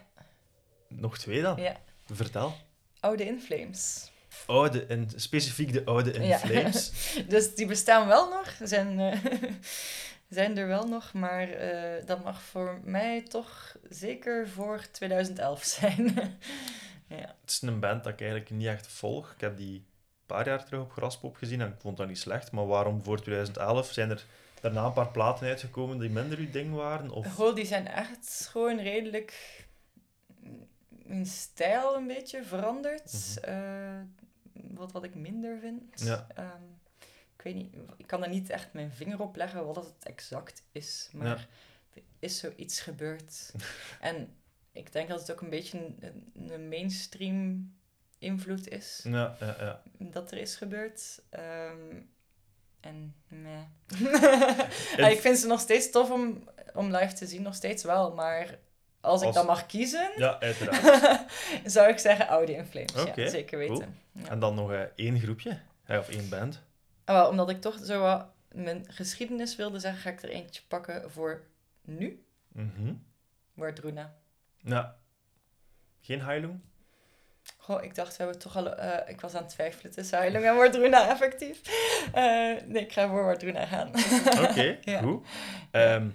Nog 0.87 1.17
twee 1.17 1.41
dan? 1.41 1.61
Ja. 1.61 1.77
Vertel. 2.05 2.55
Oude 2.99 3.25
In 3.25 3.41
Flames. 3.41 4.11
Oude 4.45 4.85
in, 4.85 5.09
specifiek 5.15 5.73
de 5.73 5.85
oude 5.85 6.11
In 6.11 6.23
Ja. 6.23 6.37
Flames. 6.37 6.91
Dus 7.29 7.55
die 7.55 7.65
bestaan 7.65 8.07
wel 8.07 8.29
nog, 8.29 8.55
zijn, 8.63 8.99
eh, 8.99 9.25
zijn 10.29 10.57
er 10.57 10.67
wel 10.67 10.87
nog, 10.87 11.13
maar 11.13 11.49
eh, 11.49 12.05
dat 12.05 12.23
mag 12.23 12.41
voor 12.41 12.79
mij 12.83 13.21
toch 13.21 13.75
zeker 13.89 14.49
voor 14.49 14.81
2011 14.91 15.63
zijn. 15.63 16.05
ja. 17.07 17.35
Het 17.41 17.51
is 17.51 17.61
een 17.61 17.79
band 17.79 18.03
dat 18.03 18.13
ik 18.13 18.19
eigenlijk 18.19 18.49
niet 18.49 18.67
echt 18.67 18.87
volg. 18.87 19.31
Ik 19.31 19.41
heb 19.41 19.57
die 19.57 19.85
paar 20.25 20.47
jaar 20.47 20.65
terug 20.65 20.81
op 20.81 20.91
Graspop 20.91 21.35
gezien 21.35 21.61
en 21.61 21.67
ik 21.67 21.79
vond 21.79 21.97
dat 21.97 22.07
niet 22.07 22.19
slecht. 22.19 22.51
Maar 22.51 22.67
waarom 22.67 23.03
voor 23.03 23.21
2011? 23.21 23.91
Zijn 23.91 24.09
er 24.09 24.25
daarna 24.61 24.85
een 24.85 24.93
paar 24.93 25.11
platen 25.11 25.47
uitgekomen 25.47 25.99
die 25.99 26.09
minder 26.09 26.37
uw 26.37 26.51
ding 26.51 26.73
waren? 26.73 27.09
Of... 27.09 27.33
Goh, 27.33 27.55
die 27.55 27.65
zijn 27.65 27.87
echt 27.87 28.47
gewoon 28.51 28.79
redelijk 28.79 29.63
in 31.05 31.25
stijl 31.25 31.95
een 31.95 32.07
beetje 32.07 32.43
veranderd. 32.43 33.39
Eh, 33.41 33.99
wat, 34.53 34.91
wat 34.91 35.03
ik 35.03 35.15
minder 35.15 35.59
vind. 35.59 36.01
Ja. 36.01 36.27
Ehm, 36.35 36.63
ik 37.35 37.41
weet 37.41 37.55
niet, 37.55 37.75
ik 37.97 38.07
kan 38.07 38.23
er 38.23 38.29
niet 38.29 38.49
echt 38.49 38.73
mijn 38.73 38.91
vinger 38.91 39.21
op 39.21 39.35
leggen 39.35 39.65
wat 39.65 39.75
het 39.75 40.03
exact 40.03 40.63
is. 40.71 41.09
Maar 41.13 41.27
Ja. 41.27 41.33
er 41.93 42.01
is 42.19 42.37
zoiets 42.39 42.79
gebeurd. 42.79 43.51
en 44.01 44.35
ik 44.71 44.91
denk 44.91 45.09
dat 45.09 45.19
het 45.19 45.31
ook 45.31 45.41
een 45.41 45.49
beetje 45.49 45.93
een, 45.99 46.31
een 46.51 46.69
mainstream 46.69 47.71
invloed 48.17 48.67
is 48.67 49.01
Ja, 49.03 49.35
ja, 49.39 49.55
ja. 49.59 49.81
dat 49.97 50.31
er 50.31 50.37
is 50.37 50.55
gebeurd. 50.55 51.21
Ehm, 51.29 52.01
en 52.79 53.15
nee. 53.27 53.67
Ja, 54.97 55.07
ik 55.07 55.19
vind 55.19 55.37
ze 55.37 55.47
nog 55.47 55.59
steeds 55.59 55.91
tof 55.91 56.11
om, 56.11 56.49
om 56.73 56.95
live 56.95 57.13
te 57.13 57.25
zien, 57.27 57.41
nog 57.41 57.55
steeds 57.55 57.83
wel. 57.83 58.13
Maar 58.13 58.57
als 59.01 59.21
ik 59.21 59.33
dan 59.33 59.45
mag 59.45 59.65
kiezen, 59.65 60.11
ja 60.15 60.39
uiteraard. 60.39 61.31
zou 61.75 61.89
ik 61.89 61.97
zeggen 61.97 62.27
Audi 62.27 62.53
in 62.53 62.65
Flames. 62.65 62.93
Ja, 63.15 63.29
zeker 63.29 63.57
weten. 63.57 63.99
cool. 64.13 64.27
En 64.27 64.39
dan 64.39 64.55
nog 64.55 64.71
eh, 64.71 64.81
één 64.95 65.19
groepje, 65.19 65.59
of 65.87 66.09
één 66.09 66.29
band. 66.29 66.61
Ah, 67.03 67.15
wel, 67.15 67.29
omdat 67.29 67.49
ik 67.49 67.61
toch 67.61 67.79
zo 67.83 67.99
wat 68.01 68.27
mijn 68.51 68.85
geschiedenis 68.87 69.55
wilde 69.55 69.79
zeggen, 69.79 70.01
ga 70.01 70.09
ik 70.09 70.23
er 70.23 70.29
eentje 70.29 70.61
pakken 70.67 71.11
voor 71.11 71.43
nu. 71.81 72.25
Mhm. 72.47 72.93
Wardruna. 73.53 74.15
Ja. 74.57 74.97
Geen 76.01 76.21
Heilung? 76.21 76.59
Goh, 77.65 77.83
ik 77.83 77.95
dacht, 77.95 78.17
we 78.17 78.23
hebben 78.23 78.41
toch 78.41 78.55
al... 78.55 78.75
eh, 78.75 79.09
ik 79.09 79.21
was 79.21 79.33
aan 79.35 79.41
het 79.43 79.51
twijfelen 79.51 79.91
tussen 79.91 80.17
Heilung 80.17 80.45
en 80.45 80.55
Wardruna, 80.55 81.09
effectief. 81.09 81.61
Eh, 82.13 82.23
nee, 82.65 82.83
ik 82.83 82.91
ga 82.91 83.07
voor 83.09 83.23
Wardruna 83.23 83.65
gaan. 83.65 83.87
Oké, 84.49 84.77
Ja. 84.91 85.01
goed. 85.01 85.27
Ehm, 85.71 86.07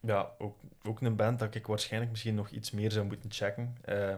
ja, 0.00 0.30
ook, 0.38 0.56
ook 0.82 1.00
een 1.00 1.16
band 1.16 1.38
dat 1.38 1.54
ik 1.54 1.66
waarschijnlijk 1.66 2.10
misschien 2.10 2.34
nog 2.34 2.50
iets 2.50 2.70
meer 2.70 2.90
zou 2.92 3.06
moeten 3.06 3.30
checken. 3.32 3.76
Eh, 3.84 4.14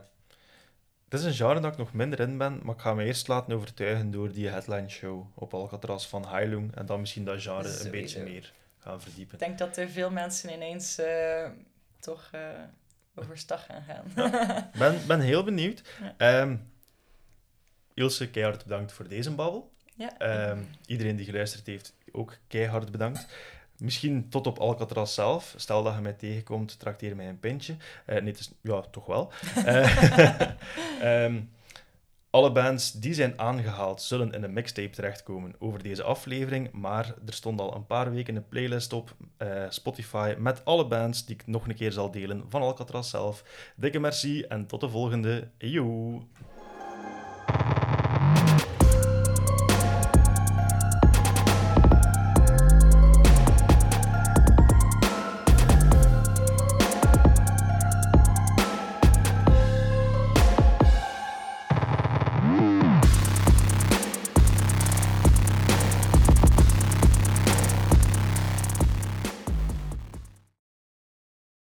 het 1.09 1.21
is 1.21 1.25
een 1.25 1.35
genre 1.35 1.61
dat 1.61 1.73
ik 1.73 1.79
nog 1.79 1.93
minder 1.93 2.21
in 2.21 2.39
ben, 2.39 2.61
maar 2.63 2.75
ik 2.75 2.81
ga 2.81 2.95
me 2.95 3.05
eerst 3.05 3.29
laten 3.29 3.55
overtuigen 3.55 4.11
door 4.11 4.33
die 4.33 4.49
headline 4.49 4.89
show 4.89 5.27
op 5.35 5.55
Alcatraz 5.55 6.07
van 6.07 6.27
Heilung 6.29 6.75
en 6.77 6.87
dan 6.87 7.01
misschien 7.01 7.25
dat 7.25 7.43
genre 7.43 7.81
een 7.85 7.91
beetje 7.91 8.23
meer 8.23 8.53
gaan 8.79 9.01
verdiepen. 9.01 9.33
Ik 9.35 9.41
denk 9.41 9.59
dat 9.59 9.77
er 9.77 9.89
veel 9.89 10.11
mensen 10.11 10.53
ineens 10.53 11.01
toch 12.01 12.31
overstag 13.17 13.67
gaan 13.67 13.83
gaan. 13.83 14.05
Ik 14.73 14.73
ben, 14.79 15.01
ben 15.07 15.21
heel 15.21 15.45
benieuwd. 15.45 15.83
Ja. 16.01 16.15
Ehm, 16.17 16.57
Ilse, 17.95 18.31
keihard 18.31 18.63
bedankt 18.63 18.93
voor 18.93 19.09
deze 19.09 19.35
babbel. 19.35 19.73
ja. 19.95 20.19
Ehm, 20.19 20.63
iedereen 20.87 21.17
die 21.17 21.25
geluisterd 21.25 21.67
heeft, 21.67 21.95
ook 22.13 22.37
keihard 22.49 22.91
bedankt. 22.91 23.27
Misschien 23.79 24.29
tot 24.29 24.47
op 24.47 24.59
Alcatraz 24.59 25.15
zelf. 25.15 25.55
Stel 25.57 25.83
dat 25.83 25.95
je 25.95 26.01
mij 26.01 26.13
tegenkomt, 26.13 26.79
trakteer 26.79 27.17
mij 27.17 27.29
een 27.29 27.41
pintje. 27.41 27.77
Eh 28.05 28.23
nee, 28.23 28.33
is, 28.33 28.51
ja, 28.61 28.81
toch 28.81 29.07
wel. 29.07 29.33
Eh, 29.65 30.41
ehm, 31.25 31.41
alle 32.37 32.53
bands 32.53 32.93
die 32.93 33.15
zijn 33.15 33.33
aangehaald 33.37 34.03
zullen 34.03 34.33
in 34.33 34.43
een 34.43 34.53
mixtape 34.53 34.91
terechtkomen 34.91 35.55
over 35.59 35.83
deze 35.83 36.03
aflevering. 36.03 36.73
Maar 36.73 37.15
er 37.27 37.33
stond 37.33 37.61
al 37.61 37.75
een 37.75 37.87
paar 37.87 38.13
weken 38.13 38.37
een 38.37 38.49
playlist 38.49 38.93
op 38.93 39.17
eh, 39.37 39.49
Spotify 39.69 40.35
met 40.39 40.65
alle 40.65 40.87
bands 40.87 41.27
die 41.27 41.35
ik 41.35 41.47
nog 41.47 41.69
een 41.69 41.75
keer 41.75 41.93
zal 41.93 42.11
delen 42.11 42.45
van 42.49 42.63
Alcatraz 42.63 43.11
zelf. 43.11 43.45
Dikke 43.77 43.99
merci 43.99 44.43
en 44.43 44.67
tot 44.67 44.81
de 44.81 44.89
volgende. 44.89 45.49
Yo! 45.59 46.23